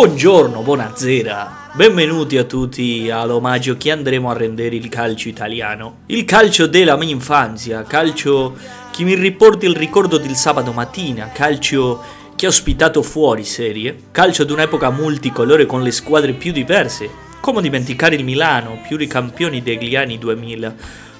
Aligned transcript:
Buongiorno, 0.00 0.62
buonasera. 0.62 1.72
Benvenuti 1.74 2.38
a 2.38 2.44
tutti 2.44 3.10
all'omaggio 3.10 3.76
che 3.76 3.90
andremo 3.90 4.30
a 4.30 4.32
rendere 4.32 4.74
il 4.74 4.88
calcio 4.88 5.28
italiano. 5.28 5.98
Il 6.06 6.24
calcio 6.24 6.66
della 6.66 6.96
mia 6.96 7.10
infanzia, 7.10 7.82
calcio 7.82 8.56
che 8.90 9.04
mi 9.04 9.14
riporta 9.14 9.66
il 9.66 9.76
ricordo 9.76 10.16
del 10.16 10.36
sabato 10.36 10.72
mattina, 10.72 11.28
calcio 11.32 12.02
che 12.34 12.46
ha 12.46 12.48
ospitato 12.48 13.02
fuori 13.02 13.44
serie, 13.44 13.94
calcio 14.10 14.44
di 14.44 14.52
un'epoca 14.52 14.88
multicolore 14.88 15.66
con 15.66 15.82
le 15.82 15.90
squadre 15.90 16.32
più 16.32 16.50
diverse. 16.50 17.10
Come 17.38 17.60
dimenticare 17.60 18.14
il 18.14 18.24
Milano, 18.24 18.80
più 18.88 18.96
i 18.98 19.06
campioni 19.06 19.60
degli 19.60 19.96
anni 19.96 20.16
2000? 20.16 20.74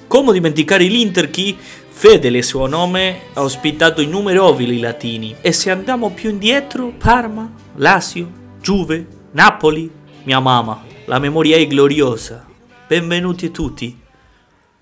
Come 0.07 0.33
dimenticare 0.33 0.85
l'Inter 0.85 1.29
che, 1.29 1.55
fedele 1.87 2.41
suo 2.41 2.65
nome, 2.65 3.25
ha 3.35 3.43
ospitato 3.43 4.01
innumerevoli 4.01 4.79
latini? 4.79 5.35
E 5.39 5.51
se 5.51 5.69
andiamo 5.69 6.09
più 6.09 6.31
indietro, 6.31 6.91
Parma, 6.97 7.47
Lazio, 7.75 8.39
Juve, 8.61 9.07
Napoli, 9.31 9.89
mia 10.21 10.39
mamma, 10.39 10.83
la 11.05 11.17
memoria 11.17 11.57
è 11.57 11.65
gloriosa. 11.65 12.45
Benvenuti 12.87 13.49
tutti. 13.49 13.99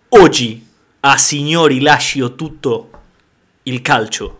Oggi 0.10 0.68
a 1.00 1.16
signori 1.16 1.80
lascio 1.80 2.36
tutto 2.36 2.90
il 3.64 3.82
calcio. 3.82 4.40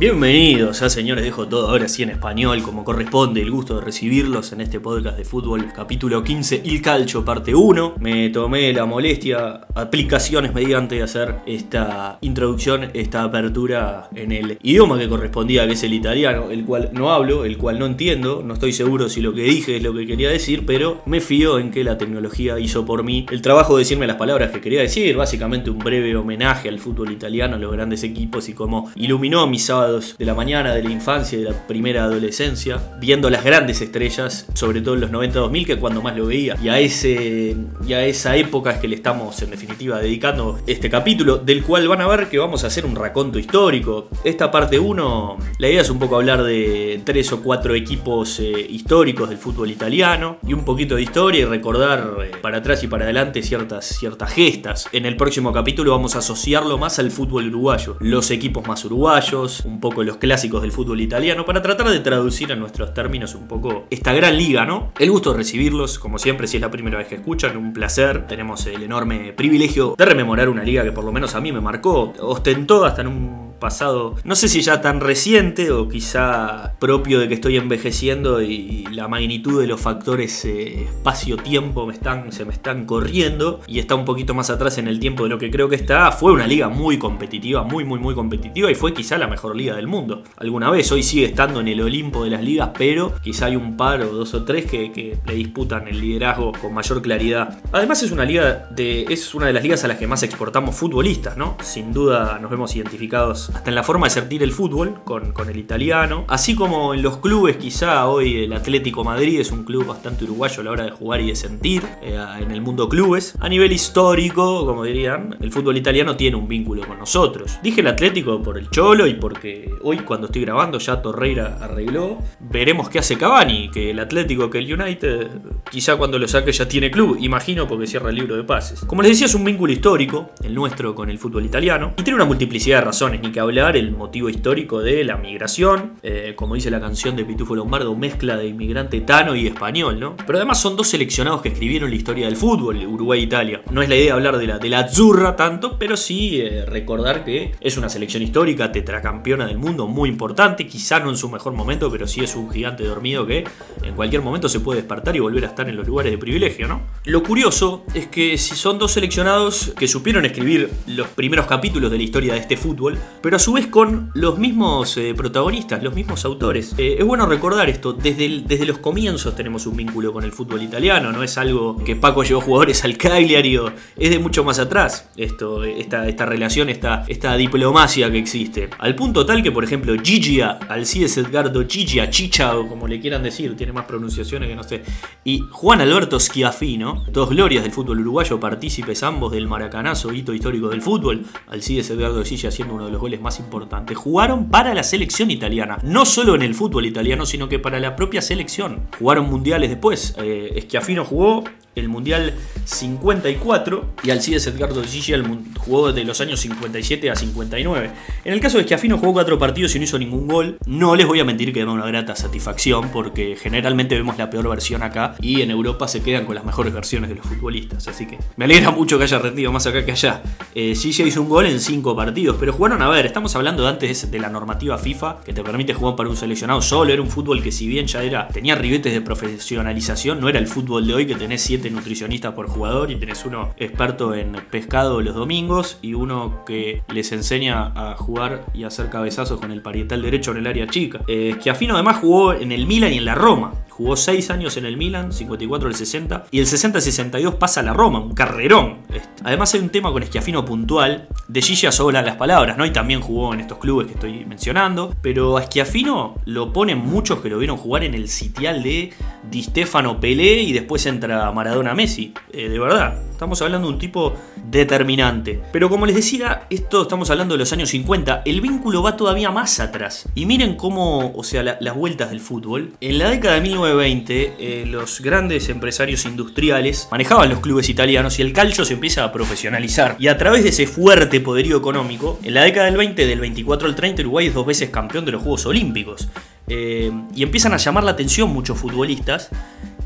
Bienvenidos 0.00 0.80
a 0.80 0.88
Señores 0.88 1.22
Dejo 1.22 1.46
Todo 1.46 1.68
ahora 1.68 1.86
sí 1.86 2.02
en 2.02 2.08
español, 2.08 2.62
como 2.62 2.84
corresponde, 2.84 3.42
el 3.42 3.50
gusto 3.50 3.74
de 3.74 3.84
recibirlos 3.84 4.50
en 4.52 4.62
este 4.62 4.80
podcast 4.80 5.18
de 5.18 5.26
fútbol, 5.26 5.70
capítulo 5.76 6.24
15, 6.24 6.62
Il 6.64 6.80
Calcio, 6.80 7.22
parte 7.22 7.54
1. 7.54 7.96
Me 8.00 8.30
tomé 8.30 8.72
la 8.72 8.86
molestia, 8.86 9.60
aplicaciones 9.74 10.54
mediante, 10.54 10.94
de 10.94 11.02
hacer 11.02 11.40
esta 11.44 12.16
introducción, 12.22 12.88
esta 12.94 13.24
apertura 13.24 14.08
en 14.14 14.32
el 14.32 14.56
idioma 14.62 14.98
que 14.98 15.06
correspondía, 15.06 15.66
que 15.66 15.74
es 15.74 15.82
el 15.82 15.92
italiano, 15.92 16.50
el 16.50 16.64
cual 16.64 16.88
no 16.94 17.12
hablo, 17.12 17.44
el 17.44 17.58
cual 17.58 17.78
no 17.78 17.84
entiendo, 17.84 18.42
no 18.42 18.54
estoy 18.54 18.72
seguro 18.72 19.10
si 19.10 19.20
lo 19.20 19.34
que 19.34 19.42
dije 19.42 19.76
es 19.76 19.82
lo 19.82 19.92
que 19.92 20.06
quería 20.06 20.30
decir, 20.30 20.64
pero 20.64 21.02
me 21.04 21.20
fío 21.20 21.58
en 21.58 21.70
que 21.70 21.84
la 21.84 21.98
tecnología 21.98 22.58
hizo 22.58 22.86
por 22.86 23.04
mí 23.04 23.26
el 23.30 23.42
trabajo 23.42 23.76
de 23.76 23.80
decirme 23.80 24.06
las 24.06 24.16
palabras 24.16 24.50
que 24.50 24.62
quería 24.62 24.80
decir, 24.80 25.14
básicamente 25.14 25.68
un 25.68 25.78
breve 25.78 26.16
homenaje 26.16 26.70
al 26.70 26.78
fútbol 26.78 27.12
italiano, 27.12 27.56
a 27.56 27.58
los 27.58 27.70
grandes 27.70 28.02
equipos 28.02 28.48
y 28.48 28.54
cómo 28.54 28.90
iluminó 28.96 29.46
mi 29.46 29.58
sábado 29.58 29.89
de 29.90 30.24
la 30.24 30.34
mañana, 30.34 30.74
de 30.74 30.82
la 30.82 30.90
infancia 30.90 31.38
de 31.38 31.44
la 31.44 31.66
primera 31.66 32.04
adolescencia, 32.04 32.80
viendo 32.98 33.30
las 33.30 33.44
grandes 33.44 33.80
estrellas, 33.80 34.46
sobre 34.54 34.80
todo 34.80 34.94
en 34.94 35.00
los 35.00 35.10
90-2000, 35.10 35.66
que 35.66 35.72
es 35.72 35.78
cuando 35.78 36.02
más 36.02 36.16
lo 36.16 36.26
veía. 36.26 36.56
Y 36.62 36.68
a, 36.68 36.78
ese, 36.78 37.56
y 37.86 37.92
a 37.92 38.04
esa 38.04 38.36
época 38.36 38.72
es 38.72 38.78
que 38.78 38.88
le 38.88 38.96
estamos 38.96 39.40
en 39.42 39.50
definitiva 39.50 39.98
dedicando 39.98 40.58
este 40.66 40.90
capítulo, 40.90 41.38
del 41.38 41.62
cual 41.62 41.88
van 41.88 42.00
a 42.00 42.06
ver 42.06 42.28
que 42.28 42.38
vamos 42.38 42.64
a 42.64 42.68
hacer 42.68 42.86
un 42.86 42.96
raconto 42.96 43.38
histórico. 43.38 44.08
Esta 44.24 44.50
parte 44.50 44.78
1, 44.78 45.38
la 45.58 45.68
idea 45.68 45.82
es 45.82 45.90
un 45.90 45.98
poco 45.98 46.16
hablar 46.16 46.42
de 46.42 47.00
tres 47.04 47.32
o 47.32 47.42
cuatro 47.42 47.74
equipos 47.74 48.40
eh, 48.40 48.66
históricos 48.68 49.28
del 49.28 49.38
fútbol 49.38 49.70
italiano 49.70 50.38
y 50.46 50.52
un 50.52 50.64
poquito 50.64 50.96
de 50.96 51.02
historia 51.02 51.42
y 51.42 51.44
recordar 51.44 52.16
eh, 52.24 52.30
para 52.40 52.58
atrás 52.58 52.82
y 52.82 52.88
para 52.88 53.04
adelante 53.04 53.42
ciertas, 53.42 53.86
ciertas 53.86 54.32
gestas. 54.32 54.88
En 54.92 55.06
el 55.06 55.16
próximo 55.16 55.52
capítulo 55.52 55.92
vamos 55.92 56.16
a 56.16 56.20
asociarlo 56.20 56.78
más 56.78 56.98
al 56.98 57.10
fútbol 57.10 57.48
uruguayo, 57.48 57.96
los 58.00 58.30
equipos 58.30 58.66
más 58.66 58.84
uruguayos, 58.84 59.60
un 59.64 59.79
poco 59.80 60.04
los 60.04 60.18
clásicos 60.18 60.62
del 60.62 60.72
fútbol 60.72 61.00
italiano 61.00 61.44
para 61.44 61.62
tratar 61.62 61.88
de 61.88 62.00
traducir 62.00 62.52
a 62.52 62.56
nuestros 62.56 62.94
términos 62.94 63.34
un 63.34 63.48
poco 63.48 63.86
esta 63.90 64.12
gran 64.12 64.36
liga, 64.36 64.64
¿no? 64.64 64.92
El 64.98 65.10
gusto 65.10 65.32
de 65.32 65.38
recibirlos, 65.38 65.98
como 65.98 66.18
siempre, 66.18 66.46
si 66.46 66.58
es 66.58 66.60
la 66.60 66.70
primera 66.70 66.98
vez 66.98 67.08
que 67.08 67.16
escuchan, 67.16 67.56
un 67.56 67.72
placer. 67.72 68.26
Tenemos 68.26 68.66
el 68.66 68.82
enorme 68.82 69.32
privilegio 69.32 69.94
de 69.96 70.04
rememorar 70.04 70.48
una 70.48 70.62
liga 70.62 70.84
que 70.84 70.92
por 70.92 71.04
lo 71.04 71.12
menos 71.12 71.34
a 71.34 71.40
mí 71.40 71.52
me 71.52 71.60
marcó, 71.60 72.12
ostentó 72.20 72.84
hasta 72.84 73.02
en 73.02 73.08
un 73.08 73.49
pasado, 73.60 74.16
no 74.24 74.34
sé 74.34 74.48
si 74.48 74.62
ya 74.62 74.80
tan 74.80 75.00
reciente 75.00 75.70
o 75.70 75.88
quizá 75.88 76.74
propio 76.80 77.20
de 77.20 77.28
que 77.28 77.34
estoy 77.34 77.56
envejeciendo 77.56 78.42
y 78.42 78.86
la 78.90 79.06
magnitud 79.06 79.60
de 79.60 79.66
los 79.66 79.80
factores 79.80 80.44
eh, 80.44 80.84
espacio-tiempo 80.84 81.86
me 81.86 81.92
están, 81.92 82.32
se 82.32 82.44
me 82.44 82.52
están 82.52 82.86
corriendo 82.86 83.60
y 83.66 83.78
está 83.78 83.94
un 83.94 84.04
poquito 84.04 84.34
más 84.34 84.50
atrás 84.50 84.78
en 84.78 84.88
el 84.88 84.98
tiempo 84.98 85.24
de 85.24 85.28
lo 85.28 85.38
que 85.38 85.50
creo 85.50 85.68
que 85.68 85.76
está. 85.76 86.10
Fue 86.12 86.32
una 86.32 86.46
liga 86.46 86.68
muy 86.68 86.98
competitiva, 86.98 87.62
muy, 87.62 87.84
muy, 87.84 88.00
muy 88.00 88.14
competitiva 88.14 88.70
y 88.70 88.74
fue 88.74 88.92
quizá 88.92 89.18
la 89.18 89.28
mejor 89.28 89.54
liga 89.54 89.76
del 89.76 89.86
mundo. 89.86 90.22
Alguna 90.36 90.70
vez, 90.70 90.90
hoy 90.90 91.02
sigue 91.02 91.26
estando 91.26 91.60
en 91.60 91.68
el 91.68 91.80
Olimpo 91.80 92.24
de 92.24 92.30
las 92.30 92.42
ligas, 92.42 92.70
pero 92.76 93.14
quizá 93.22 93.46
hay 93.46 93.56
un 93.56 93.76
par 93.76 94.00
o 94.02 94.12
dos 94.12 94.34
o 94.34 94.44
tres 94.44 94.64
que, 94.64 94.90
que 94.92 95.18
le 95.26 95.34
disputan 95.34 95.86
el 95.86 96.00
liderazgo 96.00 96.52
con 96.52 96.74
mayor 96.74 97.02
claridad. 97.02 97.60
Además 97.72 98.02
es 98.02 98.10
una 98.10 98.24
liga 98.24 98.68
de, 98.70 99.04
es 99.08 99.34
una 99.34 99.46
de 99.46 99.52
las 99.52 99.62
ligas 99.62 99.84
a 99.84 99.88
las 99.88 99.98
que 99.98 100.06
más 100.06 100.22
exportamos 100.22 100.74
futbolistas, 100.74 101.36
¿no? 101.36 101.56
Sin 101.62 101.92
duda 101.92 102.38
nos 102.40 102.50
vemos 102.50 102.74
identificados 102.74 103.49
hasta 103.54 103.70
en 103.70 103.74
la 103.74 103.82
forma 103.82 104.06
de 104.06 104.10
sentir 104.10 104.42
el 104.42 104.52
fútbol 104.52 105.00
con, 105.04 105.32
con, 105.32 105.48
el 105.48 105.56
italiano. 105.56 106.24
Así 106.28 106.54
como 106.54 106.94
en 106.94 107.02
los 107.02 107.18
clubes, 107.18 107.56
quizá 107.56 108.06
hoy 108.06 108.44
el 108.44 108.52
Atlético 108.52 109.04
Madrid 109.04 109.40
es 109.40 109.50
un 109.50 109.64
club 109.64 109.86
bastante 109.86 110.24
uruguayo 110.24 110.60
a 110.60 110.64
la 110.64 110.70
hora 110.70 110.84
de 110.84 110.90
jugar 110.90 111.20
y 111.20 111.28
de 111.28 111.36
sentir 111.36 111.82
eh, 112.02 112.18
en 112.40 112.50
el 112.50 112.60
mundo 112.60 112.88
clubes. 112.88 113.34
A 113.40 113.48
nivel 113.48 113.72
histórico, 113.72 114.64
como 114.66 114.84
dirían, 114.84 115.36
el 115.40 115.50
fútbol 115.52 115.76
italiano 115.76 116.16
tiene 116.16 116.36
un 116.36 116.48
vínculo 116.48 116.86
con 116.86 116.98
nosotros. 116.98 117.58
Dije 117.62 117.80
el 117.80 117.86
Atlético 117.86 118.42
por 118.42 118.58
el 118.58 118.70
Cholo 118.70 119.06
y 119.06 119.14
porque 119.14 119.74
hoy 119.82 119.98
cuando 119.98 120.26
estoy 120.26 120.42
grabando 120.42 120.78
ya 120.78 121.02
Torreira 121.02 121.58
arregló. 121.60 122.18
Veremos 122.40 122.88
qué 122.88 122.98
hace 122.98 123.16
Cavani, 123.16 123.70
que 123.70 123.90
el 123.90 123.98
Atlético, 123.98 124.50
que 124.50 124.58
el 124.58 124.80
United, 124.80 125.28
quizá 125.70 125.96
cuando 125.96 126.18
lo 126.18 126.28
saque 126.28 126.52
ya 126.52 126.68
tiene 126.68 126.90
club, 126.90 127.16
imagino 127.20 127.66
porque 127.66 127.86
cierra 127.86 128.10
el 128.10 128.16
libro 128.16 128.36
de 128.36 128.44
pases. 128.44 128.80
Como 128.80 129.02
les 129.02 129.12
decía, 129.12 129.26
es 129.26 129.34
un 129.34 129.44
vínculo 129.44 129.72
histórico, 129.72 130.30
el 130.42 130.54
nuestro 130.54 130.94
con 130.94 131.10
el 131.10 131.18
fútbol 131.18 131.44
italiano, 131.44 131.94
y 131.96 132.02
tiene 132.02 132.16
una 132.16 132.24
multiplicidad 132.24 132.78
de 132.78 132.84
razones, 132.86 133.20
ni 133.20 133.30
hablar 133.40 133.76
el 133.76 133.92
motivo 133.92 134.28
histórico 134.28 134.80
de 134.80 135.04
la 135.04 135.16
migración, 135.16 135.94
eh, 136.02 136.34
como 136.36 136.54
dice 136.54 136.70
la 136.70 136.80
canción 136.80 137.16
de 137.16 137.24
Pitufo 137.24 137.54
Lombardo, 137.54 137.94
mezcla 137.96 138.36
de 138.36 138.48
inmigrante 138.48 139.00
tano 139.00 139.34
y 139.34 139.46
español, 139.46 139.98
¿no? 139.98 140.16
Pero 140.26 140.38
además 140.38 140.60
son 140.60 140.76
dos 140.76 140.88
seleccionados 140.88 141.42
que 141.42 141.48
escribieron 141.48 141.90
la 141.90 141.96
historia 141.96 142.26
del 142.26 142.36
fútbol, 142.36 142.76
Uruguay 142.86 143.20
e 143.20 143.24
Italia. 143.24 143.62
No 143.70 143.82
es 143.82 143.88
la 143.88 143.96
idea 143.96 144.14
hablar 144.14 144.38
de 144.38 144.46
la, 144.46 144.58
de 144.58 144.68
la 144.68 144.80
Azzurra 144.80 145.36
tanto, 145.36 145.78
pero 145.78 145.96
sí 145.96 146.40
eh, 146.40 146.64
recordar 146.66 147.24
que 147.24 147.52
es 147.60 147.76
una 147.76 147.88
selección 147.88 148.22
histórica, 148.22 148.72
tetracampeona 148.72 149.46
del 149.46 149.58
mundo, 149.58 149.86
muy 149.86 150.08
importante, 150.08 150.66
quizá 150.66 151.00
no 151.00 151.10
en 151.10 151.16
su 151.16 151.28
mejor 151.28 151.52
momento, 151.52 151.90
pero 151.90 152.06
sí 152.06 152.20
es 152.20 152.36
un 152.36 152.50
gigante 152.50 152.84
dormido 152.84 153.26
que 153.26 153.44
en 153.82 153.94
cualquier 153.94 154.22
momento 154.22 154.48
se 154.48 154.60
puede 154.60 154.80
despertar 154.80 155.16
y 155.16 155.20
volver 155.20 155.44
a 155.44 155.48
estar 155.48 155.68
en 155.68 155.76
los 155.76 155.86
lugares 155.86 156.12
de 156.12 156.18
privilegio, 156.18 156.68
¿no? 156.68 156.82
Lo 157.04 157.22
curioso 157.22 157.84
es 157.94 158.06
que 158.06 158.36
si 158.38 158.54
son 158.54 158.78
dos 158.78 158.92
seleccionados 158.92 159.72
que 159.78 159.88
supieron 159.88 160.24
escribir 160.24 160.70
los 160.86 161.08
primeros 161.08 161.46
capítulos 161.46 161.90
de 161.90 161.96
la 161.96 162.02
historia 162.02 162.34
de 162.34 162.40
este 162.40 162.56
fútbol, 162.56 162.98
pero 163.22 163.29
a 163.36 163.38
su 163.38 163.52
vez 163.52 163.66
con 163.66 164.10
los 164.14 164.38
mismos 164.38 164.96
eh, 164.96 165.14
protagonistas, 165.14 165.82
los 165.82 165.94
mismos 165.94 166.24
autores. 166.24 166.74
Eh, 166.78 166.96
es 166.98 167.04
bueno 167.04 167.26
recordar 167.26 167.68
esto, 167.68 167.92
desde, 167.92 168.42
desde 168.46 168.66
los 168.66 168.78
comienzos 168.78 169.36
tenemos 169.36 169.66
un 169.66 169.76
vínculo 169.76 170.12
con 170.12 170.24
el 170.24 170.32
fútbol 170.32 170.62
italiano, 170.62 171.12
no 171.12 171.22
es 171.22 171.36
algo 171.38 171.82
que 171.84 171.96
Paco 171.96 172.22
llevó 172.22 172.40
jugadores 172.40 172.84
al 172.84 172.96
Cagliari, 172.96 173.58
es 173.96 174.10
de 174.10 174.18
mucho 174.18 174.44
más 174.44 174.58
atrás 174.58 175.10
esto, 175.16 175.64
esta, 175.64 176.08
esta 176.08 176.26
relación, 176.26 176.68
esta, 176.68 177.04
esta 177.08 177.36
diplomacia 177.36 178.10
que 178.10 178.18
existe. 178.18 178.70
Al 178.78 178.94
punto 178.94 179.26
tal 179.26 179.42
que, 179.42 179.52
por 179.52 179.64
ejemplo, 179.64 179.94
Gigia, 180.02 180.58
Alcides 180.68 181.16
Edgardo 181.18 181.66
Gigia, 181.68 182.10
Chicha 182.10 182.56
o 182.56 182.68
como 182.68 182.86
le 182.86 183.00
quieran 183.00 183.22
decir, 183.22 183.56
tiene 183.56 183.72
más 183.72 183.84
pronunciaciones 183.84 184.48
que 184.48 184.56
no 184.56 184.62
sé, 184.62 184.82
y 185.24 185.40
Juan 185.50 185.80
Alberto 185.80 186.18
Schiaffino, 186.18 187.04
dos 187.10 187.30
glorias 187.30 187.62
del 187.62 187.72
fútbol 187.72 188.00
uruguayo, 188.00 188.38
partícipes 188.38 189.02
ambos 189.02 189.32
del 189.32 189.46
maracanazo, 189.46 190.12
hito 190.12 190.32
histórico 190.32 190.68
del 190.68 190.82
fútbol, 190.82 191.24
Alcides 191.48 191.90
Edgardo 191.90 192.24
Gigia 192.24 192.48
haciendo 192.48 192.74
uno 192.74 192.86
de 192.86 192.92
los 192.92 193.00
goles 193.00 193.19
más 193.20 193.38
importante. 193.38 193.94
Jugaron 193.94 194.48
para 194.48 194.74
la 194.74 194.82
selección 194.82 195.30
italiana. 195.30 195.78
No 195.82 196.04
solo 196.04 196.34
en 196.34 196.42
el 196.42 196.54
fútbol 196.54 196.86
italiano, 196.86 197.26
sino 197.26 197.48
que 197.48 197.58
para 197.58 197.80
la 197.80 197.96
propia 197.96 198.22
selección. 198.22 198.82
Jugaron 198.98 199.28
mundiales 199.28 199.70
después. 199.70 200.14
Eh, 200.18 200.66
jugó 201.04 201.44
el 201.80 201.88
Mundial 201.88 202.34
54 202.64 203.94
y 204.04 204.10
Alcides 204.10 204.46
Edgardo 204.46 204.82
Gigi 204.84 205.12
jugó 205.58 205.92
de 205.92 206.04
los 206.04 206.20
años 206.20 206.40
57 206.40 207.10
a 207.10 207.16
59. 207.16 207.90
En 208.24 208.32
el 208.32 208.40
caso 208.40 208.58
de 208.58 208.64
Schiaffino 208.64 208.98
jugó 208.98 209.12
cuatro 209.12 209.38
partidos 209.38 209.74
y 209.74 209.78
no 209.78 209.84
hizo 209.84 209.98
ningún 209.98 210.26
gol. 210.26 210.58
No 210.66 210.94
les 210.94 211.06
voy 211.06 211.20
a 211.20 211.24
mentir 211.24 211.52
que 211.52 211.64
da 211.64 211.70
una 211.70 211.86
grata 211.86 212.14
satisfacción 212.14 212.90
porque 212.92 213.36
generalmente 213.40 213.96
vemos 213.96 214.18
la 214.18 214.30
peor 214.30 214.48
versión 214.48 214.82
acá 214.82 215.16
y 215.20 215.42
en 215.42 215.50
Europa 215.50 215.88
se 215.88 216.02
quedan 216.02 216.24
con 216.26 216.34
las 216.34 216.44
mejores 216.44 216.72
versiones 216.72 217.08
de 217.08 217.16
los 217.16 217.26
futbolistas. 217.26 217.88
Así 217.88 218.06
que 218.06 218.18
me 218.36 218.44
alegra 218.44 218.70
mucho 218.70 218.98
que 218.98 219.04
haya 219.04 219.18
rendido 219.18 219.52
más 219.52 219.66
acá 219.66 219.84
que 219.84 219.92
allá. 219.92 220.22
Eh, 220.54 220.74
Gigi 220.74 221.02
hizo 221.02 221.22
un 221.22 221.28
gol 221.28 221.46
en 221.46 221.60
cinco 221.60 221.96
partidos, 221.96 222.36
pero 222.38 222.52
jugaron 222.52 222.82
a 222.82 222.88
ver, 222.88 223.06
estamos 223.06 223.34
hablando 223.34 223.62
de 223.62 223.70
antes 223.70 224.10
de 224.10 224.18
la 224.18 224.28
normativa 224.28 224.78
FIFA 224.78 225.20
que 225.24 225.32
te 225.32 225.42
permite 225.42 225.74
jugar 225.74 225.96
para 225.96 226.08
un 226.08 226.16
seleccionado 226.16 226.62
solo. 226.62 226.92
Era 226.92 227.02
un 227.02 227.10
fútbol 227.10 227.42
que 227.42 227.52
si 227.52 227.66
bien 227.66 227.86
ya 227.86 228.02
era 228.02 228.28
tenía 228.28 228.54
ribetes 228.54 228.92
de 228.92 229.00
profesionalización, 229.00 230.20
no 230.20 230.28
era 230.28 230.38
el 230.38 230.46
fútbol 230.46 230.86
de 230.86 230.94
hoy 230.94 231.06
que 231.06 231.14
tenés 231.14 231.42
7 231.42 231.69
20 231.70 231.80
nutricionistas 231.80 232.34
por 232.34 232.48
jugador 232.48 232.90
y 232.90 232.96
tenés 232.96 233.24
uno 233.24 233.54
experto 233.56 234.14
en 234.14 234.32
pescado 234.50 235.00
los 235.00 235.14
domingos 235.14 235.78
y 235.82 235.94
uno 235.94 236.44
que 236.44 236.82
les 236.92 237.12
enseña 237.12 237.72
a 237.74 237.96
jugar 237.96 238.44
y 238.52 238.64
hacer 238.64 238.90
cabezazos 238.90 239.40
con 239.40 239.50
el 239.52 239.62
parietal 239.62 240.02
derecho 240.02 240.32
en 240.32 240.38
el 240.38 240.46
área 240.46 240.66
chica. 240.66 241.00
Eh, 241.06 241.36
Schiaffino 241.38 241.74
además 241.74 241.98
jugó 241.98 242.32
en 242.32 242.52
el 242.52 242.66
Milan 242.66 242.92
y 242.92 242.98
en 242.98 243.04
la 243.04 243.14
Roma. 243.14 243.52
Jugó 243.80 243.96
6 243.96 244.28
años 244.28 244.58
en 244.58 244.66
el 244.66 244.76
Milan, 244.76 245.10
54 245.10 245.66
al 245.66 245.74
60, 245.74 246.26
y 246.30 246.40
el 246.40 246.44
60-62 246.44 247.38
pasa 247.38 247.60
a 247.60 247.62
la 247.62 247.72
Roma, 247.72 247.98
un 247.98 248.12
carrerón. 248.12 248.80
Además 249.24 249.54
hay 249.54 249.60
un 249.60 249.70
tema 249.70 249.90
con 249.90 250.04
Schiaffino 250.04 250.44
puntual, 250.44 251.08
de 251.28 251.40
Gilla 251.40 251.72
sobran 251.72 252.04
las 252.04 252.16
palabras, 252.16 252.58
¿no? 252.58 252.66
Y 252.66 252.72
también 252.74 253.00
jugó 253.00 253.32
en 253.32 253.40
estos 253.40 253.56
clubes 253.56 253.86
que 253.86 253.94
estoy 253.94 254.26
mencionando, 254.26 254.94
pero 255.00 255.38
a 255.38 255.44
Schiaffino 255.44 256.16
lo 256.26 256.52
ponen 256.52 256.76
muchos 256.76 257.20
que 257.20 257.30
lo 257.30 257.38
vieron 257.38 257.56
jugar 257.56 257.84
en 257.84 257.94
el 257.94 258.08
sitial 258.08 258.62
de 258.62 258.92
Di 259.30 259.42
Stefano 259.44 259.98
Pelé 259.98 260.42
y 260.42 260.52
después 260.52 260.84
entra 260.84 261.32
Maradona 261.32 261.72
Messi. 261.72 262.12
Eh, 262.34 262.50
de 262.50 262.58
verdad, 262.58 262.98
estamos 263.20 263.42
hablando 263.42 263.68
de 263.68 263.74
un 263.74 263.78
tipo 263.78 264.14
determinante. 264.46 265.42
Pero 265.52 265.68
como 265.68 265.84
les 265.84 265.94
decía, 265.94 266.46
esto 266.48 266.80
estamos 266.80 267.10
hablando 267.10 267.34
de 267.34 267.38
los 267.38 267.52
años 267.52 267.68
50, 267.68 268.22
el 268.24 268.40
vínculo 268.40 268.82
va 268.82 268.96
todavía 268.96 269.30
más 269.30 269.60
atrás. 269.60 270.08
Y 270.14 270.24
miren 270.24 270.56
cómo, 270.56 271.12
o 271.14 271.22
sea, 271.22 271.42
las 271.42 271.76
vueltas 271.76 272.08
del 272.08 272.20
fútbol. 272.20 272.72
En 272.80 272.98
la 272.98 273.10
década 273.10 273.34
de 273.34 273.42
19 273.42 273.74
20 273.74 274.36
eh, 274.38 274.64
los 274.66 275.02
grandes 275.02 275.50
empresarios 275.50 276.06
industriales 276.06 276.88
manejaban 276.90 277.28
los 277.28 277.40
clubes 277.40 277.68
italianos 277.68 278.18
y 278.18 278.22
el 278.22 278.32
calcio 278.32 278.64
se 278.64 278.72
empieza 278.72 279.04
a 279.04 279.12
profesionalizar. 279.12 279.96
Y 279.98 280.08
a 280.08 280.16
través 280.16 280.42
de 280.42 280.48
ese 280.48 280.66
fuerte 280.66 281.20
poderío 281.20 281.58
económico, 281.58 282.18
en 282.22 282.32
la 282.32 282.44
década 282.44 282.66
del 282.66 282.78
20, 282.78 283.06
del 283.06 283.20
24 283.20 283.68
al 283.68 283.74
30, 283.74 284.00
Uruguay 284.00 284.28
es 284.28 284.34
dos 284.34 284.46
veces 284.46 284.70
campeón 284.70 285.04
de 285.04 285.12
los 285.12 285.20
Juegos 285.20 285.44
Olímpicos. 285.44 286.08
Eh, 286.48 286.90
y 287.14 287.22
empiezan 287.22 287.52
a 287.52 287.58
llamar 287.58 287.84
la 287.84 287.90
atención 287.90 288.30
muchos 288.30 288.58
futbolistas 288.58 289.30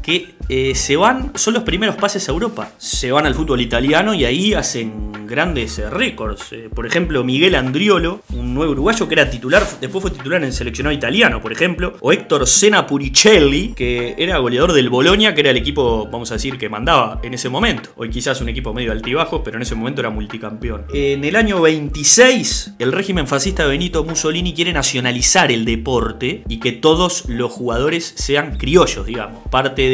que 0.05 0.35
eh, 0.51 0.75
se 0.75 0.97
van, 0.97 1.33
son 1.35 1.55
los 1.55 1.63
primeros 1.63 1.97
pases 1.97 2.29
a 2.29 2.33
Europa. 2.33 2.71
Se 2.77 3.11
van 3.11 3.25
al 3.25 3.35
fútbol 3.35 3.63
italiano 3.63 4.13
y 4.13 4.27
ahí 4.27 4.53
hacen 4.53 5.27
grandes 5.27 5.79
eh, 5.79 5.89
récords. 5.89 6.53
Eh, 6.53 6.69
por 6.73 6.87
ejemplo, 6.87 7.25
Miguel 7.25 7.55
Andriolo, 7.55 8.21
un 8.35 8.53
nuevo 8.53 8.73
uruguayo 8.73 9.09
que 9.09 9.15
era 9.15 9.31
titular, 9.31 9.67
después 9.81 10.03
fue 10.03 10.11
titular 10.11 10.43
en 10.43 10.49
el 10.49 10.53
seleccionado 10.53 10.95
italiano, 10.95 11.41
por 11.41 11.53
ejemplo. 11.53 11.95
O 12.01 12.13
Héctor 12.13 12.47
Sena 12.47 12.87
Puricelli, 12.87 13.73
que 13.75 14.15
era 14.19 14.37
goleador 14.37 14.75
del 14.75 14.91
Bolonia, 14.91 15.35
que 15.35 15.41
era 15.41 15.51
el 15.51 15.57
equipo, 15.57 16.07
vamos 16.11 16.31
a 16.31 16.35
decir, 16.35 16.59
que 16.59 16.69
mandaba 16.69 17.21
en 17.23 17.33
ese 17.33 17.49
momento. 17.49 17.91
Hoy 17.97 18.11
quizás 18.11 18.43
un 18.43 18.51
equipo 18.51 18.75
medio 18.75 18.93
altibajo, 18.93 19.43
pero 19.43 19.57
en 19.57 19.63
ese 19.63 19.75
momento 19.75 20.03
era 20.03 20.11
multicampeón. 20.11 20.85
En 20.93 21.25
el 21.25 21.37
año 21.37 21.63
26, 21.63 22.75
el 22.79 22.93
régimen 22.93 23.27
fascista 23.27 23.63
de 23.63 23.71
Benito 23.71 24.05
Mussolini 24.05 24.53
quiere 24.53 24.75
nacionalizar 24.75 25.51
el 25.51 25.65
deporte 25.65 26.45
y 26.47 26.61
que 26.61 26.73
todos 26.73 27.25
los 27.29 27.51
jugadores 27.51 28.13
sean 28.17 28.59
criollos, 28.59 29.07
digamos. 29.07 29.41
Parte 29.51 29.89
de 29.89 29.94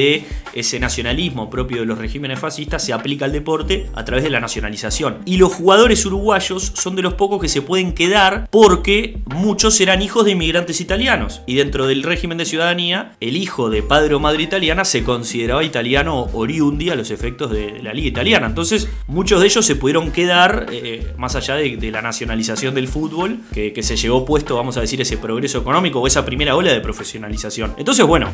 ese 0.54 0.80
nacionalismo 0.80 1.48
propio 1.50 1.80
de 1.80 1.86
los 1.86 1.98
regímenes 1.98 2.38
fascistas 2.38 2.84
se 2.84 2.92
aplica 2.92 3.24
al 3.24 3.32
deporte 3.32 3.88
a 3.94 4.04
través 4.04 4.24
de 4.24 4.30
la 4.30 4.40
nacionalización. 4.40 5.18
Y 5.24 5.36
los 5.36 5.52
jugadores 5.52 6.04
uruguayos 6.06 6.72
son 6.74 6.96
de 6.96 7.02
los 7.02 7.14
pocos 7.14 7.40
que 7.40 7.48
se 7.48 7.62
pueden 7.62 7.92
quedar 7.92 8.48
porque 8.50 9.18
muchos 9.26 9.80
eran 9.80 10.02
hijos 10.02 10.24
de 10.24 10.32
inmigrantes 10.32 10.80
italianos. 10.80 11.42
Y 11.46 11.54
dentro 11.54 11.86
del 11.86 12.02
régimen 12.02 12.38
de 12.38 12.44
ciudadanía, 12.44 13.12
el 13.20 13.36
hijo 13.36 13.70
de 13.70 13.82
padre 13.82 14.14
o 14.14 14.20
madre 14.20 14.42
italiana 14.42 14.84
se 14.84 15.04
consideraba 15.04 15.64
italiano 15.64 16.28
oriundi 16.32 16.90
a 16.90 16.94
los 16.94 17.10
efectos 17.10 17.50
de 17.50 17.80
la 17.82 17.92
liga 17.92 18.08
italiana. 18.08 18.46
Entonces, 18.46 18.88
muchos 19.06 19.40
de 19.40 19.46
ellos 19.46 19.64
se 19.64 19.76
pudieron 19.76 20.10
quedar 20.10 20.66
eh, 20.72 21.12
más 21.16 21.36
allá 21.36 21.54
de, 21.56 21.90
la 21.90 22.02
nacionalización 22.02 22.74
del 22.74 22.86
fútbol, 22.86 23.40
que 23.52 23.82
se 23.82 23.96
llevó 23.96 24.24
puesto, 24.24 24.54
vamos 24.54 24.76
a 24.76 24.80
decir, 24.80 25.00
ese 25.00 25.16
progreso 25.16 25.58
económico 25.58 26.00
o 26.00 26.06
esa 26.06 26.24
primera 26.24 26.54
ola 26.54 26.72
de 26.72 26.80
profesionalización. 26.80 27.74
Entonces, 27.78 28.06
bueno, 28.06 28.30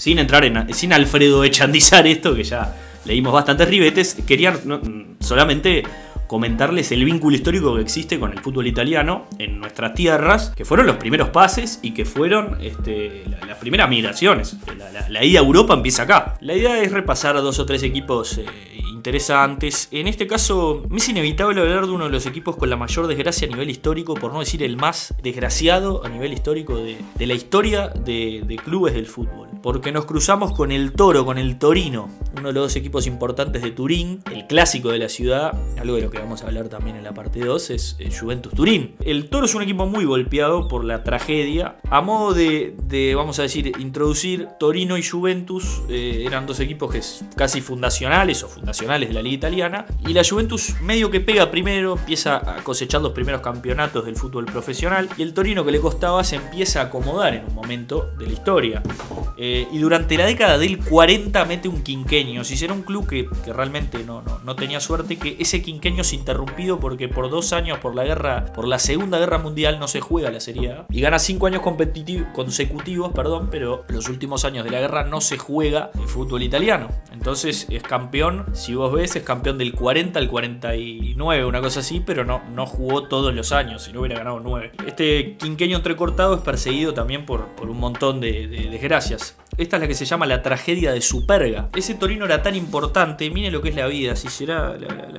sin 0.00 0.18
entrar 0.18 0.46
en. 0.46 0.72
sin 0.72 0.94
Alfredo 0.94 1.44
echandizar 1.44 2.06
esto, 2.06 2.34
que 2.34 2.42
ya 2.42 2.74
leímos 3.04 3.34
bastantes 3.34 3.68
ribetes, 3.68 4.16
quería 4.26 4.58
solamente 5.20 5.82
comentarles 6.26 6.90
el 6.92 7.04
vínculo 7.04 7.36
histórico 7.36 7.74
que 7.74 7.82
existe 7.82 8.18
con 8.18 8.32
el 8.32 8.38
fútbol 8.38 8.66
italiano 8.66 9.26
en 9.38 9.58
nuestras 9.58 9.92
tierras, 9.92 10.54
que 10.56 10.64
fueron 10.64 10.86
los 10.86 10.96
primeros 10.96 11.28
pases 11.28 11.80
y 11.82 11.90
que 11.90 12.06
fueron 12.06 12.56
este, 12.62 13.24
las 13.46 13.58
primeras 13.58 13.90
migraciones. 13.90 14.56
La, 15.10 15.22
ida 15.22 15.40
a 15.40 15.42
Europa 15.42 15.74
empieza 15.74 16.04
acá. 16.04 16.38
La 16.40 16.54
idea 16.54 16.80
es 16.82 16.92
repasar 16.92 17.34
dos 17.34 17.58
o 17.58 17.66
tres 17.66 17.82
equipos 17.82 18.38
eh, 18.38 18.46
interesantes. 19.00 19.88
En 19.92 20.06
este 20.06 20.26
caso, 20.26 20.82
me 20.90 20.98
es 20.98 21.08
inevitable 21.08 21.58
hablar 21.58 21.86
de 21.86 21.92
uno 21.92 22.04
de 22.04 22.10
los 22.10 22.26
equipos 22.26 22.56
con 22.56 22.68
la 22.68 22.76
mayor 22.76 23.06
desgracia 23.06 23.48
a 23.48 23.50
nivel 23.50 23.70
histórico, 23.70 24.12
por 24.12 24.30
no 24.30 24.40
decir 24.40 24.62
el 24.62 24.76
más 24.76 25.14
desgraciado 25.22 26.04
a 26.04 26.10
nivel 26.10 26.34
histórico 26.34 26.76
de, 26.76 26.98
la 27.26 27.32
historia 27.32 27.88
de, 27.88 28.60
clubes 28.62 28.92
del 28.92 29.06
fútbol. 29.06 29.48
Porque 29.62 29.90
nos 29.90 30.04
cruzamos 30.04 30.52
con 30.52 30.70
el 30.70 30.92
Toro, 30.92 31.24
con 31.24 31.38
el 31.38 31.58
Torino, 31.58 32.10
uno 32.36 32.48
de 32.48 32.52
los 32.52 32.64
dos 32.64 32.76
equipos 32.76 33.06
importantes 33.06 33.62
de 33.62 33.70
Turín, 33.70 34.22
el 34.30 34.46
clásico 34.46 34.90
de 34.90 34.98
la 34.98 35.08
ciudad, 35.08 35.54
algo 35.78 35.96
de 35.96 36.02
lo 36.02 36.10
que 36.10 36.18
vamos 36.18 36.42
a 36.42 36.46
hablar 36.46 36.68
también 36.68 36.96
en 36.96 37.04
la 37.04 37.14
parte 37.14 37.40
2, 37.40 37.70
es 37.70 37.96
Juventus 38.18 38.52
Turín. 38.52 38.96
El 39.04 39.30
Toro 39.30 39.46
es 39.46 39.54
un 39.54 39.62
equipo 39.62 39.86
muy 39.86 40.04
golpeado 40.04 40.68
por 40.68 40.84
la 40.84 41.04
tragedia. 41.04 41.76
A 41.88 42.02
modo 42.02 42.34
de, 42.34 42.74
vamos 43.16 43.38
a 43.38 43.42
decir, 43.42 43.72
introducir 43.78 44.48
Torino 44.58 44.98
y 44.98 45.02
Juventus, 45.02 45.82
eh, 45.88 46.24
eran 46.26 46.46
dos 46.46 46.60
equipos 46.60 46.92
que 46.92 47.00
casi 47.36 47.60
fundacionales 47.60 48.42
o 48.42 48.48
fundacionales 48.48 48.89
de 48.98 49.12
la 49.12 49.22
liga 49.22 49.36
italiana. 49.36 49.86
Y 50.06 50.12
la 50.12 50.22
Juventus 50.28 50.74
medio 50.80 51.10
que 51.10 51.20
pega 51.20 51.50
primero, 51.50 51.96
empieza 51.96 52.36
a 52.36 52.62
cosechar 52.62 53.00
los 53.00 53.12
primeros 53.12 53.40
campeonatos 53.40 54.04
del 54.04 54.16
fútbol 54.16 54.46
profesional. 54.46 55.08
Y 55.16 55.22
el 55.22 55.34
Torino 55.34 55.64
que 55.64 55.72
le 55.72 55.80
costaba 55.80 56.24
se 56.24 56.36
empieza 56.36 56.80
a 56.80 56.84
acomodar 56.84 57.34
en 57.34 57.44
un 57.44 57.54
momento 57.54 58.10
de 58.18 58.26
la 58.26 58.32
historia. 58.32 58.82
Eh, 59.36 59.66
y 59.72 59.78
durante 59.78 60.18
la 60.18 60.26
década 60.26 60.58
del 60.58 60.78
40 60.78 61.44
mete 61.46 61.68
un 61.68 61.82
quinqueño. 61.82 62.44
Si 62.44 62.56
será 62.56 62.74
un 62.74 62.82
club 62.82 63.06
que, 63.08 63.26
realmente 63.52 64.04
no, 64.04 64.22
no, 64.44 64.56
tenía 64.56 64.80
suerte, 64.80 65.16
que 65.16 65.36
ese 65.38 65.62
quinqueño 65.62 66.02
es 66.02 66.12
interrumpido 66.12 66.78
porque 66.78 67.08
por 67.08 67.30
dos 67.30 67.52
años, 67.52 67.78
por 67.78 67.94
la 67.94 68.04
guerra, 68.04 68.52
por 68.52 68.68
la 68.68 68.78
Segunda 68.78 69.18
Guerra 69.18 69.38
Mundial, 69.38 69.78
no 69.78 69.88
se 69.88 70.00
juega 70.00 70.30
la 70.30 70.40
Serie 70.40 70.72
A. 70.72 70.86
Y 70.90 71.00
gana 71.00 71.18
cinco 71.18 71.46
años 71.46 71.62
consecutivos, 71.62 73.12
perdón, 73.12 73.48
pero 73.50 73.84
los 73.88 74.08
últimos 74.08 74.44
años 74.44 74.64
de 74.64 74.70
la 74.70 74.80
guerra 74.80 75.04
no 75.04 75.20
se 75.20 75.38
juega 75.38 75.90
el 75.98 76.06
fútbol 76.06 76.42
italiano. 76.42 76.88
Entonces 77.12 77.66
es 77.70 77.82
campeón, 77.82 78.44
si 78.52 78.74
vos 78.80 78.92
ves, 78.92 79.14
es 79.14 79.22
campeón 79.22 79.58
del 79.58 79.74
40 79.74 80.18
al 80.18 80.28
49, 80.28 81.44
una 81.44 81.60
cosa 81.60 81.80
así, 81.80 82.02
pero 82.04 82.24
no, 82.24 82.42
no 82.54 82.66
jugó 82.66 83.04
todos 83.04 83.34
los 83.34 83.52
años, 83.52 83.82
si 83.82 83.92
no 83.92 84.00
hubiera 84.00 84.18
ganado 84.18 84.40
9. 84.40 84.72
Este 84.86 85.36
quinqueño 85.36 85.76
entrecortado 85.76 86.34
es 86.34 86.40
perseguido 86.40 86.94
también 86.94 87.26
por, 87.26 87.48
por 87.48 87.68
un 87.68 87.78
montón 87.78 88.20
de, 88.20 88.48
desgracias. 88.48 89.36
Esta 89.60 89.76
es 89.76 89.82
la 89.82 89.88
que 89.88 89.94
se 89.94 90.06
llama 90.06 90.24
la 90.24 90.40
tragedia 90.40 90.90
de 90.90 91.02
Superga. 91.02 91.68
Ese 91.76 91.94
Torino 91.94 92.24
era 92.24 92.42
tan 92.42 92.54
importante, 92.54 93.28
mire 93.28 93.50
lo 93.50 93.60
que 93.60 93.68
es 93.68 93.74
la 93.74 93.86
vida, 93.88 94.16
si 94.16 94.28
será 94.28 94.74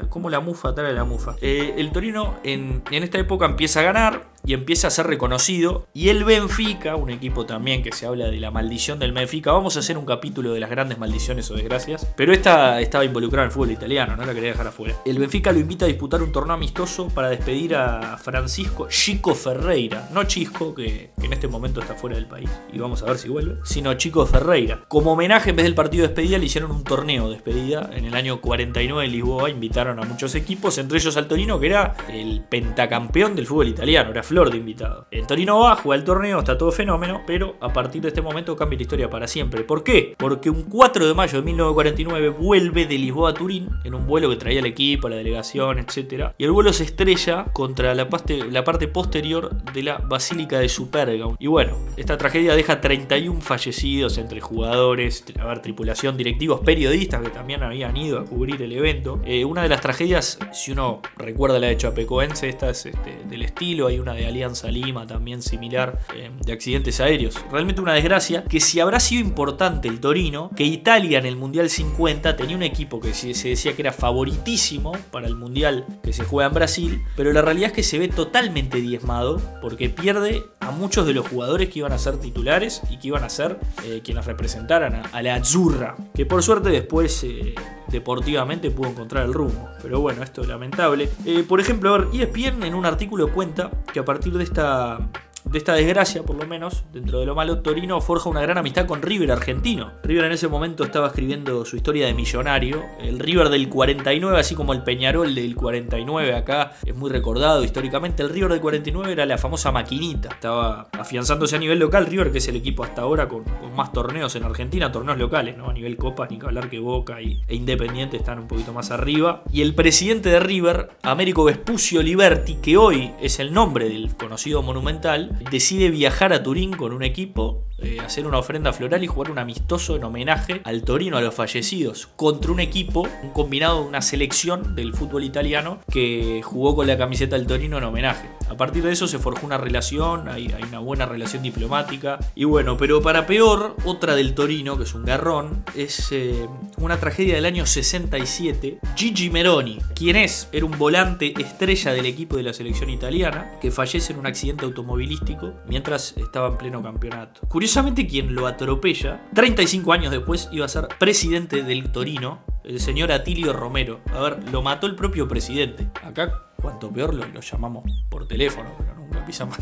como 0.10 0.32
la 0.32 0.40
mufa 0.40 0.74
trae 0.74 0.94
la 0.94 1.04
mufa. 1.04 1.36
Eh, 1.42 1.76
el 1.78 1.92
Torino 1.92 2.40
en, 2.44 2.82
en 2.90 3.04
esta 3.04 3.20
época 3.20 3.46
empieza 3.46 3.82
a 3.82 3.84
ganar, 3.84 4.32
y 4.44 4.54
empieza 4.54 4.88
a 4.88 4.92
ser 4.92 5.08
reconocido. 5.08 5.88
Y 5.94 6.10
el 6.10 6.24
Benfica, 6.24 6.96
un 6.96 7.10
equipo 7.10 7.46
también 7.46 7.84
que 7.84 7.92
se 7.92 8.06
habla 8.06 8.28
de 8.28 8.40
la 8.40 8.52
maldición 8.52 9.00
del 9.00 9.12
Benfica, 9.12 9.52
vamos 9.52 9.76
a 9.78 9.80
hacer 9.80 9.98
un 9.98 10.06
capítulo 10.06 10.54
de 10.54 10.60
las 10.60 10.70
grandes 10.70 10.98
maldiciones 10.98 11.50
o 11.52 11.56
desgracias, 11.56 12.08
pero 12.16 12.34
esta 12.34 12.80
estaba 12.82 13.06
involucrada 13.06 13.46
en 13.46 13.50
el 13.50 13.54
fútbol 13.54 13.72
italiano, 13.72 14.16
no 14.16 14.26
la 14.26 14.34
quería 14.34 14.50
dejar 14.50 14.68
afuera. 14.68 14.96
El 15.06 15.20
Benfica 15.20 15.52
lo 15.52 15.60
invita 15.60 15.86
a 15.86 15.88
disputar 15.88 16.22
un 16.22 16.32
torneo 16.32 16.56
amistoso 16.56 17.08
para 17.10 17.30
despedir 17.30 17.76
a 17.76 18.18
Francisco 18.18 18.88
Chico 18.90 19.36
Ferreira, 19.36 20.10
no 20.12 20.24
Chisco, 20.24 20.74
que, 20.74 21.12
en 21.22 21.34
este 21.34 21.48
momento 21.48 21.82
está 21.82 21.96
fuera 21.96 22.16
del 22.16 22.26
país, 22.26 22.50
y 22.72 22.80
vamos 22.80 23.04
a 23.04 23.06
ver 23.06 23.18
si 23.18 23.30
vuelve, 23.30 23.58
sino 23.64 23.94
Chico 23.96 24.26
Ferreira. 24.32 24.80
Como 24.88 25.12
homenaje, 25.12 25.50
en 25.50 25.58
vez 25.58 25.66
del 25.66 25.76
partido 25.76 26.04
de 26.04 26.08
despedida, 26.08 26.38
le 26.38 26.46
hicieron 26.46 26.72
un 26.72 26.86
torneo 26.86 27.28
de 27.28 27.36
despedida 27.36 27.90
en 27.94 28.06
el 28.06 28.16
año 28.16 28.40
49 28.40 29.06
en 29.06 29.12
Lisboa, 29.12 29.50
invitaron 29.50 30.00
a 30.00 30.04
muchos 30.04 30.36
equipos, 30.36 30.78
entre 30.78 31.00
ellos 31.00 31.18
al 31.18 31.28
Torino, 31.28 31.60
que 31.60 31.68
era 31.68 31.96
el 32.10 32.42
pentacampeón 32.48 33.36
del 33.36 33.46
fútbol 33.46 33.68
italiano, 33.68 34.12
era 34.12 34.24
flor 34.24 34.50
de 34.50 34.58
invitado. 34.58 35.08
El 35.12 35.28
Torino 35.28 35.60
va, 35.60 35.76
juega 35.76 36.00
el 36.00 36.06
torneo, 36.06 36.40
está 36.40 36.58
todo 36.58 36.72
fenómeno, 36.72 37.24
pero 37.28 37.58
a 37.60 37.74
partir 37.74 38.02
de 38.02 38.08
este 38.08 38.22
momento 38.22 38.56
cambia 38.56 38.78
la 38.78 38.84
historia 38.84 39.10
para 39.10 39.28
siempre. 39.28 39.64
¿Por 39.64 39.84
qué? 39.84 40.16
Porque 40.18 40.50
un 40.50 40.64
4 40.64 41.08
de 41.08 41.14
mayo 41.14 41.38
de 41.38 41.44
1949 41.44 42.30
vuelve 42.30 42.86
de 42.86 42.98
Lisboa 42.98 43.32
a 43.32 43.34
Turín 43.34 43.70
en 43.84 43.94
un 43.94 44.08
vuelo 44.08 44.30
que 44.30 44.38
traía 44.38 44.60
el 44.60 44.66
equipo, 44.66 45.10
la 45.10 45.18
delegación, 45.18 45.78
etc. 45.80 46.32
Y 46.38 46.46
el 46.46 46.52
vuelo 46.52 46.72
se 46.72 46.86
estrella 46.86 47.48
contra 47.52 47.94
la 47.96 48.08
parte, 48.08 48.46
la 48.50 48.64
parte 48.64 48.88
posterior 48.88 49.62
de 49.74 49.84
la 49.84 49.98
Basílica 49.98 50.60
de 50.60 50.70
Superga. 50.70 51.28
Y 51.38 51.48
bueno, 51.48 51.78
esta 51.98 52.18
tragedia 52.18 52.56
deja 52.56 52.80
31 52.80 53.42
fallecidos 53.42 54.21
entre 54.22 54.42
jugadores, 54.42 55.24
a 55.40 55.46
ver, 55.46 55.62
tripulación, 55.62 56.18
directivos, 56.18 56.62
periodistas 56.62 57.22
que 57.22 57.30
también 57.30 57.64
habían 57.64 57.96
ido 57.98 58.20
a 58.20 58.26
cubrir 58.26 58.62
el 58.62 58.72
evento. 58.72 59.20
Eh, 59.26 59.46
una 59.46 59.64
de 59.64 59.70
las 59.70 59.82
tragedias, 59.82 60.40
si 60.54 60.72
uno 60.72 61.02
recuerda 61.18 61.60
la 61.60 61.68
de 61.68 61.78
Chapecoense, 61.78 62.50
esta 62.50 62.70
es 62.70 62.86
este, 62.86 63.18
del 63.28 63.44
estilo, 63.44 63.88
hay 63.88 64.00
una 64.00 64.14
de 64.14 64.26
Alianza 64.26 64.70
Lima 64.70 65.06
también 65.08 65.42
similar 65.42 66.00
eh, 66.16 66.32
de 66.40 66.54
accidentes 66.54 67.00
aéreos. 67.00 67.36
Realmente 67.52 67.82
una 67.82 67.94
desgracia 67.94 68.44
que 68.44 68.60
si 68.60 68.80
habrá 68.80 69.00
sido 69.00 69.22
importante 69.22 69.88
el 69.88 70.00
Torino, 70.00 70.52
que 70.56 70.64
Italia 70.64 71.20
en 71.20 71.26
el 71.26 71.36
Mundial 71.36 71.70
50 71.70 72.36
tenía 72.36 72.56
un 72.56 72.64
equipo 72.64 73.00
que 73.00 73.14
se 73.14 73.50
decía 73.50 73.74
que 73.74 73.82
era 73.82 73.92
favoritísimo 73.92 74.92
para 75.12 75.28
el 75.28 75.36
Mundial 75.36 75.86
que 76.04 76.14
se 76.14 76.24
juega 76.24 76.48
en 76.48 76.54
Brasil, 76.54 77.02
pero 77.16 77.34
la 77.34 77.42
realidad 77.42 77.68
es 77.68 77.74
que 77.74 77.84
se 77.84 78.00
ve 78.00 78.08
totalmente 78.08 78.80
diezmado 78.80 79.42
porque 79.62 79.90
pierde 79.90 80.44
a 80.60 80.72
muchos 80.72 81.06
de 81.06 81.14
los 81.14 81.28
jugadores 81.28 81.70
que 81.70 81.80
iban 81.80 81.92
a 81.92 81.98
ser 81.98 82.18
titulares 82.18 82.82
y 82.90 82.98
que 82.98 83.08
iban 83.08 83.24
a 83.24 83.30
ser 83.30 83.60
eh, 83.84 84.01
quienes 84.02 84.26
representaran 84.26 85.04
a, 85.12 85.22
la 85.22 85.36
Azzurra, 85.36 85.96
que 86.14 86.26
por 86.26 86.44
suerte 86.44 86.70
después... 86.70 87.24
Eh, 87.24 87.56
deportivamente 87.92 88.72
pudo 88.72 88.90
encontrar 88.90 89.26
el 89.26 89.34
rumbo. 89.34 89.70
Pero 89.82 90.00
bueno, 90.00 90.24
esto 90.24 90.42
es 90.42 90.48
lamentable. 90.48 91.10
Eh, 91.26 91.44
por 91.48 91.60
ejemplo, 91.60 91.94
a 91.94 91.98
ver, 91.98 92.08
ESPN 92.14 92.64
en 92.64 92.74
un 92.74 92.86
artículo 92.86 93.32
cuenta 93.34 93.70
que 93.94 94.00
a 94.00 94.06
partir 94.06 94.34
de 94.34 94.44
esta 94.44 95.10
de 95.46 95.58
esta 95.58 95.74
desgracia, 95.74 96.24
por 96.24 96.36
lo 96.36 96.48
menos, 96.48 96.84
dentro 96.94 97.20
de 97.20 97.26
lo 97.26 97.36
malo, 97.36 97.60
Torino 97.60 98.00
forja 98.02 98.30
una 98.30 98.42
gran 98.42 98.58
amistad 98.58 98.86
con 98.86 99.02
River 99.02 99.32
argentino. 99.32 99.92
River 100.04 100.26
en 100.26 100.32
ese 100.34 100.48
momento 100.48 100.84
estaba 100.84 101.08
escribiendo 101.08 101.66
su 101.66 101.76
historia 101.76 102.06
de 102.06 102.14
millonario. 102.14 102.84
El 103.00 103.20
River 103.20 103.50
del 103.50 103.68
49, 103.68 104.40
así 104.40 104.56
como 104.56 104.74
el 104.74 104.84
Peñarol 104.84 105.34
del 105.34 105.56
49 105.56 106.36
acá, 106.36 106.74
es 106.86 106.96
muy 106.96 107.10
recordado 107.10 107.64
históricamente. 107.64 108.24
El 108.24 108.30
River 108.30 108.52
del 108.52 108.62
49 108.62 109.12
era 109.12 109.26
la 109.26 109.38
famosa 109.38 109.72
maquinita. 109.72 110.30
Estaba 110.30 110.88
afianzándose 110.92 111.56
a 111.56 111.60
nivel 111.60 111.80
local. 111.80 112.06
River, 112.06 112.32
que 112.32 112.38
es 112.38 112.48
el 112.48 112.56
equipo 112.56 112.84
hasta 112.84 113.02
ahora 113.02 113.28
con, 113.28 113.44
más 113.76 113.92
torneos 113.92 114.36
en 114.36 114.44
Argentina, 114.44 114.92
torneos 114.92 115.18
locales, 115.18 115.58
¿no? 115.58 115.70
A 115.70 115.74
nivel 115.74 115.98
Copas, 115.98 116.30
ni 116.30 116.38
que 116.38 116.46
hablar 116.46 116.70
que 116.70 116.80
Boca 116.80 117.22
y, 117.22 117.42
e 117.48 117.56
Independiente 117.56 118.18
están 118.18 118.40
un 118.40 118.48
poquito 118.48 118.74
más 118.74 118.92
arriba. 118.92 119.44
Y 119.52 119.62
el 119.62 119.76
presidente 119.76 120.30
de 120.30 120.40
River, 120.40 120.90
Américo 121.04 121.44
Vespucio 121.44 122.02
Liberti, 122.02 122.56
que 122.56 122.78
hoy 122.78 123.12
es 123.22 123.40
el 123.40 123.54
nombre 123.54 123.90
del 123.90 124.16
conocido 124.16 124.62
monumental, 124.62 125.31
decide 125.50 125.90
viajar 125.90 126.34
a 126.34 126.44
Turín 126.44 126.72
con 126.72 126.94
un 126.94 127.04
equipo 127.04 127.64
eh, 127.82 128.00
hacer 128.00 128.28
una 128.28 128.38
ofrenda 128.38 128.74
floral 128.74 129.04
y 129.04 129.08
jugar 129.08 129.32
un 129.32 129.40
amistoso 129.40 129.96
en 129.96 130.04
homenaje 130.04 130.62
al 130.64 130.84
Torino, 130.84 131.18
a 131.18 131.22
los 131.22 131.34
fallecidos, 131.34 132.08
contra 132.16 132.52
un 132.52 132.60
equipo, 132.60 133.08
un 133.24 133.32
combinado, 133.32 133.82
una 133.82 134.02
selección 134.02 134.76
del 134.76 134.94
fútbol 134.94 135.24
italiano 135.24 135.80
que 135.92 136.42
jugó 136.44 136.76
con 136.76 136.88
la 136.88 136.98
camiseta 136.98 137.38
del 137.38 137.48
Torino 137.48 137.78
en 137.78 137.84
homenaje. 137.84 138.30
A 138.50 138.58
partir 138.58 138.84
de 138.84 138.92
eso 138.92 139.08
se 139.08 139.18
forjó 139.18 139.46
una 139.46 139.58
relación, 139.58 140.28
hay, 140.28 140.54
una 140.68 140.80
buena 140.80 141.06
relación 141.06 141.42
diplomática. 141.42 142.20
Y 142.36 142.44
bueno, 142.44 142.76
pero 142.78 143.02
para 143.02 143.26
peor, 143.26 143.76
otra 143.86 144.16
del 144.16 144.36
Torino, 144.36 144.78
que 144.78 144.84
es 144.84 144.94
un 144.94 145.06
garrón, 145.06 145.64
es 145.74 146.12
eh, 146.12 146.48
una 146.78 147.00
tragedia 147.00 147.36
del 147.36 147.46
año 147.46 147.66
67. 147.66 148.80
Gigi 148.96 149.30
Meroni, 149.30 149.80
quien 149.96 150.18
es, 150.18 150.50
era 150.52 150.66
un 150.66 150.78
volante 150.78 151.34
estrella 151.42 151.94
del 151.94 152.06
equipo 152.06 152.36
de 152.36 152.44
la 152.44 152.54
selección 152.54 152.90
italiana, 152.90 153.58
que 153.62 153.72
fallece 153.72 154.14
en 154.14 154.20
un 154.20 154.28
accidente 154.28 154.66
automovilístico 154.66 155.54
mientras 155.68 156.18
estaba 156.18 156.50
en 156.50 156.58
pleno 156.58 156.84
campeonato. 156.84 157.42
Curiosamente 157.72 158.06
quien 158.06 158.36
lo 158.36 158.48
atropella, 158.48 159.22
35 159.34 159.94
años 159.94 160.12
después 160.12 160.50
iba 160.52 160.66
a 160.66 160.68
ser 160.68 160.90
presidente 161.00 161.64
del 161.64 161.90
Torino, 161.90 162.44
el 162.66 162.82
señor 162.82 163.14
Atilio 163.14 163.54
Romero. 163.54 164.02
A 164.14 164.20
ver, 164.20 164.52
lo 164.52 164.62
mató 164.62 164.88
el 164.88 164.96
propio 164.96 165.26
presidente. 165.30 165.90
Acá, 166.04 166.52
cuanto 166.62 166.92
peor, 166.92 167.14
lo, 167.14 167.40
llamamos 167.40 167.86
por 168.10 168.28
teléfono, 168.28 168.72
pero 168.78 168.96
nunca 168.96 169.26
pisamos 169.26 169.56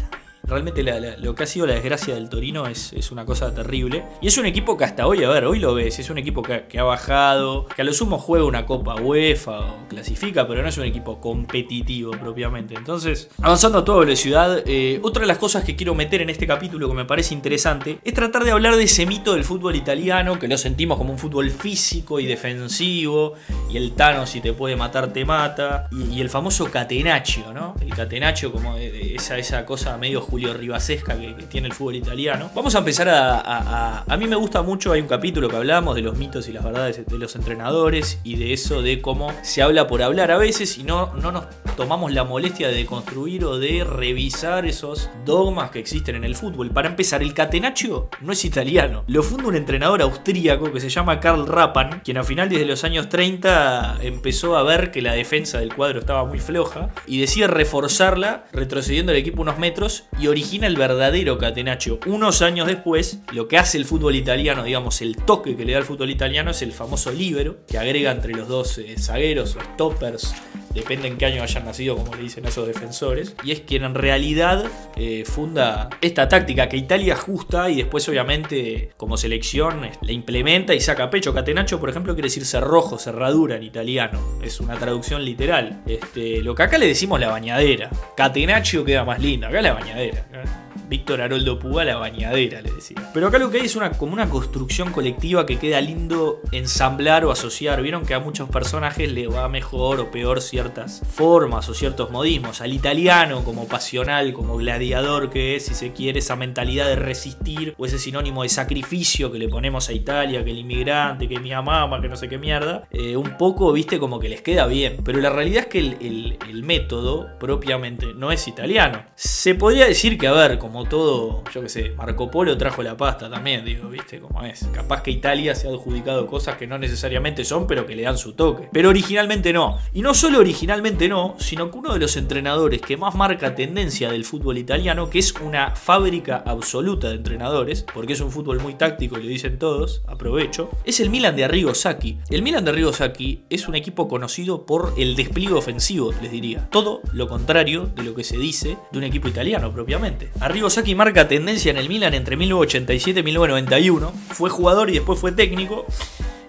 Realmente 0.49 0.83
lo 1.19 1.35
que 1.35 1.43
ha 1.43 1.45
sido 1.45 1.67
la 1.67 1.75
desgracia 1.75 2.15
del 2.15 2.27
Torino 2.27 2.65
es, 2.65 3.11
una 3.11 3.25
cosa 3.25 3.53
terrible. 3.53 4.03
Y 4.21 4.27
es 4.27 4.37
un 4.37 4.45
equipo 4.45 4.77
que 4.77 4.83
hasta 4.83 5.05
hoy, 5.05 5.23
a 5.23 5.29
ver, 5.29 5.45
hoy 5.45 5.59
lo 5.59 5.73
ves, 5.73 5.99
es 5.99 6.09
un 6.09 6.17
equipo 6.17 6.41
que, 6.41 6.79
ha 6.79 6.83
bajado, 6.83 7.67
que 7.67 7.81
a 7.81 7.85
lo 7.85 7.93
sumo 7.93 8.17
juega 8.17 8.45
una 8.45 8.65
Copa 8.65 8.95
UEFA 8.95 9.59
o 9.59 9.87
clasifica, 9.87 10.47
pero 10.47 10.61
no 10.61 10.69
es 10.69 10.77
un 10.77 10.85
equipo 10.85 11.21
competitivo 11.21 12.11
propiamente. 12.11 12.75
Entonces, 12.75 13.29
avanzando 13.41 13.79
a 13.79 13.85
toda 13.85 13.99
velocidad, 13.99 14.63
eh, 14.65 14.99
otra 15.03 15.21
de 15.21 15.27
las 15.27 15.37
cosas 15.37 15.63
que 15.63 15.75
quiero 15.75 15.95
meter 15.95 16.21
en 16.21 16.29
este 16.29 16.47
capítulo 16.47 16.87
que 16.87 16.95
me 16.95 17.05
parece 17.05 17.33
interesante 17.33 17.99
es 18.03 18.13
tratar 18.13 18.43
de 18.43 18.51
hablar 18.51 18.75
de 18.75 18.83
ese 18.83 19.05
mito 19.05 19.33
del 19.33 19.43
fútbol 19.43 19.75
italiano, 19.75 20.39
que 20.39 20.47
lo 20.47 20.57
sentimos 20.57 20.97
como 20.97 21.11
un 21.11 21.19
fútbol 21.19 21.51
físico 21.51 22.19
y 22.19 22.25
defensivo, 22.25 23.33
y 23.69 23.77
el 23.77 23.93
Tano 23.93 24.25
si 24.25 24.41
te 24.41 24.53
puede 24.53 24.75
matar 24.75 25.13
te 25.13 25.25
mata, 25.25 25.87
y, 25.91 26.19
el 26.19 26.29
famoso 26.29 26.69
catenaccio, 26.69 27.53
¿no? 27.53 27.75
El 27.81 27.89
catenaccio 27.89 28.51
como 28.51 28.75
esa, 28.77 29.37
esa 29.37 29.65
cosa 29.65 29.97
medio 29.97 30.21
Julio 30.39 30.53
Ribasesca 30.53 31.19
que, 31.19 31.33
tiene 31.49 31.67
el 31.67 31.73
fútbol 31.73 31.97
italiano. 31.97 32.49
Vamos 32.55 32.73
a 32.73 32.79
empezar 32.79 33.09
a, 33.09 34.05
a, 34.07 34.17
mí 34.17 34.25
me 34.25 34.37
gusta 34.37 34.61
mucho, 34.61 34.93
hay 34.93 35.01
un 35.01 35.07
capítulo 35.07 35.49
que 35.49 35.57
hablamos 35.57 35.95
de 35.95 36.01
los 36.01 36.17
mitos 36.17 36.47
y 36.47 36.53
las 36.53 36.63
verdades 36.63 37.05
de 37.05 37.17
los 37.17 37.35
entrenadores 37.35 38.21
y 38.23 38.37
de 38.37 38.53
eso 38.53 38.81
de 38.81 39.01
cómo 39.01 39.33
se 39.41 39.61
habla 39.61 39.85
por 39.87 40.01
hablar 40.01 40.31
a 40.31 40.37
veces 40.37 40.77
y 40.77 40.83
no, 40.83 41.13
no 41.15 41.33
nos 41.33 41.45
tomamos 41.75 42.13
la 42.13 42.23
molestia 42.23 42.69
de 42.69 42.85
construir 42.85 43.43
o 43.43 43.59
de 43.59 43.83
revisar 43.83 44.65
esos 44.65 45.09
dogmas 45.25 45.71
que 45.71 45.79
existen 45.79 46.15
en 46.15 46.23
el 46.23 46.35
fútbol. 46.35 46.71
Para 46.71 46.87
empezar, 46.87 47.21
el 47.21 47.33
catenaccio 47.33 48.09
no 48.21 48.31
es 48.31 48.45
italiano. 48.45 49.03
Lo 49.07 49.23
funda 49.23 49.47
un 49.47 49.55
entrenador 49.55 50.01
austríaco 50.01 50.71
que 50.71 50.79
se 50.79 50.89
llama 50.89 51.19
Karl 51.19 51.47
Rappan, 51.47 52.01
quien 52.01 52.17
a 52.17 52.23
final 52.23 52.47
de 52.47 52.63
los 52.63 52.85
años 52.85 53.09
30 53.09 53.97
empezó 54.01 54.55
a 54.55 54.63
ver 54.63 54.91
que 54.91 55.01
la 55.01 55.13
defensa 55.13 55.59
del 55.59 55.75
cuadro 55.75 55.99
estaba 55.99 56.23
muy 56.23 56.39
floja 56.39 56.91
y 57.05 57.19
decide 57.19 57.47
reforzarla 57.47 58.45
retrocediendo 58.53 59.11
el 59.11 59.17
equipo 59.17 59.41
unos 59.41 59.57
metros 59.57 60.05
y 60.19 60.27
origina 60.29 60.67
el 60.67 60.75
verdadero 60.75 61.37
catenaccio. 61.37 61.99
Unos 62.05 62.41
años 62.41 62.67
después, 62.67 63.19
lo 63.33 63.47
que 63.47 63.57
hace 63.57 63.77
el 63.77 63.85
fútbol 63.85 64.15
italiano, 64.15 64.63
digamos, 64.63 65.01
el 65.01 65.15
toque 65.15 65.55
que 65.55 65.65
le 65.65 65.73
da 65.73 65.79
el 65.79 65.85
fútbol 65.85 66.09
italiano 66.09 66.51
es 66.51 66.61
el 66.61 66.71
famoso 66.71 67.11
libero, 67.11 67.57
que 67.67 67.77
agrega 67.77 68.11
entre 68.11 68.33
los 68.33 68.47
dos 68.47 68.77
eh, 68.77 68.95
zagueros 68.97 69.55
o 69.55 69.61
stoppers, 69.61 70.33
depende 70.79 71.07
en 71.07 71.17
qué 71.17 71.25
año 71.25 71.43
hayan 71.43 71.65
nacido, 71.65 71.95
como 71.95 72.15
le 72.15 72.23
dicen 72.23 72.45
esos 72.45 72.67
defensores, 72.67 73.35
y 73.43 73.51
es 73.51 73.61
quien 73.61 73.83
en 73.83 73.95
realidad 73.95 74.65
eh, 74.95 75.23
funda 75.25 75.89
esta 76.01 76.27
táctica 76.27 76.69
que 76.69 76.77
Italia 76.77 77.13
ajusta 77.13 77.69
y 77.69 77.77
después 77.77 78.07
obviamente 78.09 78.91
como 78.97 79.17
selección 79.17 79.81
la 80.01 80.11
implementa 80.11 80.73
y 80.73 80.79
saca 80.79 81.09
pecho. 81.09 81.33
Catenaccio, 81.33 81.79
por 81.79 81.89
ejemplo, 81.89 82.13
quiere 82.13 82.27
decir 82.27 82.45
cerrojo, 82.45 82.97
cerradura 82.97 83.55
en 83.55 83.63
italiano, 83.63 84.19
es 84.43 84.59
una 84.59 84.75
traducción 84.75 85.23
literal. 85.23 85.83
Este, 85.85 86.41
lo 86.41 86.55
que 86.55 86.63
acá 86.63 86.77
le 86.77 86.87
decimos 86.87 87.19
la 87.19 87.29
bañadera, 87.29 87.89
Catenaccio 88.15 88.85
queda 88.85 89.03
más 89.03 89.19
lindo, 89.19 89.47
acá 89.47 89.61
la 89.61 89.73
bañadera. 89.73 90.68
Víctor 90.89 91.21
Haroldo 91.21 91.59
Puga, 91.59 91.85
la 91.85 91.97
bañadera, 91.97 92.61
le 92.61 92.71
decía. 92.71 92.97
Pero 93.13 93.27
acá 93.27 93.37
lo 93.37 93.51
que 93.51 93.59
hay 93.59 93.65
es 93.67 93.75
una, 93.75 93.91
como 93.91 94.13
una 94.13 94.27
construcción 94.27 94.91
colectiva 94.91 95.45
que 95.45 95.59
queda 95.59 95.79
lindo 95.81 96.41
ensamblar 96.51 97.25
o 97.25 97.31
asociar. 97.31 97.81
Vieron 97.83 98.05
que 98.05 98.15
a 98.15 98.19
muchos 98.19 98.49
personajes 98.49 99.11
le 99.11 99.27
va 99.27 99.47
mejor 99.49 99.99
o 99.99 100.09
peor 100.09 100.41
ciertas 100.41 101.01
formas 101.07 101.69
o 101.69 101.75
ciertos 101.75 102.09
modismos. 102.09 102.61
Al 102.61 102.73
italiano, 102.73 103.43
como 103.43 103.67
pasional, 103.67 104.33
como 104.33 104.57
gladiador 104.57 105.29
que 105.29 105.55
es, 105.55 105.67
si 105.67 105.75
se 105.75 105.93
quiere, 105.93 106.19
esa 106.19 106.35
mentalidad 106.35 106.87
de 106.87 106.95
resistir 106.95 107.75
o 107.77 107.85
ese 107.85 107.99
sinónimo 107.99 108.41
de 108.41 108.49
sacrificio 108.49 109.31
que 109.31 109.37
le 109.37 109.47
ponemos 109.47 109.89
a 109.89 109.93
Italia, 109.93 110.43
que 110.43 110.49
el 110.49 110.57
inmigrante, 110.57 111.27
que 111.27 111.39
mi 111.39 111.51
mamá, 111.51 112.01
que 112.01 112.09
no 112.09 112.15
sé 112.15 112.27
qué 112.27 112.39
mierda. 112.39 112.87
Eh, 112.89 113.15
un 113.15 113.37
poco, 113.37 113.71
viste, 113.71 113.99
como 113.99 114.19
que 114.19 114.27
les 114.27 114.41
queda 114.41 114.65
bien. 114.65 114.97
Pero 115.05 115.19
la 115.19 115.29
realidad 115.29 115.65
es 115.65 115.67
que 115.67 115.79
el, 115.79 116.37
el 116.49 116.63
método 116.63 117.27
propiamente 117.39 118.07
no 118.15 118.31
es 118.31 118.47
italiano. 118.47 119.05
Se 119.13 119.53
podría 119.53 119.85
decir 119.85 120.17
que, 120.17 120.27
a 120.27 120.31
ver, 120.31 120.57
como 120.57 120.78
todo, 120.85 121.43
yo 121.53 121.61
que 121.61 121.69
sé, 121.69 121.91
Marco 121.97 122.29
Polo 122.29 122.57
trajo 122.57 122.83
la 122.83 122.95
pasta 122.95 123.29
también, 123.29 123.65
digo, 123.65 123.89
viste 123.89 124.19
cómo 124.19 124.43
es. 124.43 124.67
Capaz 124.73 125.01
que 125.01 125.11
Italia 125.11 125.55
se 125.55 125.67
ha 125.67 125.71
adjudicado 125.71 126.27
cosas 126.27 126.57
que 126.57 126.67
no 126.67 126.77
necesariamente 126.77 127.43
son, 127.45 127.67
pero 127.67 127.85
que 127.85 127.95
le 127.95 128.03
dan 128.03 128.17
su 128.17 128.33
toque. 128.33 128.69
Pero 128.71 128.89
originalmente 128.89 129.53
no. 129.53 129.77
Y 129.93 130.01
no 130.01 130.13
solo 130.13 130.39
originalmente 130.39 131.07
no, 131.07 131.35
sino 131.39 131.71
que 131.71 131.77
uno 131.77 131.93
de 131.93 131.99
los 131.99 132.17
entrenadores 132.17 132.81
que 132.81 132.97
más 132.97 133.15
marca 133.15 133.55
tendencia 133.55 134.11
del 134.11 134.25
fútbol 134.25 134.57
italiano, 134.57 135.09
que 135.09 135.19
es 135.19 135.33
una 135.33 135.75
fábrica 135.75 136.43
absoluta 136.45 137.09
de 137.09 137.15
entrenadores, 137.15 137.85
porque 137.93 138.13
es 138.13 138.21
un 138.21 138.31
fútbol 138.31 138.59
muy 138.59 138.75
táctico, 138.75 139.17
le 139.17 139.27
dicen 139.27 139.59
todos, 139.59 140.03
aprovecho, 140.07 140.69
es 140.85 140.99
el 140.99 141.09
Milan 141.09 141.35
de 141.35 141.45
Arrigo 141.45 141.73
Sacchi. 141.73 142.19
El 142.29 142.41
Milan 142.41 142.65
de 142.65 142.71
Arrigo 142.71 142.93
Sacchi 142.93 143.43
es 143.49 143.67
un 143.67 143.75
equipo 143.75 144.07
conocido 144.07 144.65
por 144.65 144.93
el 144.97 145.15
despliegue 145.15 145.53
ofensivo, 145.53 146.13
les 146.21 146.31
diría. 146.31 146.69
Todo 146.69 147.01
lo 147.13 147.27
contrario 147.27 147.89
de 147.95 148.03
lo 148.03 148.15
que 148.15 148.23
se 148.23 148.37
dice 148.37 148.77
de 148.91 148.97
un 148.97 149.03
equipo 149.03 149.27
italiano 149.27 149.71
propiamente. 149.71 150.29
Arrigo 150.39 150.68
Saki 150.69 150.95
marca 150.95 151.27
tendencia 151.27 151.71
en 151.71 151.77
el 151.77 151.89
Milan 151.89 152.13
entre 152.13 152.37
1987 152.37 153.19
y 153.19 153.23
1991. 153.23 154.13
Fue 154.29 154.49
jugador 154.49 154.89
y 154.89 154.93
después 154.93 155.19
fue 155.19 155.31
técnico. 155.31 155.85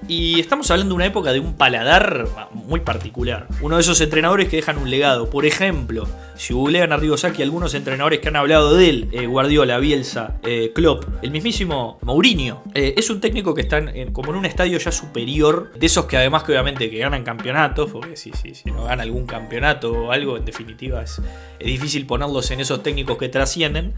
Y 0.08 0.40
estamos 0.40 0.70
hablando 0.70 0.94
de 0.94 0.96
una 0.96 1.06
época 1.06 1.32
de 1.32 1.40
un 1.40 1.54
paladar 1.54 2.26
muy 2.52 2.80
particular. 2.80 3.46
Uno 3.60 3.76
de 3.76 3.82
esos 3.82 4.00
entrenadores 4.00 4.48
que 4.48 4.56
dejan 4.56 4.78
un 4.78 4.90
legado. 4.90 5.30
Por 5.30 5.46
ejemplo, 5.46 6.06
si 6.40 6.54
googlean 6.54 6.90
a 6.90 6.96
Rigosaki, 6.96 7.42
algunos 7.42 7.74
entrenadores 7.74 8.20
que 8.20 8.28
han 8.28 8.36
hablado 8.36 8.74
de 8.74 8.88
él, 8.88 9.08
eh, 9.12 9.26
Guardiola, 9.26 9.78
Bielsa, 9.78 10.40
eh, 10.42 10.72
Klopp, 10.74 11.04
el 11.20 11.32
mismísimo 11.32 11.98
Mourinho, 12.00 12.62
eh, 12.74 12.94
es 12.96 13.10
un 13.10 13.20
técnico 13.20 13.52
que 13.52 13.60
está 13.60 13.82
como 14.14 14.30
en 14.30 14.38
un 14.38 14.46
estadio 14.46 14.78
ya 14.78 14.90
superior, 14.90 15.70
de 15.78 15.84
esos 15.84 16.06
que 16.06 16.16
además 16.16 16.44
que 16.44 16.52
obviamente 16.52 16.88
que 16.88 16.96
ganan 16.96 17.24
campeonatos, 17.24 17.90
porque 17.90 18.16
si, 18.16 18.32
no 18.64 18.84
gana 18.84 19.02
algún 19.02 19.26
campeonato 19.26 19.92
o 19.92 20.12
algo, 20.12 20.38
en 20.38 20.46
definitiva 20.46 21.02
es, 21.02 21.20
difícil 21.58 22.06
ponerlos 22.06 22.50
en 22.52 22.60
esos 22.60 22.82
técnicos 22.82 23.18
que 23.18 23.28
trascienden, 23.28 23.92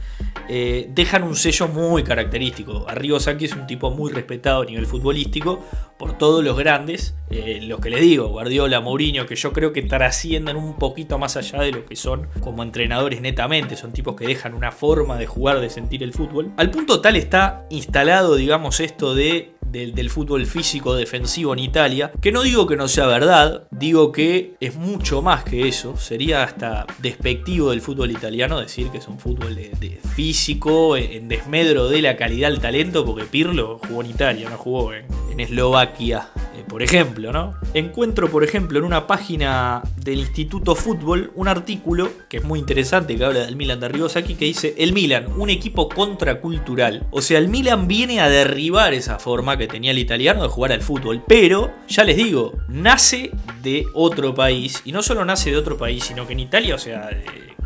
dejan 0.48 1.22
un 1.22 1.36
sello 1.36 1.68
muy 1.68 2.02
característico. 2.02 2.86
Arrigosaki 2.88 3.44
es 3.44 3.54
un 3.54 3.68
tipo 3.68 3.92
muy 3.92 4.10
respetado 4.10 4.62
a 4.62 4.64
nivel 4.64 4.86
futbolístico, 4.86 5.64
por 5.96 6.18
todos 6.18 6.42
los 6.42 6.58
grandes, 6.58 7.14
los 7.30 7.78
que 7.78 7.88
les 7.88 8.00
digo, 8.00 8.26
Guardiola, 8.26 8.80
Mourinho, 8.80 9.26
que 9.26 9.36
yo 9.36 9.52
creo 9.52 9.72
que 9.72 9.82
trascienden 9.82 10.56
un 10.56 10.76
poquito 10.76 11.16
más 11.18 11.36
allá 11.36 11.60
de 11.60 11.70
lo 11.70 11.86
que 11.86 11.94
son 11.94 12.31
como 12.40 12.62
entrenadores 12.62 13.20
netamente, 13.20 13.76
son 13.76 13.92
tipos 13.92 14.16
que 14.16 14.26
dejan 14.26 14.54
una 14.54 14.72
forma 14.72 15.18
de 15.18 15.26
jugar, 15.26 15.60
de 15.60 15.70
sentir 15.70 16.02
el 16.02 16.12
fútbol. 16.12 16.52
Al 16.56 16.70
punto 16.70 17.00
tal 17.00 17.16
está 17.16 17.66
instalado, 17.70 18.36
digamos, 18.36 18.80
esto 18.80 19.14
de 19.14 19.52
del, 19.72 20.10
fútbol 20.10 20.44
físico 20.46 20.94
defensivo 20.94 21.52
en 21.54 21.58
Italia, 21.60 22.12
que 22.20 22.30
no 22.30 22.42
digo 22.42 22.66
que 22.66 22.76
no 22.76 22.88
sea 22.88 23.06
verdad, 23.06 23.66
digo 23.70 24.12
que 24.12 24.54
es 24.60 24.74
mucho 24.76 25.22
más 25.22 25.44
que 25.44 25.66
eso, 25.66 25.96
sería 25.96 26.42
hasta 26.42 26.86
despectivo 26.98 27.70
del 27.70 27.80
fútbol 27.80 28.10
italiano 28.10 28.60
decir 28.60 28.88
que 28.88 28.98
es 28.98 29.08
un 29.08 29.18
fútbol 29.18 29.54
de, 29.54 30.00
físico, 30.14 30.96
en 30.96 31.28
desmedro 31.28 31.88
de 31.88 32.02
la 32.02 32.16
calidad 32.16 32.50
del 32.50 32.60
talento, 32.60 33.06
porque 33.06 33.24
Pirlo 33.24 33.78
jugó 33.78 34.02
en 34.02 34.10
Italia, 34.10 34.50
no 34.50 34.58
jugó 34.58 34.92
en, 34.92 35.06
en 35.30 35.40
Eslovaquia. 35.40 36.28
Eh, 36.54 36.64
por 36.68 36.82
ejemplo, 36.82 37.32
¿no? 37.32 37.54
Encuentro, 37.74 38.30
por 38.30 38.44
ejemplo, 38.44 38.78
en 38.78 38.84
una 38.84 39.06
página 39.06 39.82
del 39.96 40.20
Instituto 40.20 40.74
Fútbol 40.74 41.32
un 41.34 41.48
artículo 41.48 42.10
que 42.28 42.38
es 42.38 42.44
muy 42.44 42.58
interesante 42.58 43.16
que 43.16 43.24
habla 43.24 43.40
del 43.40 43.56
Milan 43.56 43.80
de 43.80 43.88
Ribosaki 43.88 44.34
que 44.34 44.44
dice 44.44 44.74
el 44.78 44.92
Milan, 44.92 45.26
un 45.36 45.50
equipo 45.50 45.88
contracultural. 45.88 47.06
O 47.10 47.22
sea, 47.22 47.38
el 47.38 47.48
Milan 47.48 47.88
viene 47.88 48.20
a 48.20 48.28
derribar 48.28 48.94
esa 48.94 49.18
forma 49.18 49.56
que 49.56 49.66
tenía 49.66 49.90
el 49.90 49.98
italiano 49.98 50.42
de 50.42 50.48
jugar 50.48 50.72
al 50.72 50.82
fútbol, 50.82 51.22
pero 51.26 51.72
ya 51.88 52.04
les 52.04 52.16
digo, 52.16 52.52
nace 52.68 53.30
de 53.62 53.86
otro 53.94 54.34
país 54.34 54.82
y 54.84 54.92
no 54.92 55.02
solo 55.02 55.24
nace 55.24 55.50
de 55.50 55.56
otro 55.56 55.76
país, 55.76 56.04
sino 56.04 56.26
que 56.26 56.32
en 56.32 56.40
Italia, 56.40 56.74
o 56.74 56.78
sea, 56.78 57.10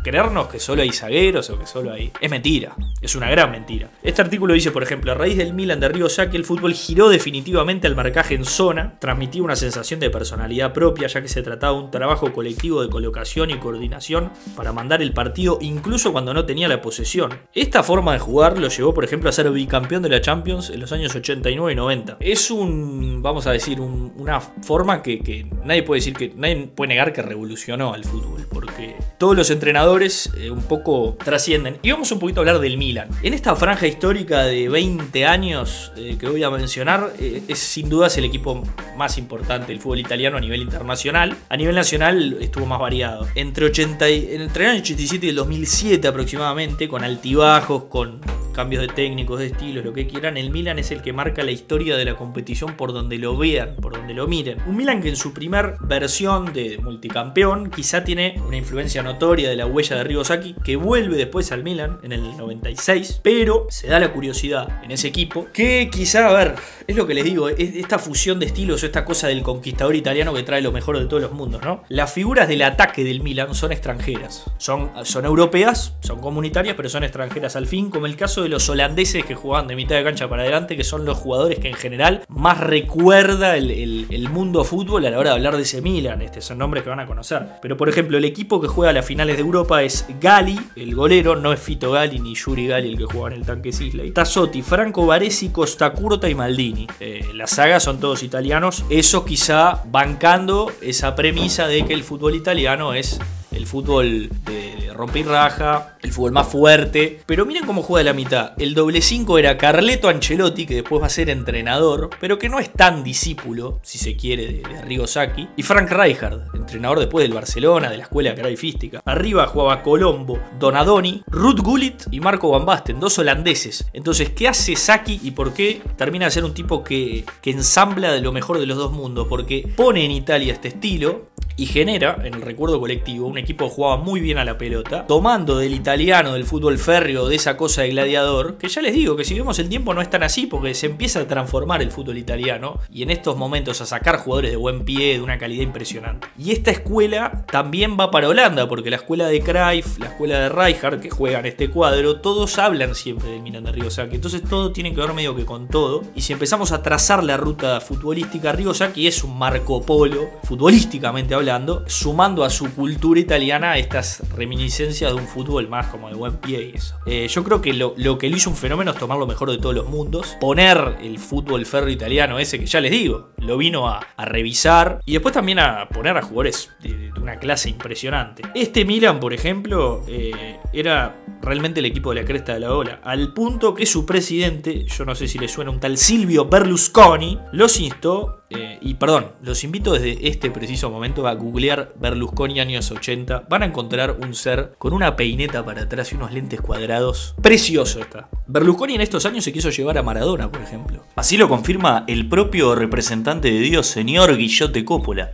creernos 0.03 0.47
que 0.47 0.59
solo 0.59 0.81
hay 0.81 0.91
zagueros 0.91 1.49
o 1.49 1.59
que 1.59 1.67
solo 1.67 1.91
hay... 1.91 2.11
Es 2.19 2.29
mentira, 2.29 2.75
es 3.01 3.15
una 3.15 3.29
gran 3.29 3.51
mentira. 3.51 3.89
Este 4.03 4.21
artículo 4.21 4.53
dice, 4.53 4.71
por 4.71 4.83
ejemplo, 4.83 5.11
a 5.11 5.15
raíz 5.15 5.37
del 5.37 5.53
Milan 5.53 5.79
de 5.79 5.89
Río 5.89 6.07
que 6.07 6.37
el 6.37 6.45
fútbol 6.45 6.73
giró 6.73 7.09
definitivamente 7.09 7.85
al 7.85 7.95
marcaje 7.95 8.33
en 8.33 8.45
zona, 8.45 8.97
transmitía 8.99 9.43
una 9.43 9.55
sensación 9.55 9.99
de 9.99 10.09
personalidad 10.09 10.73
propia, 10.73 11.07
ya 11.07 11.21
que 11.21 11.27
se 11.27 11.43
trataba 11.43 11.77
de 11.77 11.83
un 11.83 11.91
trabajo 11.91 12.33
colectivo 12.33 12.81
de 12.81 12.89
colocación 12.89 13.51
y 13.51 13.57
coordinación 13.57 14.31
para 14.55 14.71
mandar 14.73 15.01
el 15.01 15.13
partido 15.13 15.59
incluso 15.61 16.11
cuando 16.11 16.33
no 16.33 16.45
tenía 16.45 16.67
la 16.67 16.81
posesión. 16.81 17.39
Esta 17.53 17.83
forma 17.83 18.13
de 18.13 18.19
jugar 18.19 18.57
lo 18.57 18.69
llevó, 18.69 18.93
por 18.93 19.03
ejemplo, 19.03 19.29
a 19.29 19.33
ser 19.33 19.51
bicampeón 19.51 20.01
de 20.01 20.09
la 20.09 20.21
Champions 20.21 20.69
en 20.69 20.79
los 20.79 20.91
años 20.91 21.15
89 21.15 21.71
y 21.71 21.75
90. 21.75 22.17
Es 22.19 22.49
un, 22.49 23.21
vamos 23.21 23.45
a 23.47 23.51
decir, 23.51 23.79
una 23.79 24.39
forma 24.41 25.03
que, 25.03 25.19
que 25.19 25.45
nadie 25.63 25.83
puede 25.83 25.99
decir 25.99 26.13
que, 26.13 26.33
nadie 26.35 26.67
puede 26.73 26.89
negar 26.89 27.13
que 27.13 27.21
revolucionó 27.21 27.93
al 27.93 28.03
fútbol, 28.03 28.47
porque 28.49 28.95
todos 29.17 29.35
los 29.35 29.49
entrenadores 29.51 29.86
eh, 29.87 30.51
un 30.51 30.63
poco 30.63 31.15
trascienden. 31.23 31.77
Y 31.81 31.91
vamos 31.91 32.11
un 32.11 32.19
poquito 32.19 32.41
a 32.41 32.41
hablar 32.41 32.59
del 32.59 32.77
Milan. 32.77 33.07
En 33.23 33.33
esta 33.33 33.55
franja 33.55 33.87
histórica 33.87 34.43
de 34.43 34.67
20 34.67 35.25
años 35.25 35.93
eh, 35.95 36.17
que 36.19 36.27
voy 36.27 36.43
a 36.43 36.49
mencionar, 36.49 37.13
eh, 37.19 37.41
es 37.47 37.59
sin 37.59 37.87
duda 37.87 38.09
el 38.17 38.25
equipo 38.25 38.63
más 38.97 39.17
importante 39.17 39.67
del 39.67 39.79
fútbol 39.79 39.99
italiano 39.99 40.35
a 40.35 40.41
nivel 40.41 40.61
internacional. 40.61 41.37
A 41.47 41.55
nivel 41.55 41.73
nacional 41.73 42.37
estuvo 42.41 42.65
más 42.65 42.79
variado. 42.79 43.27
Entre, 43.35 43.65
80 43.65 44.09
entre 44.09 44.65
el 44.65 44.71
año 44.71 44.81
87 44.81 45.25
y 45.25 45.29
el 45.29 45.35
2007 45.35 46.05
aproximadamente, 46.05 46.89
con 46.89 47.05
altibajos, 47.05 47.85
con 47.85 48.19
cambios 48.57 48.81
de 48.81 48.87
técnicos, 48.87 49.39
de 49.39 49.45
estilos, 49.45 49.85
lo 49.85 49.93
que 49.93 50.07
quieran, 50.07 50.35
el 50.35 50.49
Milan 50.49 50.79
es 50.79 50.89
el 50.89 51.03
que 51.03 51.13
marca 51.13 51.43
la 51.43 51.51
historia 51.51 51.95
de 51.95 52.05
la 52.05 52.15
competición 52.15 52.75
por 52.75 52.91
donde 52.91 53.19
lo 53.19 53.37
vean, 53.37 53.75
por 53.75 53.95
donde 53.95 54.15
lo 54.15 54.27
miren. 54.27 54.57
Un 54.65 54.77
Milan 54.77 54.99
que 54.99 55.09
en 55.09 55.15
su 55.15 55.31
primer 55.31 55.75
versión 55.79 56.53
de 56.53 56.79
multicampeón 56.79 57.69
quizá 57.69 58.03
tiene 58.03 58.41
una 58.47 58.57
influencia 58.57 59.03
notoria 59.03 59.47
de 59.47 59.55
la 59.55 59.67
huella 59.67 59.97
de 59.97 60.03
Rigosaki, 60.03 60.55
que 60.63 60.75
vuelve 60.75 61.17
después 61.17 61.51
al 61.51 61.63
Milan 61.63 61.99
en 62.01 62.13
el 62.13 62.35
96, 62.35 63.19
pero 63.21 63.67
se 63.69 63.89
da 63.89 63.99
la 63.99 64.11
curiosidad 64.11 64.83
en 64.83 64.89
ese 64.89 65.07
equipo 65.07 65.45
que 65.53 65.89
quizá, 65.91 66.27
a 66.27 66.33
ver, 66.33 66.55
es 66.87 66.95
lo 66.95 67.05
que 67.05 67.13
les 67.13 67.25
digo, 67.25 67.49
es 67.49 67.75
esta 67.75 67.99
fusión 67.99 68.39
de 68.39 68.47
estilos 68.47 68.81
o 68.81 68.87
esta 68.87 69.05
cosa 69.05 69.27
del 69.27 69.43
conquistador 69.43 69.95
italiano 69.95 70.33
que 70.33 70.41
trae 70.41 70.63
lo 70.63 70.71
mejor 70.71 70.97
de 70.97 71.05
todos 71.05 71.21
los 71.21 71.31
mundos, 71.31 71.61
¿no? 71.63 71.83
Las 71.89 72.11
figuras 72.11 72.47
del 72.47 72.63
ataque 72.63 73.03
del 73.03 73.21
Milan 73.21 73.53
son 73.53 73.71
extranjeras, 73.71 74.45
son, 74.57 74.89
son 75.03 75.25
europeas, 75.25 75.93
son 75.99 76.21
comunitarias, 76.21 76.75
pero 76.75 76.89
son 76.89 77.03
extranjeras 77.03 77.55
al 77.55 77.67
fin, 77.67 77.91
como 77.91 78.07
el 78.07 78.15
caso 78.15 78.41
de 78.41 78.46
los 78.49 78.69
holandeses 78.69 79.25
que 79.25 79.35
jugaban 79.35 79.67
de 79.67 79.75
mitad 79.75 79.95
de 79.95 80.03
cancha 80.03 80.27
para 80.29 80.43
adelante, 80.43 80.77
que 80.77 80.83
son 80.83 81.05
los 81.05 81.17
jugadores 81.17 81.59
que 81.59 81.69
en 81.69 81.75
general 81.75 82.23
más 82.27 82.59
recuerda 82.59 83.57
el, 83.57 84.27
mundo 84.31 84.63
fútbol 84.63 85.05
a 85.05 85.09
la 85.09 85.19
hora 85.19 85.29
de 85.31 85.35
hablar 85.37 85.55
de 85.55 85.63
ese 85.63 85.81
Milan. 85.81 86.21
Este, 86.21 86.41
son 86.41 86.57
nombres 86.57 86.83
que 86.83 86.89
van 86.89 86.99
a 86.99 87.05
conocer. 87.05 87.43
Pero 87.61 87.77
por 87.77 87.89
ejemplo, 87.89 88.17
el 88.17 88.25
equipo 88.25 88.59
que 88.59 88.67
juega 88.67 88.91
a 88.91 88.93
las 88.93 89.05
finales 89.05 89.37
de 89.37 89.41
Europa 89.41 89.83
es 89.83 90.05
Gali, 90.19 90.59
el 90.75 90.95
golero, 90.95 91.35
no 91.35 91.53
es 91.53 91.59
Fito 91.59 91.91
Gali 91.91 92.19
ni 92.19 92.35
Yuri 92.35 92.67
Gali 92.67 92.89
el 92.89 92.97
que 92.97 93.05
juega 93.05 93.27
en 93.27 93.41
el 93.41 93.45
tanque 93.45 93.71
Sisley. 93.71 94.11
Tassotti, 94.11 94.61
Franco 94.61 95.05
Baresi, 95.05 95.49
Costa 95.49 95.91
Curta 95.91 96.29
y 96.29 96.35
Maldini. 96.35 96.87
Eh, 96.99 97.25
las 97.33 97.51
sagas 97.51 97.83
son 97.83 97.99
todos 97.99 98.23
italianos. 98.23 98.83
Eso 98.89 99.25
quizá 99.25 99.83
bancando 99.85 100.71
esa 100.81 101.15
premisa 101.15 101.67
de 101.67 101.85
que 101.85 101.93
el 101.93 102.03
fútbol 102.03 102.35
italiano 102.35 102.93
es 102.93 103.19
el 103.57 103.65
fútbol 103.65 104.29
de, 104.45 104.93
rompe 104.93 105.19
y 105.19 105.23
raja, 105.23 105.97
el 106.01 106.11
fútbol 106.11 106.31
más 106.31 106.47
fuerte. 106.47 107.19
Pero 107.25 107.45
miren 107.45 107.65
cómo 107.65 107.83
juega 107.83 108.05
la 108.05 108.13
mitad. 108.13 108.53
El 108.57 108.73
doble 108.73 109.01
5 109.01 109.37
era 109.37 109.57
Carleto 109.57 110.09
Ancelotti, 110.09 110.65
que 110.65 110.75
después 110.75 111.01
va 111.01 111.07
a 111.07 111.09
ser 111.09 111.29
entrenador, 111.29 112.09
pero 112.19 112.37
que 112.39 112.49
no 112.49 112.59
es 112.59 112.71
tan 112.71 113.03
discípulo, 113.03 113.79
si 113.83 113.97
se 113.97 114.15
quiere, 114.15 114.47
de, 114.47 114.61
de 114.61 114.77
Arrigo 114.77 115.07
Sacchi. 115.07 115.49
Y 115.57 115.63
Frank 115.63 115.89
Rijkaard, 115.91 116.55
entrenador 116.55 116.99
después 116.99 117.23
del 117.23 117.33
Barcelona, 117.33 117.89
de 117.89 117.97
la 117.97 118.03
escuela 118.03 118.33
carabifística. 118.35 119.01
Arriba 119.05 119.47
jugaba 119.47 119.81
Colombo, 119.83 120.39
Donadoni, 120.59 121.23
Ruth 121.27 121.59
Gullit 121.59 122.03
y 122.11 122.19
Marco 122.19 122.49
Van 122.49 122.65
Basten, 122.65 122.99
dos 122.99 123.17
holandeses. 123.19 123.87
Entonces, 123.93 124.29
¿qué 124.29 124.47
hace 124.47 124.75
Sacchi 124.75 125.19
y 125.23 125.31
por 125.31 125.53
qué 125.53 125.81
termina 125.95 126.25
de 126.25 126.31
ser 126.31 126.45
un 126.45 126.53
tipo 126.53 126.83
que, 126.83 127.25
que 127.41 127.51
ensambla 127.51 128.11
de 128.11 128.21
lo 128.21 128.31
mejor 128.31 128.59
de 128.59 128.65
los 128.65 128.77
dos 128.77 128.91
mundos? 128.91 129.27
Porque 129.27 129.67
pone 129.75 130.05
en 130.05 130.11
Italia 130.11 130.53
este 130.53 130.69
estilo 130.69 131.27
y 131.57 131.65
genera 131.65 132.19
en 132.23 132.35
el 132.35 132.41
recuerdo 132.43 132.79
colectivo 132.79 133.27
un 133.27 133.39
equipo 133.39 133.67
que 133.67 133.73
jugaba 133.73 133.97
muy 133.97 134.21
bien 134.21 134.37
a 134.37 134.45
la 134.45 134.57
pelota, 134.57 135.07
tomando 135.07 135.57
del 135.57 135.73
italiano, 135.73 136.33
del 136.33 136.45
fútbol 136.45 136.77
férreo, 136.77 137.27
de 137.27 137.35
esa 137.35 137.57
cosa 137.57 137.81
de 137.81 137.89
gladiador, 137.89 138.57
que 138.57 138.69
ya 138.69 138.81
les 138.81 138.93
digo 138.93 139.15
que 139.15 139.25
si 139.25 139.33
vemos 139.33 139.57
el 139.57 139.67
tiempo 139.67 139.93
no 139.93 140.01
es 140.01 140.09
tan 140.09 140.21
así 140.21 140.45
porque 140.45 140.75
se 140.75 140.85
empieza 140.85 141.19
a 141.19 141.27
transformar 141.27 141.81
el 141.81 141.91
fútbol 141.91 142.17
italiano 142.17 142.79
y 142.91 143.01
en 143.01 143.09
estos 143.09 143.35
momentos 143.35 143.81
a 143.81 143.87
sacar 143.87 144.19
jugadores 144.19 144.51
de 144.51 144.57
buen 144.57 144.85
pie, 144.85 145.13
de 145.13 145.21
una 145.21 145.39
calidad 145.39 145.63
impresionante. 145.63 146.27
Y 146.37 146.51
esta 146.51 146.69
escuela 146.69 147.45
también 147.51 147.97
va 147.99 148.11
para 148.11 148.29
Holanda 148.29 148.69
porque 148.69 148.91
la 148.91 148.97
escuela 148.97 149.27
de 149.27 149.41
Cruyff, 149.41 149.97
la 149.97 150.07
escuela 150.07 150.39
de 150.39 150.49
Rijkaard 150.49 150.99
que 150.99 151.09
juegan 151.09 151.47
este 151.47 151.71
cuadro, 151.71 152.21
todos 152.21 152.59
hablan 152.59 152.93
siempre 152.93 153.31
del 153.31 153.41
Milan 153.41 153.63
de 153.63 153.71
Rigosaki, 153.71 154.15
entonces 154.15 154.43
todo 154.43 154.71
tiene 154.71 154.93
que 154.93 155.01
ver 155.01 155.13
medio 155.13 155.35
que 155.35 155.45
con 155.45 155.67
todo 155.67 156.03
y 156.15 156.21
si 156.21 156.33
empezamos 156.33 156.71
a 156.71 156.83
trazar 156.83 157.23
la 157.23 157.35
ruta 157.35 157.81
futbolística 157.81 158.51
Rigosaki 158.51 159.07
es 159.07 159.23
un 159.23 159.37
Marco 159.37 159.81
Polo 159.81 160.29
futbolísticamente 160.43 161.33
hablando 161.33 161.46
sumando 161.87 162.43
a 162.43 162.49
su 162.49 162.73
cultura 162.73 163.19
italiana 163.19 163.77
estas 163.77 164.21
reminiscencias 164.35 165.13
de 165.13 165.17
un 165.19 165.27
fútbol 165.27 165.67
más 165.67 165.87
como 165.87 166.09
de 166.09 166.15
buen 166.15 166.37
pie 166.37 166.71
y 166.73 166.77
eso. 166.77 166.95
Eh, 167.05 167.27
yo 167.27 167.43
creo 167.43 167.61
que 167.61 167.73
lo, 167.73 168.17
que 168.17 168.29
le 168.29 168.37
hizo 168.37 168.49
un 168.49 168.55
fenómeno 168.55 168.91
es 168.91 168.97
tomar 168.97 169.17
lo 169.17 169.27
mejor 169.27 169.51
de 169.51 169.57
todos 169.57 169.75
los 169.75 169.87
mundos, 169.87 170.37
poner 170.39 170.97
el 171.01 171.19
fútbol 171.19 171.65
ferro 171.65 171.89
italiano 171.89 172.39
ese 172.39 172.59
que 172.59 172.65
ya 172.65 172.81
les 172.81 172.91
digo, 172.91 173.31
lo 173.37 173.57
vino 173.57 173.87
a, 173.87 174.05
revisar 174.17 174.99
y 175.05 175.13
después 175.13 175.33
también 175.33 175.59
a 175.59 175.87
poner 175.87 176.17
a 176.17 176.21
jugadores 176.21 176.71
de, 176.81 177.11
una 177.19 177.39
clase 177.39 177.69
impresionante. 177.69 178.43
Este 178.53 178.83
Milan, 178.83 179.19
por 179.19 179.33
ejemplo, 179.33 180.03
eh, 180.07 180.57
era 180.73 181.15
realmente 181.41 181.79
el 181.79 181.85
equipo 181.85 182.13
de 182.13 182.21
la 182.21 182.27
cresta 182.27 182.53
de 182.53 182.59
la 182.59 182.73
ola, 182.73 182.99
al 183.03 183.33
punto 183.33 183.73
que 183.73 183.85
su 183.85 184.05
presidente, 184.05 184.85
yo 184.85 185.05
no 185.05 185.15
sé 185.15 185.27
si 185.27 185.39
le 185.39 185.47
suena 185.47 185.71
un 185.71 185.79
tal 185.79 185.97
Silvio 185.97 186.45
Berlusconi, 186.45 187.39
los 187.51 187.79
instó, 187.79 188.43
eh, 188.49 188.77
y 188.81 188.95
perdón, 188.95 189.33
los 189.41 189.63
invito 189.63 189.93
desde 189.93 190.27
este 190.27 190.49
preciso 190.51 190.89
momento 190.89 191.27
a 191.27 191.33
googlear 191.33 191.93
Berlusconi 191.99 192.59
años 192.59 192.91
80, 192.91 193.45
van 193.49 193.63
a 193.63 193.65
encontrar 193.65 194.17
un 194.21 194.33
ser 194.33 194.73
con 194.77 194.93
una 194.93 195.15
peineta 195.15 195.63
para 195.65 195.83
atrás 195.83 196.11
y 196.11 196.15
unos 196.15 196.33
lentes 196.33 196.61
cuadrados, 196.61 197.35
precioso 197.41 197.99
está. 197.99 198.29
Berlusconi 198.47 198.95
en 198.95 199.01
estos 199.01 199.25
años 199.25 199.43
se 199.43 199.53
quiso 199.53 199.69
llevar 199.69 199.97
a 199.97 200.03
Maradona, 200.03 200.51
por 200.51 200.61
ejemplo. 200.61 201.03
Así 201.15 201.37
lo 201.37 201.47
confirma 201.47 202.05
el 202.07 202.29
propio 202.29 202.75
representante 202.75 203.51
de 203.51 203.59
Dios, 203.59 203.87
señor 203.87 204.37
Guillote 204.37 204.85
Coppola. 204.85 205.31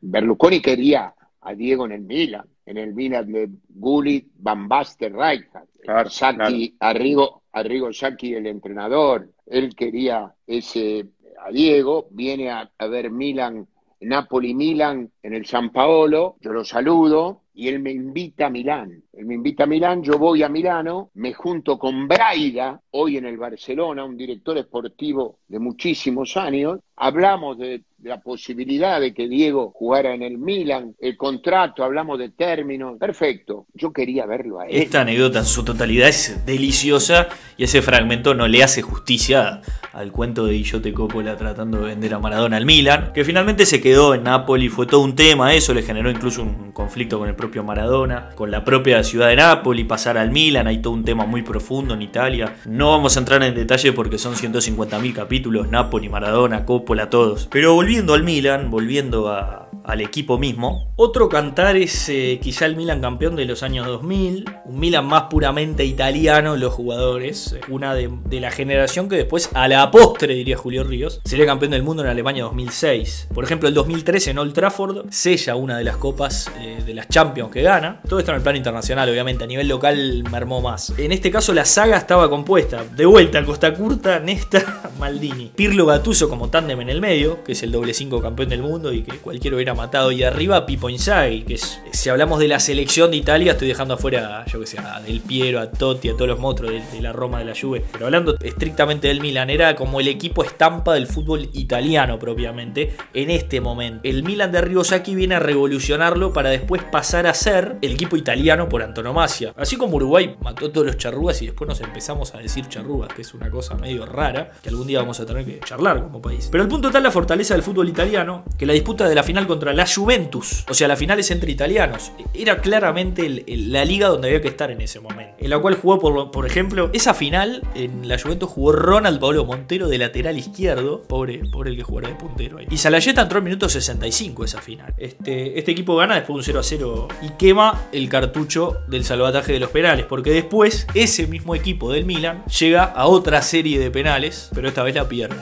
Berlusconi 0.00 0.60
quería 0.60 1.14
a 1.40 1.54
Diego 1.54 1.86
en 1.86 1.92
el 1.92 2.00
Milan 2.02 2.53
en 2.66 2.78
el 2.78 2.94
Milan 2.94 3.30
de 3.30 3.48
Gullit, 3.68 4.28
Van 4.38 4.68
Basten, 4.68 5.14
Rijkaard, 5.14 6.08
Saki, 6.08 6.76
Arrigo, 6.80 7.42
Arrigo 7.52 7.92
Saki, 7.92 8.34
el 8.34 8.46
entrenador, 8.46 9.30
él 9.46 9.74
quería 9.74 10.34
ese 10.46 11.06
a 11.44 11.50
Diego, 11.50 12.08
viene 12.10 12.50
a, 12.50 12.70
a 12.78 12.86
ver 12.86 13.10
Milan, 13.10 13.68
Napoli-Milan 14.00 15.10
en 15.22 15.34
el 15.34 15.46
San 15.46 15.70
Paolo, 15.70 16.36
yo 16.40 16.52
lo 16.52 16.64
saludo 16.64 17.42
y 17.54 17.68
él 17.68 17.80
me 17.80 17.92
invita 17.92 18.46
a 18.46 18.50
Milán. 18.50 19.03
Él 19.16 19.26
me 19.26 19.34
invita 19.34 19.64
a 19.64 19.66
Milán, 19.66 20.02
yo 20.02 20.18
voy 20.18 20.42
a 20.42 20.48
Milano, 20.48 21.10
me 21.14 21.32
junto 21.32 21.78
con 21.78 22.08
Braida, 22.08 22.80
hoy 22.90 23.16
en 23.16 23.26
el 23.26 23.36
Barcelona, 23.36 24.04
un 24.04 24.16
director 24.16 24.56
esportivo 24.58 25.38
de 25.48 25.58
muchísimos 25.58 26.36
años, 26.36 26.80
hablamos 26.96 27.58
de 27.58 27.82
la 28.02 28.20
posibilidad 28.20 29.00
de 29.00 29.14
que 29.14 29.28
Diego 29.28 29.72
jugara 29.74 30.14
en 30.14 30.22
el 30.22 30.36
Milan, 30.36 30.94
el 30.98 31.16
contrato, 31.16 31.82
hablamos 31.82 32.18
de 32.18 32.30
términos, 32.30 32.98
perfecto, 32.98 33.66
yo 33.72 33.92
quería 33.92 34.26
verlo 34.26 34.60
a 34.60 34.66
él. 34.66 34.76
Esta 34.76 35.00
anécdota 35.00 35.38
en 35.38 35.44
su 35.46 35.64
totalidad 35.64 36.08
es 36.08 36.44
deliciosa 36.44 37.28
y 37.56 37.64
ese 37.64 37.82
fragmento 37.82 38.34
no 38.34 38.46
le 38.46 38.62
hace 38.62 38.82
justicia 38.82 39.62
al 39.92 40.12
cuento 40.12 40.44
de 40.44 40.54
Guillote 40.54 40.92
Coppola 40.92 41.36
tratando 41.36 41.80
de 41.80 41.86
vender 41.86 42.14
a 42.14 42.18
Maradona 42.18 42.56
al 42.56 42.66
Milan, 42.66 43.12
que 43.14 43.24
finalmente 43.24 43.64
se 43.64 43.80
quedó 43.80 44.14
en 44.14 44.24
Nápoles, 44.24 44.72
fue 44.72 44.86
todo 44.86 45.00
un 45.00 45.14
tema, 45.14 45.54
eso 45.54 45.72
le 45.72 45.82
generó 45.82 46.10
incluso 46.10 46.42
un 46.42 46.72
conflicto 46.72 47.18
con 47.18 47.28
el 47.28 47.36
propio 47.36 47.64
Maradona, 47.64 48.30
con 48.34 48.50
la 48.50 48.64
propia 48.64 48.98
ciudad 49.04 49.28
de 49.28 49.36
Nápoles, 49.36 49.86
pasar 49.86 50.18
al 50.18 50.30
Milan, 50.30 50.66
hay 50.66 50.78
todo 50.78 50.92
un 50.92 51.04
tema 51.04 51.26
muy 51.26 51.42
profundo 51.42 51.94
en 51.94 52.02
Italia, 52.02 52.56
no 52.66 52.90
vamos 52.90 53.16
a 53.16 53.20
entrar 53.20 53.42
en 53.42 53.54
detalle 53.54 53.92
porque 53.92 54.18
son 54.18 54.34
150.000 54.34 55.12
capítulos, 55.12 55.68
Nápoles, 55.68 56.10
Maradona, 56.10 56.64
Coppola, 56.64 57.10
todos, 57.10 57.48
pero 57.50 57.74
volviendo 57.74 58.14
al 58.14 58.24
Milan, 58.24 58.70
volviendo 58.70 59.28
a, 59.28 59.63
al 59.84 60.00
equipo 60.00 60.38
mismo. 60.38 60.92
Otro 60.96 61.28
cantar 61.28 61.76
es 61.76 62.08
eh, 62.08 62.40
quizá 62.42 62.66
el 62.66 62.76
Milan 62.76 63.00
campeón 63.00 63.36
de 63.36 63.44
los 63.44 63.62
años 63.62 63.86
2000, 63.86 64.44
un 64.64 64.80
Milan 64.80 65.06
más 65.06 65.24
puramente 65.24 65.84
italiano, 65.84 66.56
los 66.56 66.72
jugadores, 66.72 67.56
una 67.68 67.94
de, 67.94 68.10
la 68.40 68.50
generación 68.50 69.08
que 69.08 69.16
después 69.16 69.50
a 69.54 69.68
la 69.68 69.90
postre, 69.90 70.34
diría 70.34 70.56
Julio 70.56 70.84
Ríos, 70.84 71.20
sería 71.24 71.46
campeón 71.46 71.72
del 71.72 71.82
mundo 71.82 72.02
en 72.02 72.08
Alemania 72.08 72.44
2006. 72.44 73.28
Por 73.32 73.44
ejemplo, 73.44 73.68
el 73.68 73.74
2013 73.74 74.30
en 74.30 74.38
Old 74.38 74.54
Trafford 74.54 75.06
sella 75.10 75.54
una 75.54 75.78
de 75.78 75.84
las 75.84 75.96
copas 75.96 76.50
eh, 76.58 76.82
de 76.84 76.94
las 76.94 77.08
Champions 77.08 77.52
que 77.52 77.62
gana. 77.62 78.00
Todo 78.08 78.18
esto 78.18 78.32
en 78.32 78.38
el 78.38 78.42
plano 78.42 78.58
internacional, 78.58 79.08
obviamente, 79.08 79.44
a 79.44 79.46
nivel 79.46 79.68
local 79.68 80.24
mermó 80.30 80.60
más. 80.60 80.92
En 80.98 81.12
este 81.12 81.30
caso 81.30 81.52
la 81.52 81.64
saga 81.64 81.96
estaba 81.96 82.28
compuesta, 82.30 82.84
de 82.84 83.06
vuelta, 83.06 83.44
Costa 83.44 83.74
Curta, 83.74 84.18
Nesta, 84.18 84.90
Maldini. 84.98 85.52
Pirlo 85.54 85.86
Gattuso 85.86 86.28
como 86.28 86.48
tándem 86.48 86.80
en 86.80 86.88
el 86.88 87.00
medio, 87.00 87.44
que 87.44 87.52
es 87.52 87.62
el 87.62 87.70
doble 87.70 87.94
5 87.94 88.20
campeón 88.20 88.48
del 88.48 88.62
mundo 88.62 88.92
y 88.92 89.02
que 89.02 89.18
cualquiera 89.18 89.56
hubiera 89.56 89.73
matado. 89.74 90.12
Y 90.12 90.22
arriba 90.22 90.66
Pipo 90.66 90.88
Inzaghi, 90.90 91.42
que 91.42 91.54
es, 91.54 91.80
si 91.92 92.08
hablamos 92.08 92.38
de 92.38 92.48
la 92.48 92.60
selección 92.60 93.10
de 93.10 93.16
Italia, 93.18 93.52
estoy 93.52 93.68
dejando 93.68 93.94
afuera, 93.94 94.44
yo 94.46 94.60
que 94.60 94.66
sé, 94.66 94.78
a 94.78 95.00
Del 95.00 95.20
Piero, 95.20 95.60
a 95.60 95.70
Totti, 95.70 96.08
a 96.08 96.12
todos 96.12 96.28
los 96.28 96.38
monstruos 96.38 96.72
de, 96.92 97.00
la 97.00 97.12
Roma, 97.12 97.38
de 97.38 97.44
la 97.44 97.54
Juve. 97.54 97.84
Pero 97.92 98.06
hablando 98.06 98.36
estrictamente 98.40 99.08
del 99.08 99.20
Milan, 99.20 99.50
era 99.50 99.74
como 99.76 100.00
el 100.00 100.08
equipo 100.08 100.44
estampa 100.44 100.94
del 100.94 101.06
fútbol 101.06 101.48
italiano 101.52 102.18
propiamente 102.18 102.96
en 103.12 103.30
este 103.30 103.60
momento. 103.60 104.00
El 104.04 104.22
Milan 104.22 104.52
de 104.52 104.84
Sacchi 104.84 105.14
viene 105.14 105.36
a 105.36 105.40
revolucionarlo 105.40 106.32
para 106.32 106.50
después 106.50 106.82
pasar 106.82 107.26
a 107.26 107.34
ser 107.34 107.76
el 107.82 107.92
equipo 107.92 108.16
italiano 108.16 108.68
por 108.68 108.82
antonomasia. 108.82 109.54
Así 109.56 109.76
como 109.76 109.96
Uruguay 109.96 110.36
mató 110.40 110.70
todos 110.70 110.86
los 110.86 110.96
charrúas 110.96 111.40
y 111.42 111.46
después 111.46 111.68
nos 111.68 111.80
empezamos 111.80 112.34
a 112.34 112.38
decir 112.38 112.68
charrúas, 112.68 113.12
que 113.12 113.22
es 113.22 113.34
una 113.34 113.50
cosa 113.50 113.74
medio 113.76 114.06
rara, 114.06 114.50
que 114.62 114.68
algún 114.68 114.86
día 114.86 115.00
vamos 115.00 115.20
a 115.20 115.26
tener 115.26 115.44
que 115.44 115.60
charlar 115.60 116.02
como 116.02 116.20
país. 116.20 116.48
Pero 116.50 116.64
el 116.64 116.68
punto 116.68 116.88
está 116.88 117.00
la 117.00 117.10
fortaleza 117.10 117.54
del 117.54 117.62
fútbol 117.62 117.88
italiano, 117.88 118.44
que 118.58 118.66
la 118.66 118.72
disputa 118.72 119.08
de 119.08 119.14
la 119.14 119.22
final 119.22 119.46
contra 119.46 119.63
la 119.72 119.86
Juventus, 119.86 120.64
o 120.68 120.74
sea, 120.74 120.88
la 120.88 120.96
final 120.96 121.18
es 121.18 121.30
entre 121.30 121.50
italianos, 121.50 122.12
era 122.32 122.60
claramente 122.60 123.44
la 123.46 123.84
liga 123.84 124.08
donde 124.08 124.28
había 124.28 124.42
que 124.42 124.48
estar 124.48 124.70
en 124.70 124.80
ese 124.80 125.00
momento. 125.00 125.34
En 125.38 125.50
la 125.50 125.58
cual 125.58 125.76
jugó, 125.76 125.98
por, 125.98 126.30
por 126.30 126.46
ejemplo, 126.46 126.90
esa 126.92 127.14
final 127.14 127.62
en 127.74 128.08
la 128.08 128.18
Juventus 128.18 128.48
jugó 128.50 128.72
Ronald 128.72 129.20
Pablo 129.20 129.44
Montero 129.44 129.88
de 129.88 129.98
lateral 129.98 130.38
izquierdo, 130.38 131.02
pobre, 131.02 131.42
pobre 131.50 131.70
el 131.70 131.76
que 131.76 131.82
jugara 131.82 132.08
de 132.08 132.14
puntero 132.14 132.58
ahí. 132.58 132.66
Y 132.70 132.76
Salayeta 132.76 133.22
entró 133.22 133.38
en 133.38 133.44
minuto 133.44 133.68
65 133.68 134.44
esa 134.44 134.60
final. 134.60 134.94
Este, 134.98 135.58
este 135.58 135.72
equipo 135.72 135.96
gana 135.96 136.14
después 136.14 136.36
un 136.36 136.42
0 136.42 136.60
a 136.60 136.62
0 136.62 137.08
y 137.22 137.28
quema 137.38 137.88
el 137.92 138.08
cartucho 138.08 138.82
del 138.88 139.04
salvataje 139.04 139.52
de 139.52 139.60
los 139.60 139.70
penales, 139.70 140.06
porque 140.06 140.30
después 140.30 140.86
ese 140.94 141.26
mismo 141.26 141.54
equipo 141.54 141.92
del 141.92 142.04
Milan 142.04 142.44
llega 142.46 142.84
a 142.84 143.06
otra 143.06 143.42
serie 143.42 143.78
de 143.78 143.90
penales, 143.90 144.50
pero 144.54 144.68
esta 144.68 144.82
vez 144.82 144.94
la 144.94 145.08
pierde. 145.08 145.36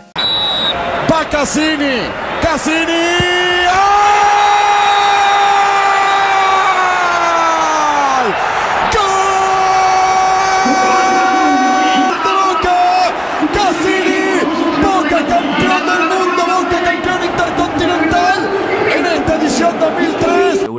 Va 1.11 1.29
Cassini, 1.29 2.09
Cassini. 2.41 3.53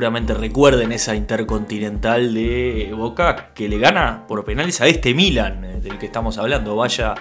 seguramente 0.03 0.33
recuerden 0.33 0.91
esa 0.91 1.15
intercontinental 1.15 2.33
de 2.33 2.93
Boca 2.93 3.51
que 3.53 3.69
le 3.69 3.77
gana 3.77 4.25
por 4.27 4.43
penales 4.43 4.81
a 4.81 4.87
este 4.87 5.13
Milan 5.13 5.63
eh, 5.63 5.79
del 5.79 5.97
que 5.97 6.07
estamos 6.07 6.37
hablando. 6.37 6.75
Vaya, 6.75 7.15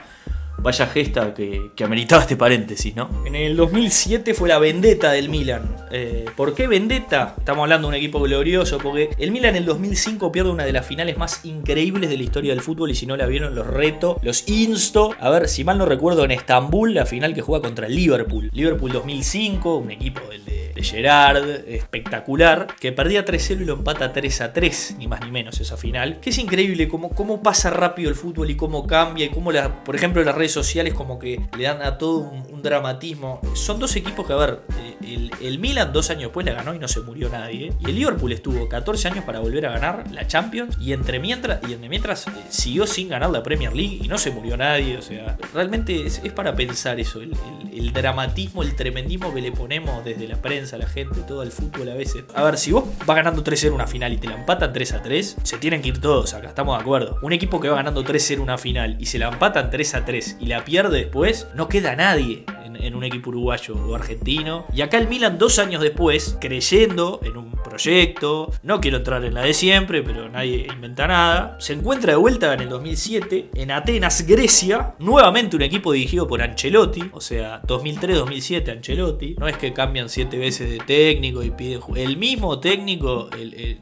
vaya 0.62 0.86
gesta 0.86 1.34
que, 1.34 1.70
que 1.74 1.84
ameritaba 1.84 2.22
este 2.22 2.36
paréntesis, 2.36 2.94
¿no? 2.94 3.10
En 3.26 3.34
el 3.34 3.56
2007 3.56 4.34
fue 4.34 4.48
la 4.48 4.58
vendetta 4.58 5.12
del 5.12 5.28
Milan. 5.28 5.76
Eh, 5.90 6.26
¿Por 6.36 6.54
qué 6.54 6.66
vendetta? 6.66 7.34
Estamos 7.38 7.64
hablando 7.64 7.88
de 7.88 7.90
un 7.90 7.94
equipo 7.96 8.20
glorioso, 8.20 8.78
porque 8.78 9.10
el 9.18 9.30
Milan 9.30 9.50
en 9.50 9.62
el 9.62 9.64
2005 9.66 10.32
pierde 10.32 10.50
una 10.50 10.64
de 10.64 10.72
las 10.72 10.86
finales 10.86 11.18
más 11.18 11.44
increíbles 11.44 12.08
de 12.08 12.16
la 12.16 12.22
historia 12.22 12.54
del 12.54 12.62
fútbol 12.62 12.90
y 12.90 12.94
si 12.94 13.06
no 13.06 13.16
la 13.16 13.26
vieron 13.26 13.54
los 13.54 13.66
reto, 13.66 14.18
los 14.22 14.48
insto. 14.48 15.14
A 15.20 15.30
ver, 15.30 15.48
si 15.48 15.64
mal 15.64 15.78
no 15.78 15.86
recuerdo, 15.86 16.24
en 16.24 16.30
Estambul, 16.30 16.94
la 16.94 17.06
final 17.06 17.34
que 17.34 17.42
juega 17.42 17.62
contra 17.62 17.86
el 17.86 17.94
Liverpool. 17.94 18.50
Liverpool 18.52 18.92
2005, 18.92 19.76
un 19.76 19.90
equipo 19.90 20.20
del 20.28 20.44
de 20.44 20.61
Gerard, 20.82 21.68
espectacular, 21.68 22.66
que 22.80 22.92
perdía 22.92 23.24
3-0 23.24 23.62
y 23.62 23.64
lo 23.64 23.74
empata 23.74 24.12
3-3, 24.12 24.96
ni 24.96 25.06
más 25.08 25.20
ni 25.20 25.30
menos 25.30 25.60
esa 25.60 25.76
final. 25.76 26.20
Que 26.20 26.30
es 26.30 26.38
increíble 26.38 26.88
cómo, 26.88 27.10
cómo 27.10 27.42
pasa 27.42 27.70
rápido 27.70 28.08
el 28.08 28.14
fútbol 28.14 28.50
y 28.50 28.56
cómo 28.56 28.86
cambia 28.86 29.26
y 29.26 29.28
cómo, 29.28 29.52
la, 29.52 29.84
por 29.84 29.96
ejemplo, 29.96 30.22
las 30.22 30.34
redes 30.34 30.52
sociales 30.52 30.94
como 30.94 31.18
que 31.18 31.40
le 31.56 31.64
dan 31.64 31.82
a 31.82 31.98
todo 31.98 32.18
un, 32.18 32.62
dramatismo. 32.62 33.40
Son 33.54 33.80
dos 33.80 33.96
equipos 33.96 34.24
que, 34.24 34.32
a 34.32 34.36
ver, 34.36 34.60
eh, 35.02 35.30
el, 35.40 35.58
Milan 35.58 35.92
dos 35.92 36.10
años 36.10 36.24
después 36.24 36.46
la 36.46 36.52
ganó 36.52 36.72
y 36.74 36.78
no 36.78 36.86
se 36.86 37.00
murió 37.00 37.28
nadie. 37.28 37.72
Y 37.80 37.86
el 37.86 37.96
Liverpool 37.96 38.32
estuvo 38.32 38.68
14 38.68 39.08
años 39.08 39.24
para 39.24 39.40
volver 39.40 39.66
a 39.66 39.72
ganar 39.72 40.04
la 40.12 40.28
Champions 40.28 40.76
y 40.80 40.92
entre 40.92 41.18
mientras, 41.18 41.58
y 41.68 41.72
entre 41.72 41.88
mientras 41.88 42.28
eh, 42.28 42.30
siguió 42.50 42.86
sin 42.86 43.08
ganar 43.08 43.30
la 43.30 43.42
Premier 43.42 43.74
League 43.74 43.98
y 44.00 44.06
no 44.06 44.16
se 44.16 44.30
murió 44.30 44.56
nadie. 44.56 44.96
O 44.96 45.02
sea, 45.02 45.36
realmente 45.52 46.06
es, 46.06 46.20
para 46.36 46.54
pensar 46.54 47.00
eso, 47.00 47.20
el, 47.20 47.34
el 47.72 47.92
dramatismo, 47.92 48.62
el 48.62 48.76
tremendismo 48.76 49.34
que 49.34 49.40
le 49.40 49.50
ponemos 49.50 50.04
desde 50.04 50.28
la 50.28 50.40
prensa 50.40 50.71
a 50.72 50.78
la 50.78 50.86
gente, 50.86 51.20
todo 51.22 51.42
el 51.42 51.50
fútbol 51.50 51.88
a 51.88 51.94
veces. 51.94 52.24
A 52.34 52.42
ver, 52.42 52.58
si 52.58 52.72
vos 52.72 52.84
vas 53.06 53.16
ganando 53.16 53.42
3-0 53.42 53.72
una 53.72 53.86
final 53.86 54.12
y 54.12 54.18
te 54.18 54.28
la 54.28 54.34
empatan 54.34 54.72
3-3, 54.72 55.36
se 55.42 55.58
tienen 55.58 55.82
que 55.82 55.88
ir 55.88 56.00
todos 56.00 56.34
acá, 56.34 56.48
estamos 56.48 56.76
de 56.76 56.82
acuerdo. 56.82 57.18
Un 57.22 57.32
equipo 57.32 57.60
que 57.60 57.68
va 57.68 57.76
ganando 57.76 58.04
3-0 58.04 58.40
una 58.40 58.58
final 58.58 58.96
y 58.98 59.06
se 59.06 59.18
la 59.18 59.28
empatan 59.28 59.70
3-3 59.70 60.36
y 60.40 60.46
la 60.46 60.64
pierde 60.64 60.98
después, 60.98 61.48
no 61.54 61.68
queda 61.68 61.96
nadie 61.96 62.44
en, 62.80 62.94
un 62.94 63.04
equipo 63.04 63.30
uruguayo 63.30 63.74
o 63.74 63.94
argentino. 63.94 64.66
Y 64.72 64.82
acá 64.82 64.98
el 64.98 65.08
Milan, 65.08 65.38
dos 65.38 65.58
años 65.58 65.82
después, 65.82 66.36
creyendo 66.40 67.20
en 67.22 67.36
un 67.36 67.52
proyecto, 67.52 68.50
no 68.62 68.80
quiero 68.80 68.98
entrar 68.98 69.24
en 69.24 69.34
la 69.34 69.42
de 69.42 69.54
siempre, 69.54 70.02
pero 70.02 70.28
nadie 70.28 70.66
inventa 70.72 71.06
nada, 71.06 71.56
se 71.58 71.72
encuentra 71.72 72.12
de 72.12 72.18
vuelta 72.18 72.52
en 72.52 72.60
el 72.60 72.68
2007 72.68 73.50
en 73.54 73.70
Atenas, 73.70 74.26
Grecia, 74.26 74.94
nuevamente 74.98 75.56
un 75.56 75.62
equipo 75.62 75.92
dirigido 75.92 76.26
por 76.26 76.42
Ancelotti, 76.42 77.10
o 77.12 77.20
sea, 77.20 77.62
2003-2007 77.62 78.70
Ancelotti, 78.70 79.36
no 79.38 79.48
es 79.48 79.56
que 79.56 79.72
cambian 79.72 80.08
siete 80.08 80.38
veces 80.38 80.61
de 80.64 80.78
técnico 80.78 81.42
y 81.42 81.50
piden 81.50 81.80
el 81.96 82.16
mismo 82.16 82.58
técnico, 82.60 83.28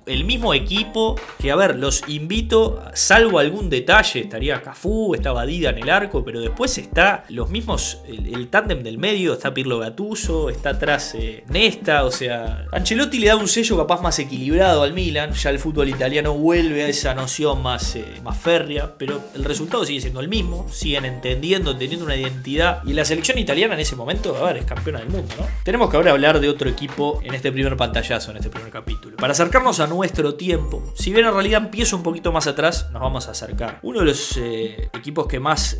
el, 0.07 0.25
mismo 0.25 0.55
equipo, 0.55 1.17
que 1.41 1.51
a 1.51 1.57
ver, 1.57 1.77
los 1.77 2.03
invito, 2.09 2.83
salvo 2.95 3.39
algún 3.39 3.71
detalle, 3.71 4.21
estaría 4.21 4.63
Cafú, 4.63 5.15
estaba 5.15 5.47
Dida 5.47 5.71
en 5.71 5.79
el 5.79 5.91
arco, 5.91 6.25
pero 6.25 6.41
después 6.41 6.79
está 6.79 7.25
los 7.29 7.51
mismos, 7.51 7.99
el, 8.07 8.35
el 8.35 8.49
tándem 8.49 8.83
del 8.83 8.99
medio, 8.99 9.33
está 9.33 9.53
Pirlo 9.53 9.79
Gatuso, 9.79 10.51
está 10.51 10.71
atrás 10.71 11.15
eh, 11.15 11.45
Nesta, 11.49 12.05
o 12.05 12.11
sea, 12.11 12.67
Ancelotti 12.73 13.19
le 13.19 13.29
da 13.29 13.37
un 13.37 13.49
sello 13.49 13.77
capaz 13.77 14.01
más 14.01 14.19
equilibrado 14.19 14.83
al 14.83 14.93
Milan, 14.93 15.33
ya 15.33 15.51
el 15.51 15.59
fútbol 15.59 15.89
italiano 15.89 16.35
vuelve 16.35 16.85
a 16.85 16.89
esa 16.89 17.15
noción 17.15 17.63
más, 17.63 17.97
eh, 17.97 18.05
más 18.23 18.39
férrea, 18.39 18.95
pero 18.97 19.21
el 19.35 19.45
resultado 19.45 19.85
sigue 19.85 20.01
siendo 20.01 20.21
el 20.21 20.29
mismo, 20.29 20.69
siguen 20.71 21.05
entendiendo, 21.05 21.77
teniendo 21.77 22.05
una 22.05 22.17
identidad, 22.17 22.83
y 22.85 22.93
la 22.93 23.05
selección 23.05 23.39
italiana 23.39 23.75
en 23.75 23.81
ese 23.81 23.97
momento, 23.97 24.37
a 24.37 24.47
ver, 24.47 24.59
es 24.59 24.65
campeona 24.65 25.01
del 25.01 25.09
mundo, 25.09 25.35
¿no? 25.39 25.47
Tenemos 25.65 25.91
que 25.91 25.97
ahora 25.97 26.13
hablar 26.13 26.41
de 26.41 26.49
otro 26.49 26.70
equipo 26.71 27.21
en 27.23 27.35
este 27.35 27.53
primer 27.53 27.77
pantallazo, 27.77 28.31
en 28.31 28.39
este 28.39 28.51
primer 28.51 28.71
capítulo. 28.71 29.17
Para 29.17 29.33
acercarnos 29.33 29.81
a 29.81 29.87
nuestro 29.87 30.35
tiempo, 30.35 30.83
si 30.95 31.13
bien 31.13 31.27
en 31.27 31.35
realidad 31.35 31.63
empiezo 31.65 31.97
un 31.97 32.03
poquito 32.03 32.33
más 32.33 32.47
atrás, 32.47 32.89
nos 32.93 33.03
vamos 33.03 33.29
a 33.29 33.33
acercar. 33.33 33.79
Uno 33.83 34.01
de 34.01 34.07
los 34.07 34.37
eh, 34.37 34.91
equipos 34.95 35.27
que 35.27 35.41
más 35.41 35.77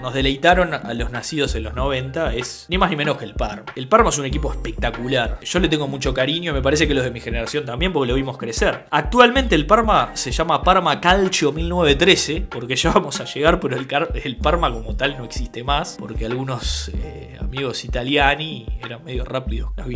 nos 0.00 0.14
deleitaron 0.14 0.74
a 0.74 0.94
los 0.94 1.10
nacidos 1.10 1.54
en 1.54 1.64
los 1.64 1.74
90 1.74 2.34
es 2.34 2.66
ni 2.68 2.78
más 2.78 2.90
ni 2.90 2.96
menos 2.96 3.16
que 3.16 3.24
el 3.24 3.34
Parma. 3.34 3.64
El 3.74 3.88
Parma 3.88 4.10
es 4.10 4.18
un 4.18 4.24
equipo 4.24 4.50
espectacular. 4.50 5.38
Yo 5.42 5.58
le 5.58 5.68
tengo 5.68 5.88
mucho 5.88 6.14
cariño, 6.14 6.52
me 6.52 6.62
parece 6.62 6.86
que 6.86 6.94
los 6.94 7.04
de 7.04 7.10
mi 7.10 7.20
generación 7.20 7.64
también, 7.64 7.92
porque 7.92 8.08
lo 8.08 8.14
vimos 8.14 8.38
crecer. 8.38 8.86
Actualmente 8.90 9.54
el 9.54 9.66
Parma 9.66 10.12
se 10.14 10.30
llama 10.30 10.62
Parma 10.62 11.00
Calcio 11.00 11.52
1913, 11.52 12.46
porque 12.48 12.76
ya 12.76 12.92
vamos 12.92 13.20
a 13.20 13.24
llegar, 13.24 13.60
pero 13.60 13.76
el, 13.76 14.36
Parma 14.36 14.72
como 14.72 14.96
tal 14.96 15.16
no 15.18 15.24
existe 15.24 15.64
más, 15.64 15.96
porque 15.98 16.26
algunos 16.26 16.90
eh, 16.94 17.36
amigos 17.40 17.84
italiani 17.84 18.66
eran 18.82 19.04
medio 19.04 19.24
rápidos 19.24 19.72
las 19.76 19.86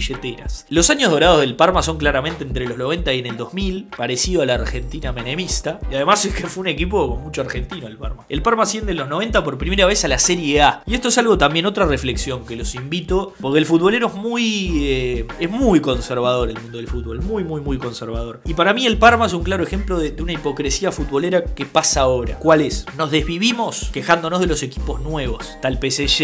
Los 0.68 0.88
años 0.90 1.10
dorados 1.10 1.40
del 1.40 1.56
Parma 1.56 1.82
son 1.82 1.98
claramente 1.98 2.44
entre 2.44 2.66
los 2.66 2.78
90 2.78 3.12
y 3.12 3.18
en 3.18 3.26
el 3.26 3.36
2000, 3.36 3.88
parecido 3.96 4.42
a 4.42 4.46
la 4.46 4.54
Argentina 4.54 5.12
menemista, 5.12 5.80
y 5.90 5.96
además 5.96 6.24
es 6.24 6.34
que 6.34 6.46
fue 6.46 6.60
un 6.62 6.68
equipo 6.68 7.08
con 7.10 7.22
mucho 7.22 7.40
argentino 7.40 7.88
el 7.88 7.96
Parma. 7.96 8.24
El 8.28 8.40
Parma 8.40 8.62
asciende 8.62 8.92
en 8.92 8.98
los 8.98 9.08
90 9.08 9.42
por 9.42 9.58
primera 9.58 9.84
vez 9.84 10.04
a 10.04 10.08
la 10.08 10.20
Serie 10.20 10.62
A, 10.62 10.82
y 10.86 10.94
esto 10.94 11.08
es 11.08 11.18
algo 11.18 11.36
también 11.38 11.66
otra 11.66 11.86
reflexión 11.86 12.46
que 12.46 12.54
los 12.54 12.76
invito, 12.76 13.34
porque 13.40 13.58
el 13.58 13.66
futbolero 13.66 14.06
es 14.08 14.14
muy, 14.14 14.84
eh, 14.84 15.26
es 15.40 15.50
muy 15.50 15.80
conservador 15.80 16.50
el 16.50 16.60
mundo 16.60 16.78
del 16.78 16.86
fútbol, 16.86 17.20
muy, 17.20 17.42
muy, 17.42 17.60
muy 17.60 17.78
conservador. 17.78 18.40
Y 18.44 18.54
para 18.54 18.72
mí 18.72 18.86
el 18.86 18.98
Parma 18.98 19.26
es 19.26 19.32
un 19.32 19.42
claro 19.42 19.64
ejemplo 19.64 19.98
de, 19.98 20.14
una 20.22 20.32
hipocresía 20.32 20.92
futbolera 20.92 21.44
que 21.44 21.66
pasa 21.66 22.02
ahora. 22.02 22.38
¿Cuál 22.38 22.60
es? 22.60 22.86
Nos 22.96 23.10
desvivimos 23.10 23.90
quejándonos 23.92 24.38
de 24.38 24.46
los 24.46 24.62
equipos 24.62 25.00
nuevos. 25.00 25.58
Tal 25.60 25.78
PSG, 25.78 26.22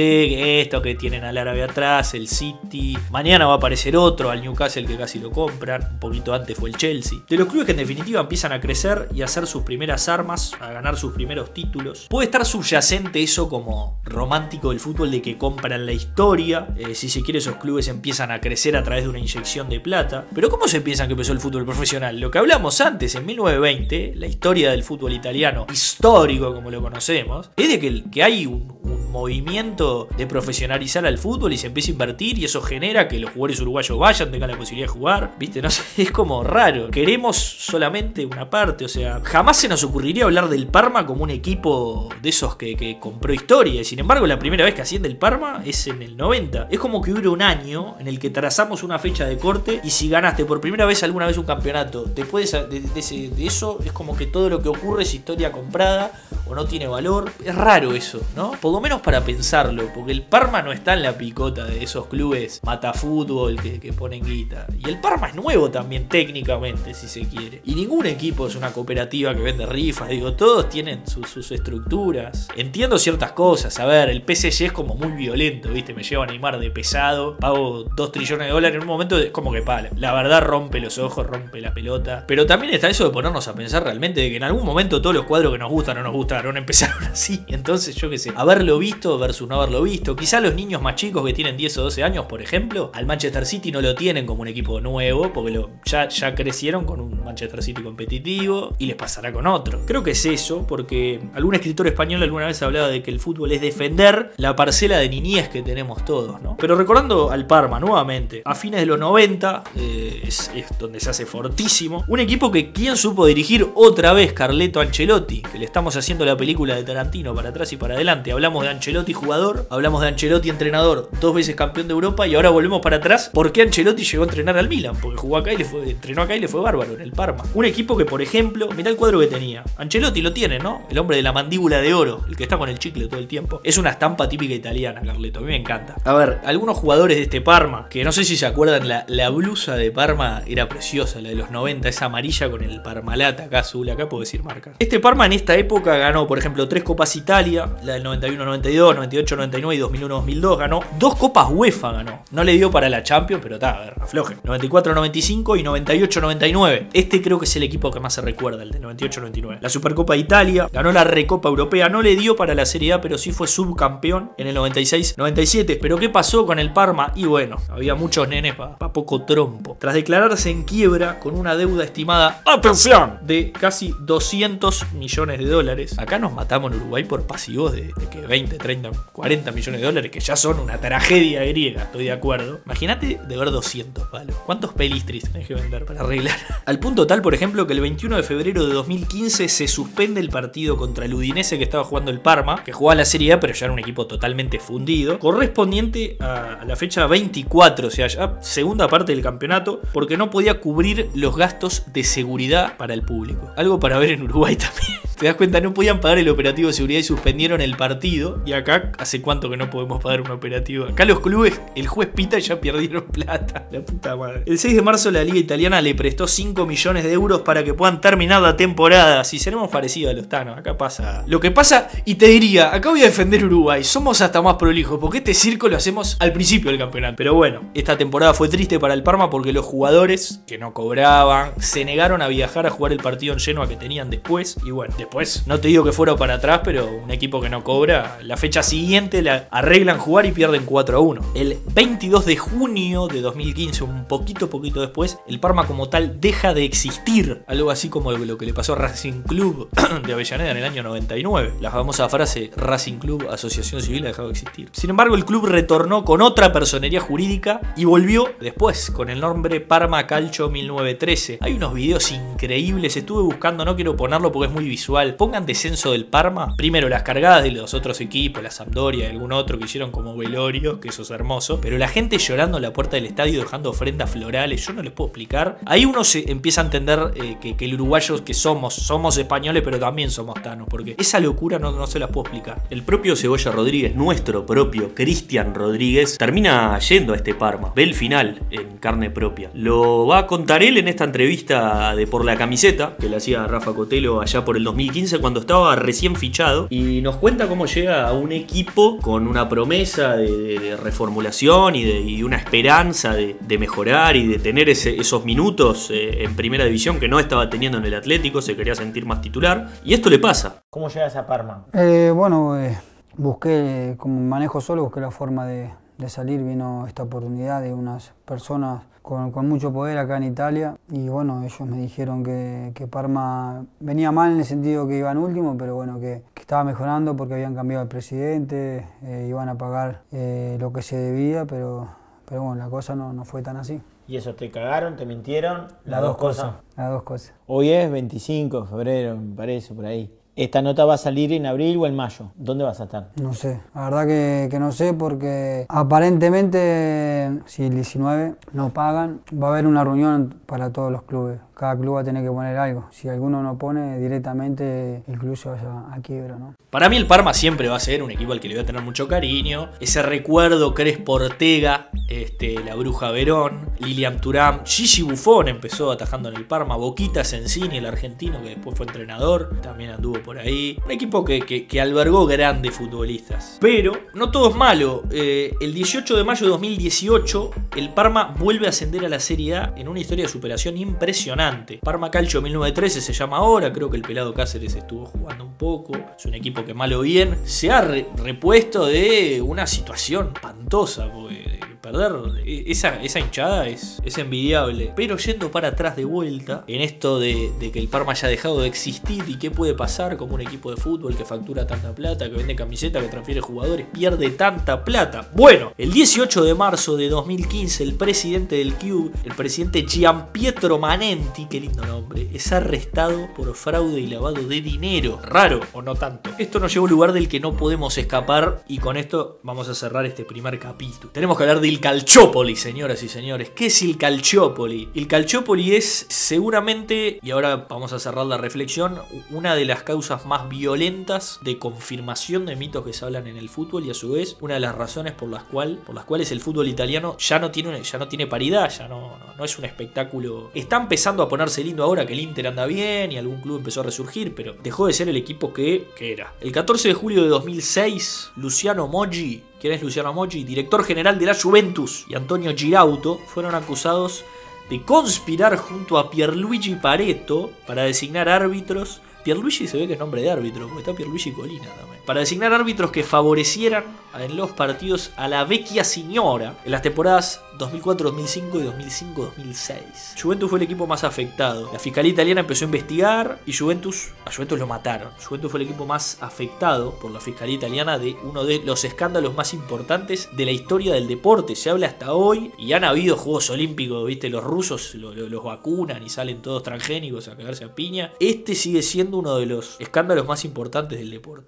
esto 0.60 0.82
que 0.82 0.94
tienen 0.94 1.24
al 1.24 1.36
árabe 1.36 1.64
atrás, 1.64 2.14
el 2.14 2.28
City. 2.28 2.96
Mañana 3.10 3.46
va 3.46 3.54
a 3.54 3.56
aparecer 3.56 3.87
otro, 3.96 4.30
al 4.30 4.42
Newcastle 4.42 4.86
que 4.86 4.96
casi 4.96 5.18
lo 5.18 5.30
compran. 5.30 5.92
Un 5.92 6.00
poquito 6.00 6.34
antes 6.34 6.56
fue 6.56 6.70
el 6.70 6.76
Chelsea. 6.76 7.18
De 7.28 7.36
los 7.36 7.48
clubes 7.48 7.66
que 7.66 7.72
en 7.72 7.78
definitiva 7.78 8.20
empiezan 8.20 8.52
a 8.52 8.60
crecer 8.60 9.08
y 9.14 9.22
a 9.22 9.26
hacer 9.26 9.46
sus 9.46 9.62
primeras 9.62 10.08
armas, 10.08 10.52
a 10.60 10.72
ganar 10.72 10.96
sus 10.96 11.12
primeros 11.12 11.52
títulos. 11.54 12.06
Puede 12.08 12.26
estar 12.26 12.44
subyacente 12.44 13.22
eso 13.22 13.48
como 13.48 14.00
romántico 14.04 14.70
del 14.70 14.80
fútbol 14.80 15.10
de 15.10 15.22
que 15.22 15.38
compran 15.38 15.86
la 15.86 15.92
historia. 15.92 16.68
Eh, 16.76 16.94
si 16.94 17.08
se 17.08 17.22
quiere, 17.22 17.38
esos 17.38 17.56
clubes 17.56 17.88
empiezan 17.88 18.30
a 18.30 18.40
crecer 18.40 18.76
a 18.76 18.82
través 18.82 19.04
de 19.04 19.10
una 19.10 19.18
inyección 19.18 19.68
de 19.68 19.80
plata. 19.80 20.26
Pero 20.34 20.48
¿cómo 20.48 20.68
se 20.68 20.80
piensa 20.80 21.06
que 21.06 21.12
empezó 21.12 21.32
el 21.32 21.40
fútbol 21.40 21.64
profesional? 21.64 22.18
Lo 22.20 22.30
que 22.30 22.38
hablamos 22.38 22.80
antes, 22.80 23.14
en 23.14 23.26
1920, 23.26 24.14
la 24.16 24.26
historia 24.26 24.70
del 24.70 24.82
fútbol 24.82 25.12
italiano, 25.12 25.66
histórico 25.72 26.54
como 26.54 26.70
lo 26.70 26.82
conocemos, 26.82 27.50
es 27.56 27.68
de 27.68 27.78
que, 27.78 28.04
que 28.10 28.22
hay 28.22 28.46
un, 28.46 28.78
movimiento 29.08 30.08
de 30.16 30.26
profesionalizar 30.26 31.06
al 31.06 31.18
fútbol 31.18 31.52
y 31.52 31.56
se 31.56 31.68
empieza 31.68 31.90
a 31.90 31.92
invertir 31.92 32.38
y 32.38 32.44
eso 32.44 32.60
genera 32.60 33.08
que 33.08 33.18
los 33.18 33.30
jugadores 33.30 33.60
uruguayos 33.60 33.77
vayan, 33.98 34.30
tengan 34.30 34.50
la 34.50 34.56
posibilidad 34.56 34.88
de 34.88 34.92
jugar. 34.92 35.34
¿Viste? 35.38 35.62
No 35.62 35.70
sé, 35.70 35.82
es 36.02 36.10
como 36.10 36.42
raro. 36.42 36.90
Queremos 36.90 37.36
solamente 37.36 38.26
una 38.26 38.48
parte, 38.50 38.84
o 38.84 38.88
sea, 38.88 39.20
jamás 39.22 39.56
se 39.56 39.68
nos 39.68 39.84
ocurriría 39.84 40.24
hablar 40.24 40.48
del 40.48 40.66
Parma 40.66 41.06
como 41.06 41.24
un 41.24 41.30
equipo 41.30 42.08
de 42.20 42.28
esos 42.28 42.56
que, 42.56 42.76
que 42.76 42.98
compró 42.98 43.32
historia. 43.32 43.80
Y 43.80 43.84
sin 43.84 43.98
embargo, 43.98 44.26
la 44.26 44.38
primera 44.38 44.64
vez 44.64 44.74
que 44.74 44.82
asciende 44.82 45.08
el 45.08 45.16
Parma 45.16 45.62
es 45.64 45.86
en 45.86 46.02
el 46.02 46.16
90. 46.16 46.68
Es 46.70 46.78
como 46.78 47.02
que 47.02 47.12
hubiera 47.12 47.30
un 47.30 47.42
año 47.42 47.96
en 47.98 48.08
el 48.08 48.18
que 48.18 48.30
trazamos 48.30 48.82
una 48.82 48.98
fecha 48.98 49.24
de 49.24 49.38
corte 49.38 49.80
y 49.84 49.90
si 49.90 50.08
ganaste 50.08 50.44
por 50.44 50.60
primera 50.60 50.86
vez 50.86 51.02
alguna 51.02 51.26
vez 51.26 51.38
un 51.38 51.46
campeonato, 51.46 52.04
después 52.04 52.52
de, 52.52 52.80
de 52.80 53.46
eso 53.46 53.78
es 53.84 53.92
como 53.92 54.16
que 54.16 54.26
todo 54.26 54.48
lo 54.48 54.62
que 54.62 54.68
ocurre 54.68 55.02
es 55.02 55.14
historia 55.14 55.52
comprada 55.52 56.12
o 56.48 56.54
no 56.54 56.64
tiene 56.66 56.86
valor. 56.86 57.30
Es 57.44 57.54
raro 57.54 57.94
eso, 57.94 58.20
¿no? 58.36 58.52
Por 58.52 58.72
lo 58.72 58.80
menos 58.80 59.00
para 59.00 59.22
pensarlo, 59.22 59.90
porque 59.94 60.12
el 60.12 60.22
Parma 60.22 60.62
no 60.62 60.72
está 60.72 60.94
en 60.94 61.02
la 61.02 61.16
picota 61.16 61.64
de 61.64 61.82
esos 61.82 62.06
clubes 62.06 62.60
matafútbol 62.64 63.60
que, 63.60 63.80
que 63.80 63.92
ponen 63.92 64.24
guita. 64.24 64.66
Y 64.78 64.88
el 64.88 65.00
Parma 65.00 65.28
es 65.28 65.34
nuevo 65.34 65.70
también 65.70 66.08
técnicamente, 66.08 66.94
si 66.94 67.08
se 67.08 67.28
quiere. 67.28 67.62
Y 67.64 67.74
ningún 67.74 68.06
equipo 68.06 68.46
es 68.46 68.56
una 68.56 68.72
cooperativa 68.72 69.34
que 69.34 69.40
vende 69.40 69.66
rifas, 69.66 70.08
digo, 70.08 70.34
todos 70.34 70.68
tienen 70.68 71.06
sus 71.06 71.50
estructuras. 71.50 72.48
Entiendo 72.56 72.98
ciertas 72.98 73.32
cosas, 73.32 73.78
a 73.78 73.86
ver, 73.86 74.08
el 74.08 74.22
PSG 74.22 74.64
es 74.64 74.72
como 74.72 74.94
muy 74.94 75.12
violento, 75.12 75.70
¿viste? 75.70 75.94
Me 75.94 76.02
lleva 76.02 76.24
a 76.24 76.26
Neymar 76.26 76.58
de 76.58 76.70
pesado, 76.70 77.36
pago 77.36 77.84
2 77.84 78.12
trillones 78.12 78.46
de 78.46 78.52
dólares 78.52 78.76
en 78.76 78.82
un 78.82 78.88
momento, 78.88 79.18
es 79.18 79.30
como 79.30 79.52
que 79.52 79.62
pala. 79.62 79.90
La 79.96 80.12
verdad 80.12 80.42
rompe 80.42 80.80
los 80.80 80.98
ojos, 80.98 81.26
rompe 81.26 81.60
la 81.60 81.72
pelota. 81.72 82.24
Pero 82.26 82.46
también 82.46 82.74
está 82.74 82.88
eso 82.88 83.04
de 83.04 83.10
ponernos 83.10 83.48
a 83.48 83.54
pensar 83.54 83.84
realmente 83.84 84.20
de 84.20 84.30
que 84.30 84.36
en 84.36 84.44
algún 84.44 84.64
momento 84.64 85.00
todos 85.02 85.14
los 85.14 85.24
cuadros 85.24 85.52
que 85.52 85.58
nos 85.58 85.70
gustan 85.70 85.98
o 85.98 86.02
nos 86.02 86.12
gustaron 86.12 86.37
empezaron 86.56 87.04
así. 87.12 87.44
Entonces, 87.48 87.94
yo 87.96 88.10
qué 88.10 88.18
sé, 88.18 88.32
haberlo 88.36 88.78
visto 88.78 89.18
versus 89.18 89.48
no 89.48 89.56
haberlo 89.56 89.82
visto. 89.82 90.16
Quizá 90.16 90.40
los 90.40 90.54
niños 90.54 90.82
más 90.82 90.94
chicos 90.94 91.24
que 91.24 91.32
tienen 91.32 91.56
10 91.56 91.78
o 91.78 91.82
12 91.84 92.02
años, 92.02 92.26
por 92.26 92.42
ejemplo, 92.42 92.90
al 92.94 93.06
Manchester 93.06 93.46
City 93.46 93.72
no 93.72 93.80
lo 93.80 93.94
tienen 93.94 94.26
como 94.26 94.42
un 94.42 94.48
equipo 94.48 94.80
nuevo, 94.80 95.32
porque 95.32 95.64
ya, 95.84 96.08
ya 96.08 96.34
crecieron 96.34 96.84
con 96.84 97.00
un 97.00 97.24
Manchester 97.24 97.62
City 97.62 97.82
competitivo 97.82 98.74
y 98.78 98.86
les 98.86 98.96
pasará 98.96 99.32
con 99.32 99.46
otro. 99.46 99.84
Creo 99.86 100.02
que 100.02 100.12
es 100.12 100.24
eso, 100.26 100.66
porque 100.66 101.20
algún 101.34 101.54
escritor 101.54 101.86
español 101.86 102.22
alguna 102.22 102.46
vez 102.46 102.62
hablaba 102.62 102.88
de 102.88 103.02
que 103.02 103.10
el 103.10 103.20
fútbol 103.20 103.52
es 103.52 103.60
defender 103.60 104.32
la 104.36 104.56
parcela 104.56 104.98
de 104.98 105.08
niñez 105.08 105.48
que 105.48 105.62
tenemos 105.62 106.04
todos, 106.04 106.40
¿no? 106.42 106.56
Pero 106.58 106.76
recordando 106.76 107.30
al 107.30 107.46
Parma 107.46 107.80
nuevamente, 107.80 108.42
a 108.44 108.54
fines 108.54 108.80
de 108.80 108.86
los 108.86 108.98
90 108.98 109.64
eh, 109.76 110.22
es, 110.26 110.50
donde 110.78 111.00
se 111.00 111.10
hace 111.10 111.26
fortísimo. 111.26 112.04
Un 112.08 112.20
equipo 112.20 112.50
que 112.50 112.72
quien 112.72 112.96
supo 112.96 113.26
dirigir 113.26 113.68
otra 113.74 114.12
vez 114.12 114.32
Carleto 114.32 114.80
Ancelotti, 114.80 115.42
que 115.42 115.58
le 115.58 115.64
estamos 115.64 115.96
haciendo 115.96 116.24
la 116.28 116.36
película 116.36 116.76
de 116.76 116.84
Tarantino 116.84 117.34
para 117.34 117.48
atrás 117.48 117.72
y 117.72 117.76
para 117.76 117.94
adelante. 117.94 118.32
Hablamos 118.32 118.62
de 118.62 118.70
Ancelotti 118.70 119.12
jugador, 119.12 119.66
hablamos 119.70 120.02
de 120.02 120.08
Ancelotti 120.08 120.50
entrenador, 120.50 121.10
dos 121.20 121.34
veces 121.34 121.56
campeón 121.56 121.88
de 121.88 121.92
Europa 121.92 122.26
y 122.26 122.34
ahora 122.34 122.50
volvemos 122.50 122.80
para 122.80 122.98
atrás. 122.98 123.30
¿Por 123.32 123.50
qué 123.52 123.62
Ancelotti 123.62 124.04
llegó 124.04 124.24
a 124.24 124.26
entrenar 124.26 124.58
al 124.58 124.68
Milan? 124.68 124.96
Porque 125.00 125.16
jugó 125.16 125.38
acá 125.38 125.52
y 125.52 125.56
le 125.56 125.64
fue, 125.64 125.90
entrenó 125.90 126.22
acá 126.22 126.36
y 126.36 126.40
le 126.40 126.48
fue 126.48 126.60
bárbaro 126.60 126.94
en 126.94 127.00
el 127.00 127.12
Parma. 127.12 127.44
Un 127.54 127.64
equipo 127.64 127.96
que, 127.96 128.04
por 128.04 128.22
ejemplo, 128.22 128.68
mirá 128.76 128.90
el 128.90 128.96
cuadro 128.96 129.20
que 129.20 129.26
tenía. 129.26 129.64
Ancelotti 129.76 130.20
lo 130.20 130.32
tiene, 130.32 130.58
¿no? 130.58 130.86
El 130.90 130.98
hombre 130.98 131.16
de 131.16 131.22
la 131.22 131.32
mandíbula 131.32 131.80
de 131.80 131.94
oro, 131.94 132.24
el 132.28 132.36
que 132.36 132.42
está 132.42 132.58
con 132.58 132.68
el 132.68 132.78
chicle 132.78 133.08
todo 133.08 133.20
el 133.20 133.26
tiempo. 133.26 133.60
Es 133.64 133.78
una 133.78 133.90
estampa 133.90 134.28
típica 134.28 134.54
italiana, 134.54 135.00
Carleto. 135.00 135.38
A 135.40 135.42
mí 135.42 135.48
me 135.48 135.56
encanta. 135.56 135.96
A 136.04 136.12
ver, 136.12 136.40
algunos 136.44 136.76
jugadores 136.76 137.16
de 137.16 137.22
este 137.22 137.40
Parma, 137.40 137.88
que 137.88 138.04
no 138.04 138.12
sé 138.12 138.24
si 138.24 138.36
se 138.36 138.46
acuerdan, 138.46 138.86
la, 138.88 139.30
blusa 139.30 139.76
de 139.76 139.90
Parma 139.90 140.42
era 140.46 140.68
preciosa, 140.68 141.20
la 141.20 141.28
de 141.28 141.34
los 141.34 141.50
90, 141.50 141.88
esa 141.88 142.06
amarilla 142.06 142.50
con 142.50 142.62
el 142.62 142.82
Parmalata 142.82 143.44
acá 143.44 143.60
azul, 143.60 143.88
acá 143.88 144.08
puedo 144.08 144.22
decir 144.22 144.42
marca. 144.42 144.72
Este 144.78 145.00
Parma 145.00 145.26
en 145.26 145.32
esta 145.32 145.56
época 145.56 145.96
ganó, 145.96 146.17
por 146.26 146.38
ejemplo, 146.38 146.68
tres 146.68 146.82
Copas 146.82 147.16
Italia, 147.16 147.68
la 147.82 147.94
del 147.94 148.04
91-92, 148.04 149.10
98-99 149.10 149.74
y 149.74 149.78
2001-2002 149.78 150.56
ganó. 150.56 150.80
Dos 150.98 151.14
Copas 151.16 151.48
UEFA 151.50 151.92
ganó. 151.92 152.22
No 152.30 152.44
le 152.44 152.52
dio 152.52 152.70
para 152.70 152.88
la 152.88 153.02
Champions, 153.02 153.42
pero 153.42 153.56
está, 153.56 153.70
a 153.70 153.80
ver, 153.80 153.94
afloje. 154.00 154.36
94-95 154.42 155.58
y 155.58 155.62
98-99. 155.62 156.88
Este 156.92 157.22
creo 157.22 157.38
que 157.38 157.44
es 157.44 157.56
el 157.56 157.62
equipo 157.62 157.90
que 157.90 158.00
más 158.00 158.14
se 158.14 158.20
recuerda, 158.20 158.62
el 158.62 158.70
de 158.70 158.80
98-99. 158.80 159.58
La 159.60 159.68
Supercopa 159.68 160.14
de 160.14 160.20
Italia, 160.20 160.68
ganó 160.72 160.92
la 160.92 161.04
Recopa 161.04 161.48
Europea, 161.48 161.88
no 161.88 162.02
le 162.02 162.16
dio 162.16 162.36
para 162.36 162.54
la 162.54 162.66
Serie 162.66 162.92
A, 162.92 163.00
pero 163.00 163.18
sí 163.18 163.32
fue 163.32 163.46
subcampeón 163.46 164.32
en 164.38 164.46
el 164.46 164.56
96-97. 164.56 165.78
Pero 165.80 165.98
¿qué 165.98 166.08
pasó 166.08 166.46
con 166.46 166.58
el 166.58 166.72
Parma? 166.72 167.12
Y 167.14 167.24
bueno, 167.24 167.56
había 167.70 167.94
muchos 167.94 168.28
nenes 168.28 168.54
para 168.54 168.92
poco 168.92 169.24
trompo. 169.24 169.76
Tras 169.78 169.94
declararse 169.94 170.50
en 170.50 170.64
quiebra 170.64 171.18
con 171.18 171.34
una 171.38 171.56
deuda 171.56 171.84
estimada, 171.84 172.42
atención, 172.44 173.18
de 173.22 173.52
casi 173.52 173.94
200 174.00 174.92
millones 174.92 175.38
de 175.38 175.46
dólares. 175.46 175.98
Acá 176.08 176.18
nos 176.18 176.32
matamos 176.32 176.72
en 176.72 176.78
Uruguay 176.78 177.04
por 177.04 177.26
pasivos 177.26 177.72
de, 177.72 177.92
que 178.10 178.22
20, 178.22 178.56
30, 178.56 178.92
40 179.12 179.52
millones 179.52 179.78
de 179.82 179.86
dólares, 179.86 180.10
que 180.10 180.20
ya 180.20 180.36
son 180.36 180.58
una 180.58 180.78
tragedia 180.78 181.44
griega, 181.44 181.82
estoy 181.82 182.04
de 182.04 182.12
acuerdo. 182.12 182.60
Imagínate 182.64 183.20
de 183.28 183.36
ver 183.36 183.50
200 183.50 184.08
palos. 184.08 184.34
¿Cuántos 184.46 184.72
pelistris 184.72 185.30
tenés 185.30 185.46
que 185.46 185.54
vender 185.54 185.84
para 185.84 186.00
arreglar? 186.00 186.34
Al 186.64 186.78
punto 186.78 187.06
tal, 187.06 187.20
por 187.20 187.34
ejemplo, 187.34 187.66
que 187.66 187.74
el 187.74 187.82
21 187.82 188.16
de 188.16 188.22
febrero 188.22 188.66
de 188.66 188.72
2015 188.72 189.50
se 189.50 189.68
suspende 189.68 190.18
el 190.20 190.30
partido 190.30 190.78
contra 190.78 191.04
el 191.04 191.12
Udinese 191.12 191.58
que 191.58 191.64
estaba 191.64 191.84
jugando 191.84 192.10
el 192.10 192.20
Parma, 192.20 192.64
que 192.64 192.72
jugaba 192.72 192.94
la 192.94 193.04
Serie 193.04 193.34
A, 193.34 193.38
pero 193.38 193.52
ya 193.52 193.66
era 193.66 193.74
un 193.74 193.78
equipo 193.78 194.06
totalmente 194.06 194.60
fundido, 194.60 195.18
correspondiente 195.18 196.16
a 196.20 196.64
la 196.66 196.76
fecha 196.76 197.06
24, 197.06 197.88
o 197.88 197.90
sea, 197.90 198.06
ya 198.06 198.38
segunda 198.40 198.88
parte 198.88 199.12
del 199.12 199.20
campeonato, 199.22 199.82
porque 199.92 200.16
no 200.16 200.30
podía 200.30 200.58
cubrir 200.58 201.10
los 201.14 201.36
gastos 201.36 201.82
de 201.92 202.02
seguridad 202.02 202.78
para 202.78 202.94
el 202.94 203.02
público. 203.02 203.50
Algo 203.58 203.78
para 203.78 203.98
ver 203.98 204.12
en 204.12 204.22
Uruguay 204.22 204.56
también. 204.56 205.00
Te 205.18 205.26
das 205.26 205.34
cuenta, 205.34 205.60
no 205.60 205.74
podían 205.88 206.00
pagar 206.02 206.18
el 206.18 206.28
operativo 206.28 206.68
de 206.68 206.74
seguridad 206.74 207.00
y 207.00 207.02
suspendieron 207.02 207.62
el 207.62 207.74
partido. 207.74 208.42
Y 208.44 208.52
acá, 208.52 208.92
¿hace 208.98 209.22
cuánto 209.22 209.48
que 209.48 209.56
no 209.56 209.70
podemos 209.70 210.02
pagar 210.02 210.20
un 210.20 210.30
operativo? 210.30 210.84
Acá 210.84 211.06
los 211.06 211.20
clubes, 211.20 211.58
el 211.76 211.86
juez 211.86 212.10
pita 212.14 212.38
ya 212.38 212.60
perdieron 212.60 213.06
plata. 213.12 213.66
La 213.70 213.80
puta 213.80 214.14
madre. 214.14 214.42
El 214.44 214.58
6 214.58 214.76
de 214.76 214.82
marzo 214.82 215.10
la 215.10 215.24
Liga 215.24 215.38
Italiana 215.38 215.80
le 215.80 215.94
prestó 215.94 216.26
5 216.28 216.66
millones 216.66 217.04
de 217.04 217.12
euros 217.14 217.40
para 217.40 217.64
que 217.64 217.72
puedan 217.72 218.02
terminar 218.02 218.42
la 218.42 218.54
temporada. 218.54 219.24
Si 219.24 219.38
seremos 219.38 219.70
parecidos 219.70 220.12
a 220.12 220.14
los 220.14 220.28
Thanos, 220.28 220.58
acá 220.58 220.76
pasa. 220.76 221.24
Lo 221.26 221.40
que 221.40 221.50
pasa, 221.50 221.88
y 222.04 222.16
te 222.16 222.26
diría, 222.26 222.74
acá 222.74 222.90
voy 222.90 223.00
a 223.00 223.06
defender 223.06 223.42
Uruguay. 223.46 223.82
Somos 223.82 224.20
hasta 224.20 224.42
más 224.42 224.56
prolijos, 224.56 224.98
porque 225.00 225.18
este 225.18 225.32
circo 225.32 225.70
lo 225.70 225.78
hacemos 225.78 226.18
al 226.20 226.34
principio 226.34 226.70
del 226.70 226.78
campeonato. 226.78 227.16
Pero 227.16 227.32
bueno, 227.32 227.62
esta 227.72 227.96
temporada 227.96 228.34
fue 228.34 228.50
triste 228.50 228.78
para 228.78 228.92
el 228.92 229.02
Parma 229.02 229.30
porque 229.30 229.54
los 229.54 229.64
jugadores 229.64 230.42
que 230.46 230.58
no 230.58 230.74
cobraban 230.74 231.52
se 231.58 231.86
negaron 231.86 232.20
a 232.20 232.28
viajar 232.28 232.66
a 232.66 232.70
jugar 232.70 232.92
el 232.92 232.98
partido 232.98 233.32
en 233.32 233.38
lleno 233.38 233.62
a 233.62 233.68
que 233.68 233.76
tenían 233.76 234.10
después. 234.10 234.58
Y 234.66 234.70
bueno, 234.70 234.94
después, 234.98 235.46
no 235.46 235.58
te 235.58 235.68
digo 235.68 235.77
que 235.84 235.92
fuera 235.92 236.16
para 236.16 236.34
atrás, 236.34 236.60
pero 236.64 236.88
un 236.90 237.10
equipo 237.10 237.40
que 237.40 237.48
no 237.48 237.64
cobra, 237.64 238.18
la 238.22 238.36
fecha 238.36 238.62
siguiente 238.62 239.22
la 239.22 239.48
arreglan 239.50 239.98
jugar 239.98 240.26
y 240.26 240.32
pierden 240.32 240.64
4 240.64 240.96
a 240.96 241.00
1. 241.00 241.20
El 241.34 241.58
22 241.74 242.26
de 242.26 242.36
junio 242.36 243.08
de 243.08 243.20
2015, 243.20 243.84
un 243.84 244.04
poquito, 244.06 244.50
poquito 244.50 244.80
después, 244.80 245.18
el 245.26 245.40
Parma 245.40 245.66
como 245.66 245.88
tal 245.88 246.20
deja 246.20 246.54
de 246.54 246.64
existir. 246.64 247.42
Algo 247.46 247.70
así 247.70 247.88
como 247.88 248.12
lo 248.12 248.38
que 248.38 248.46
le 248.46 248.54
pasó 248.54 248.72
a 248.72 248.76
Racing 248.76 249.22
Club 249.22 249.68
de 250.06 250.12
Avellaneda 250.12 250.50
en 250.50 250.56
el 250.56 250.64
año 250.64 250.82
99. 250.82 251.54
La 251.60 251.70
famosa 251.70 252.08
frase 252.08 252.50
Racing 252.56 252.98
Club, 252.98 253.28
Asociación 253.30 253.82
Civil, 253.82 254.04
ha 254.04 254.08
dejado 254.08 254.28
de 254.28 254.32
existir. 254.32 254.68
Sin 254.72 254.90
embargo, 254.90 255.14
el 255.14 255.24
club 255.24 255.46
retornó 255.46 256.04
con 256.04 256.22
otra 256.22 256.52
personería 256.52 257.00
jurídica 257.00 257.60
y 257.76 257.84
volvió 257.84 258.28
después 258.40 258.90
con 258.90 259.10
el 259.10 259.20
nombre 259.20 259.60
Parma 259.60 260.06
Calcio 260.06 260.48
1913. 260.48 261.38
Hay 261.40 261.54
unos 261.54 261.74
videos 261.74 262.10
increíbles, 262.12 262.96
estuve 262.96 263.22
buscando, 263.22 263.64
no 263.64 263.76
quiero 263.76 263.96
ponerlo 263.96 264.32
porque 264.32 264.48
es 264.48 264.52
muy 264.52 264.68
visual. 264.68 265.14
Pongan 265.14 265.46
del 265.68 266.04
Parma. 266.06 266.56
Primero 266.56 266.88
las 266.88 267.04
cargadas 267.04 267.44
de 267.44 267.52
los 267.52 267.74
otros 267.74 268.00
equipos 268.00 268.08
equipos, 268.08 268.42
la 268.42 268.50
Sampdoria 268.50 269.06
y 269.06 269.10
algún 269.10 269.32
otro 269.32 269.58
que 269.58 269.66
hicieron 269.66 269.90
como 269.90 270.16
velorio, 270.16 270.80
que 270.80 270.88
eso 270.88 271.02
es 271.02 271.10
hermoso, 271.10 271.60
pero 271.60 271.76
la 271.76 271.88
gente 271.88 272.16
llorando 272.16 272.56
en 272.56 272.62
la 272.62 272.72
puerta 272.72 272.96
del 272.96 273.04
estadio 273.04 273.40
dejando 273.40 273.70
ofrendas 273.70 274.10
florales, 274.10 274.66
yo 274.66 274.72
no 274.72 274.82
les 274.82 274.92
puedo 274.92 275.08
explicar. 275.08 275.58
Ahí 275.66 275.84
uno 275.84 276.04
se 276.04 276.30
empieza 276.30 276.62
a 276.62 276.64
entender 276.64 277.12
eh, 277.16 277.36
que, 277.40 277.54
que, 277.56 277.66
el 277.66 277.74
uruguayo 277.74 278.24
que 278.24 278.32
somos, 278.32 278.74
somos 278.74 279.18
españoles, 279.18 279.62
pero 279.62 279.78
también 279.78 280.10
somos 280.10 280.42
tanos, 280.42 280.66
porque 280.70 280.96
esa 280.98 281.20
locura 281.20 281.58
no, 281.58 281.70
no 281.72 281.86
se 281.86 281.98
la 281.98 282.08
puedo 282.08 282.24
explicar. 282.24 282.62
El 282.70 282.82
propio 282.82 283.14
Cebolla 283.14 283.52
Rodríguez, 283.52 283.94
nuestro 283.94 284.46
propio 284.46 284.94
Cristian 284.94 285.54
Rodríguez, 285.54 286.16
termina 286.16 286.78
yendo 286.78 287.12
a 287.12 287.16
este 287.16 287.34
Parma, 287.34 287.72
ve 287.76 287.82
el 287.82 287.94
final 287.94 288.40
en 288.50 288.78
carne 288.78 289.10
propia. 289.10 289.50
Lo 289.52 290.06
va 290.06 290.18
a 290.18 290.26
contar 290.26 290.62
él 290.62 290.78
en 290.78 290.88
esta 290.88 291.04
entrevista 291.04 291.94
de 291.94 292.06
Por 292.06 292.24
la 292.24 292.36
Camiseta, 292.36 292.96
que 292.98 293.10
le 293.10 293.16
hacía 293.16 293.46
Rafa 293.46 293.74
Cotelo 293.74 294.22
allá 294.22 294.44
por 294.44 294.56
el 294.56 294.64
2015, 294.64 295.18
cuando 295.18 295.40
estaba 295.40 295.57
recién 295.76 296.16
fichado, 296.16 296.66
y 296.70 297.00
nos 297.02 297.16
cuenta 297.16 297.48
cómo 297.48 297.66
llega 297.66 298.08
a 298.08 298.12
un 298.12 298.32
equipo 298.32 298.98
con 298.98 299.26
una 299.26 299.48
promesa 299.48 300.16
de, 300.16 300.58
de 300.58 300.76
reformulación 300.76 301.74
y, 301.74 301.84
de, 301.84 302.00
y, 302.00 302.22
una 302.22 302.36
esperanza 302.36 303.14
de, 303.14 303.36
de, 303.40 303.58
mejorar 303.58 304.16
y 304.16 304.26
de 304.26 304.38
tener 304.38 304.68
ese, 304.68 304.98
esos 305.00 305.24
minutos 305.24 305.90
eh, 305.90 306.24
en 306.24 306.36
primera 306.36 306.64
división 306.64 306.98
que 306.98 307.08
no 307.08 307.18
estaba 307.18 307.48
teniendo 307.50 307.78
en 307.78 307.84
el 307.84 307.94
Atlético, 307.94 308.40
se 308.40 308.56
quería 308.56 308.74
sentir 308.74 309.06
más 309.06 309.20
titular, 309.20 309.68
y 309.84 309.94
esto 309.94 310.10
le 310.10 310.18
pasa. 310.18 310.62
¿Cómo 310.70 310.88
llegas 310.88 311.16
a 311.16 311.26
Parma? 311.26 311.66
Eh, 311.72 312.12
bueno, 312.14 312.58
eh, 312.58 312.78
busqué, 313.16 313.94
como 313.98 314.20
manejo 314.20 314.60
solo, 314.60 314.84
busqué 314.84 315.00
la 315.00 315.10
forma 315.10 315.46
de, 315.46 315.70
de 315.98 316.08
salir, 316.08 316.42
vino 316.42 316.86
esta 316.86 317.02
oportunidad 317.02 317.60
de 317.60 317.74
unas 317.74 318.12
personas 318.24 318.82
con, 319.08 319.32
con, 319.32 319.48
mucho 319.48 319.72
poder 319.72 319.96
acá 319.96 320.18
en 320.18 320.24
Italia 320.24 320.76
y 320.90 321.08
bueno, 321.08 321.42
ellos 321.42 321.60
me 321.62 321.78
dijeron 321.78 322.22
que, 322.22 322.72
que, 322.74 322.86
Parma 322.86 323.64
venía 323.80 324.12
mal 324.12 324.32
en 324.32 324.38
el 324.40 324.44
sentido 324.44 324.86
que 324.86 324.98
iban 324.98 325.16
último, 325.16 325.56
pero 325.56 325.74
bueno, 325.74 325.98
que, 325.98 326.24
que 326.34 326.42
estaba 326.42 326.62
mejorando 326.62 327.16
porque 327.16 327.32
habían 327.32 327.54
cambiado 327.54 327.82
el 327.82 327.88
presidente, 327.88 328.86
eh, 329.02 329.26
iban 329.26 329.48
a 329.48 329.56
pagar 329.56 330.02
eh, 330.12 330.58
lo 330.60 330.74
que 330.74 330.82
se 330.82 330.98
debía, 330.98 331.46
pero, 331.46 331.88
pero 332.28 332.42
bueno, 332.42 332.62
la 332.62 332.68
cosa 332.68 332.94
no, 332.94 333.14
no, 333.14 333.24
fue 333.24 333.40
tan 333.40 333.56
así. 333.56 333.80
¿Y 334.06 334.18
eso 334.18 334.34
te 334.34 334.50
cagaron, 334.50 334.96
te 334.96 335.06
mintieron? 335.06 335.68
Las, 335.84 335.86
Las 335.86 336.02
dos 336.02 336.16
cosas. 336.18 336.44
Cosa. 336.44 336.60
Las 336.76 336.90
dos 336.90 337.02
cosas. 337.04 337.34
Hoy 337.46 337.70
es 337.70 337.90
25 337.90 338.60
de 338.60 338.66
febrero, 338.66 339.16
me 339.16 339.34
parece, 339.34 339.72
por 339.72 339.86
ahí. 339.86 340.14
¿Esta 340.38 340.62
nota 340.62 340.84
va 340.84 340.94
a 340.94 340.98
salir 340.98 341.32
en 341.32 341.46
abril 341.46 341.78
o 341.78 341.86
en 341.88 341.96
mayo? 341.96 342.26
¿Dónde 342.36 342.62
vas 342.62 342.80
a 342.80 342.84
estar? 342.84 343.08
No 343.20 343.32
sé, 343.32 343.58
la 343.74 343.90
verdad 343.90 344.06
que, 344.06 344.58
no 344.60 344.70
sé 344.70 344.94
porque 344.94 345.66
aparentemente 345.68 347.40
si 347.46 347.64
el 347.64 347.74
19 347.74 348.36
no 348.52 348.68
pagan 348.70 349.18
va 349.34 349.48
a 349.48 349.50
haber 349.50 349.66
una 349.66 349.82
reunión 349.82 350.32
para 350.46 350.70
todos 350.70 350.92
los 350.92 351.02
clubes. 351.02 351.40
Cada 351.54 351.76
club 351.76 351.96
va 351.96 352.02
a 352.02 352.04
tener 352.04 352.22
que 352.22 352.30
poner 352.30 352.56
algo. 352.56 352.84
Si 352.92 353.08
alguno 353.08 353.42
no 353.42 353.58
pone, 353.58 353.98
directamente 353.98 355.02
el 355.08 355.18
club 355.18 355.36
se 355.36 355.48
vaya 355.48 355.92
a 355.92 356.00
quiebra, 356.02 356.36
¿no? 356.36 356.54
Para 356.70 356.90
mí 356.90 356.98
el 356.98 357.06
Parma 357.06 357.32
siempre 357.32 357.66
va 357.68 357.76
a 357.76 357.80
ser 357.80 358.02
un 358.02 358.10
equipo 358.10 358.32
al 358.32 358.40
que 358.40 358.48
le 358.48 358.54
voy 358.54 358.62
a 358.62 358.66
tener 358.66 358.82
mucho 358.82 359.08
cariño. 359.08 359.70
Ese 359.80 360.02
recuerdo 360.02 360.74
Crespo 360.74 361.14
Ortega, 361.14 361.88
este, 362.08 362.62
la 362.62 362.74
Bruja 362.74 363.10
Verón, 363.10 363.70
Lilian 363.78 364.20
Turam, 364.20 364.66
Gigi 364.66 365.00
Buffon 365.00 365.48
empezó 365.48 365.90
atajando 365.90 366.28
en 366.28 366.36
el 366.36 366.44
Parma, 366.44 366.76
Boquita 366.76 367.24
Sensini, 367.24 367.78
el 367.78 367.86
argentino 367.86 368.42
que 368.42 368.50
después 368.50 368.76
fue 368.76 368.84
entrenador, 368.84 369.58
también 369.62 369.92
anduvo 369.92 370.20
por 370.22 370.38
ahí. 370.38 370.78
Un 370.84 370.90
equipo 370.90 371.24
que, 371.24 371.40
que, 371.40 371.66
que 371.66 371.80
albergó 371.80 372.26
grandes 372.26 372.74
futbolistas. 372.74 373.56
Pero 373.62 373.92
no 374.12 374.30
todo 374.30 374.50
es 374.50 374.54
malo. 374.54 375.04
Eh, 375.10 375.54
el 375.62 375.72
18 375.72 376.18
de 376.18 376.24
mayo 376.24 376.44
de 376.44 376.50
2018, 376.50 377.50
el 377.76 377.88
Parma 377.94 378.34
vuelve 378.38 378.66
a 378.66 378.70
ascender 378.70 379.06
a 379.06 379.08
la 379.08 379.20
Serie 379.20 379.56
A 379.56 379.72
en 379.74 379.88
una 379.88 380.00
historia 380.00 380.26
de 380.26 380.30
superación 380.30 380.76
impresionante. 380.76 381.78
Parma 381.82 382.10
Calcio 382.10 382.42
1913 382.42 383.00
se 383.00 383.14
llama 383.14 383.38
ahora, 383.38 383.72
creo 383.72 383.88
que 383.88 383.96
el 383.96 384.02
pelado 384.02 384.34
Cáceres 384.34 384.74
estuvo 384.74 385.06
jugando 385.06 385.44
un 385.44 385.54
poco. 385.54 385.96
Es 386.14 386.26
un 386.26 386.34
equipo 386.34 386.57
que 386.64 386.74
malo 386.74 387.00
o 387.00 387.02
bien 387.02 387.38
se 387.44 387.70
ha 387.70 387.80
re 387.80 388.06
repuesto 388.16 388.86
de 388.86 389.42
una 389.42 389.66
situación 389.66 390.32
espantosa, 390.34 391.10
porque 391.12 391.58
perder 391.80 392.12
esa, 392.46 393.02
esa 393.02 393.20
hinchada 393.20 393.66
es, 393.68 394.00
es, 394.04 394.18
envidiable. 394.18 394.92
Pero 394.94 395.16
yendo 395.16 395.50
para 395.50 395.68
atrás 395.68 395.96
de 395.96 396.04
vuelta, 396.04 396.64
en 396.66 396.80
esto 396.80 397.18
de, 397.18 397.52
que 397.72 397.78
el 397.78 397.88
Parma 397.88 398.12
haya 398.12 398.28
dejado 398.28 398.60
de 398.60 398.68
existir 398.68 399.24
y 399.26 399.38
qué 399.38 399.50
puede 399.50 399.74
pasar 399.74 400.16
como 400.16 400.34
un 400.34 400.40
equipo 400.40 400.70
de 400.70 400.76
fútbol 400.76 401.16
que 401.16 401.24
factura 401.24 401.66
tanta 401.66 401.94
plata, 401.94 402.28
que 402.28 402.36
vende 402.36 402.54
camiseta, 402.54 403.00
que 403.00 403.08
transfiere 403.08 403.40
jugadores, 403.40 403.86
pierde 403.92 404.30
tanta 404.30 404.84
plata. 404.84 405.30
Bueno, 405.34 405.72
el 405.78 405.92
18 405.92 406.44
de 406.44 406.54
marzo 406.54 406.96
de 406.96 407.08
2015, 407.08 407.84
el 407.84 407.94
presidente 407.94 408.56
del 408.56 408.74
club, 408.74 409.12
el 409.24 409.34
presidente 409.34 409.86
Gianpietro 409.86 410.78
Manenti, 410.78 411.46
qué 411.46 411.60
lindo 411.60 411.84
nombre, 411.86 412.28
es 412.32 412.52
arrestado 412.52 413.28
por 413.34 413.54
fraude 413.54 414.00
y 414.00 414.06
lavado 414.06 414.42
de 414.42 414.60
dinero. 414.60 415.20
Raro 415.22 415.60
o 415.72 415.82
no 415.82 415.94
tanto. 415.94 416.30
Esto 416.48 416.60
nos 416.60 416.72
lleva 416.72 416.84
a 416.84 416.86
un 416.86 416.90
lugar 416.90 417.12
del 417.12 417.28
que 417.28 417.40
no 417.40 417.54
podemos 417.58 417.98
escapar 417.98 418.64
y 418.66 418.78
con 418.78 418.96
esto 418.96 419.38
vamos 419.42 419.68
a 419.68 419.74
cerrar 419.74 420.06
este 420.06 420.24
primer 420.24 420.58
capítulo. 420.58 421.12
Tenemos 421.12 421.36
que 421.36 421.42
hablar 421.42 421.60
del 421.60 421.78
Calciopoli, 421.78 422.56
señoras 422.56 423.02
y 423.02 423.10
señores. 423.10 423.50
¿Qué 423.50 423.66
es 423.66 423.82
el 423.82 423.98
Calciopoli? 423.98 424.88
El 424.94 425.08
Calciopoli 425.08 425.76
es 425.76 426.06
seguramente, 426.08 427.20
y 427.22 427.32
ahora 427.32 427.66
vamos 427.68 427.92
a 427.92 427.98
cerrar 427.98 428.24
la 428.24 428.38
reflexión, 428.38 428.98
una 429.30 429.54
de 429.54 429.66
las 429.66 429.82
causas 429.82 430.24
más 430.24 430.48
violentas 430.48 431.38
de 431.42 431.58
confirmación 431.58 432.46
de 432.46 432.56
mitos 432.56 432.82
que 432.82 432.94
se 432.94 433.04
hablan 433.04 433.26
en 433.26 433.36
el 433.36 433.50
fútbol 433.50 433.84
y 433.84 433.90
a 433.90 433.94
su 433.94 434.12
vez 434.12 434.38
una 434.40 434.54
de 434.54 434.60
las 434.60 434.74
razones 434.74 435.12
por 435.12 435.28
las, 435.28 435.42
cual, 435.42 435.78
por 435.84 435.94
las 435.94 436.06
cuales 436.06 436.32
el 436.32 436.40
fútbol 436.40 436.66
italiano 436.66 437.18
ya 437.18 437.38
no 437.38 437.50
tiene, 437.50 437.82
ya 437.82 437.98
no 437.98 438.08
tiene 438.08 438.26
paridad, 438.26 438.70
ya 438.70 438.88
no, 438.88 439.18
es 439.44 439.58
un 439.58 439.66
espectáculo. 439.66 440.50
Está 440.54 440.78
empezando 440.78 441.22
a 441.22 441.28
ponerse 441.28 441.62
lindo 441.62 441.84
ahora 441.84 442.06
que 442.06 442.14
el 442.14 442.20
Inter 442.20 442.46
anda 442.46 442.64
bien 442.64 443.12
y 443.12 443.18
algún 443.18 443.42
club 443.42 443.58
empezó 443.58 443.82
a 443.82 443.84
resurgir, 443.84 444.34
pero 444.34 444.54
dejó 444.62 444.86
de 444.86 444.94
ser 444.94 445.10
el 445.10 445.16
equipo 445.18 445.52
que 445.52 445.88
era. 446.00 446.32
El 446.40 446.52
14 446.52 446.88
de 446.88 446.94
julio 446.94 447.22
de 447.22 447.28
2006, 447.28 448.30
Luciano 448.36 448.86
Moggi 448.86 449.42
quien 449.60 449.72
es 449.72 449.82
Luciano 449.82 450.12
Moggi, 450.12 450.44
director 450.44 450.84
general 450.84 451.18
de 451.18 451.26
la 451.26 451.34
Juventus, 451.34 452.04
y 452.08 452.14
Antonio 452.14 452.54
Girauto, 452.56 453.18
fueron 453.26 453.54
acusados 453.54 454.24
de 454.70 454.82
conspirar 454.82 455.56
junto 455.56 455.98
a 455.98 456.10
Pierluigi 456.10 456.76
Pareto 456.76 457.50
para 457.66 457.82
designar 457.84 458.28
árbitros. 458.28 459.00
Pierluigi 459.24 459.66
se 459.66 459.78
ve 459.78 459.86
que 459.86 459.94
es 459.94 459.98
nombre 459.98 460.22
de 460.22 460.30
árbitro, 460.30 460.66
porque 460.66 460.80
está 460.80 460.94
Pierluigi 460.94 461.32
Colina 461.32 461.66
también. 461.74 461.97
Para 462.08 462.20
designar 462.20 462.54
árbitros 462.54 462.90
que 462.90 463.04
favorecieran 463.04 463.84
en 464.18 464.34
los 464.34 464.52
partidos 464.52 465.10
a 465.16 465.28
la 465.28 465.44
vecchia 465.44 465.84
signora 465.84 466.54
en 466.64 466.72
las 466.72 466.80
temporadas 466.80 467.42
2004-2005 467.58 468.54
y 468.54 469.42
2005-2006. 469.42 470.22
Juventus 470.22 470.48
fue 470.48 470.58
el 470.60 470.62
equipo 470.62 470.86
más 470.86 471.04
afectado. 471.04 471.70
La 471.72 471.78
fiscalía 471.78 472.12
italiana 472.12 472.40
empezó 472.40 472.64
a 472.64 472.66
investigar 472.66 473.40
y 473.44 473.52
Juventus, 473.52 474.12
a 474.24 474.32
Juventus 474.32 474.58
lo 474.58 474.66
mataron. 474.66 475.10
Juventus 475.22 475.50
fue 475.50 475.60
el 475.60 475.66
equipo 475.66 475.84
más 475.84 476.18
afectado 476.22 476.92
por 476.92 477.10
la 477.10 477.20
fiscalía 477.20 477.56
italiana 477.56 477.98
de 477.98 478.16
uno 478.22 478.44
de 478.44 478.60
los 478.64 478.84
escándalos 478.84 479.34
más 479.34 479.52
importantes 479.52 480.28
de 480.36 480.44
la 480.44 480.52
historia 480.52 480.94
del 480.94 481.08
deporte. 481.08 481.56
Se 481.56 481.68
habla 481.68 481.88
hasta 481.88 482.12
hoy 482.14 482.52
y 482.58 482.72
han 482.72 482.84
habido 482.84 483.16
Juegos 483.16 483.50
Olímpicos, 483.50 484.06
viste, 484.06 484.30
los 484.30 484.44
rusos 484.44 484.94
lo, 484.94 485.12
lo, 485.12 485.28
los 485.28 485.44
vacunan 485.44 486.02
y 486.02 486.08
salen 486.08 486.40
todos 486.42 486.62
transgénicos 486.62 487.28
a 487.28 487.36
cagarse 487.36 487.64
a 487.64 487.74
piña. 487.74 488.12
Este 488.20 488.54
sigue 488.54 488.82
siendo 488.82 489.18
uno 489.18 489.36
de 489.36 489.46
los 489.46 489.76
escándalos 489.80 490.26
más 490.26 490.44
importantes 490.44 490.98
del 490.98 491.10
deporte. 491.10 491.44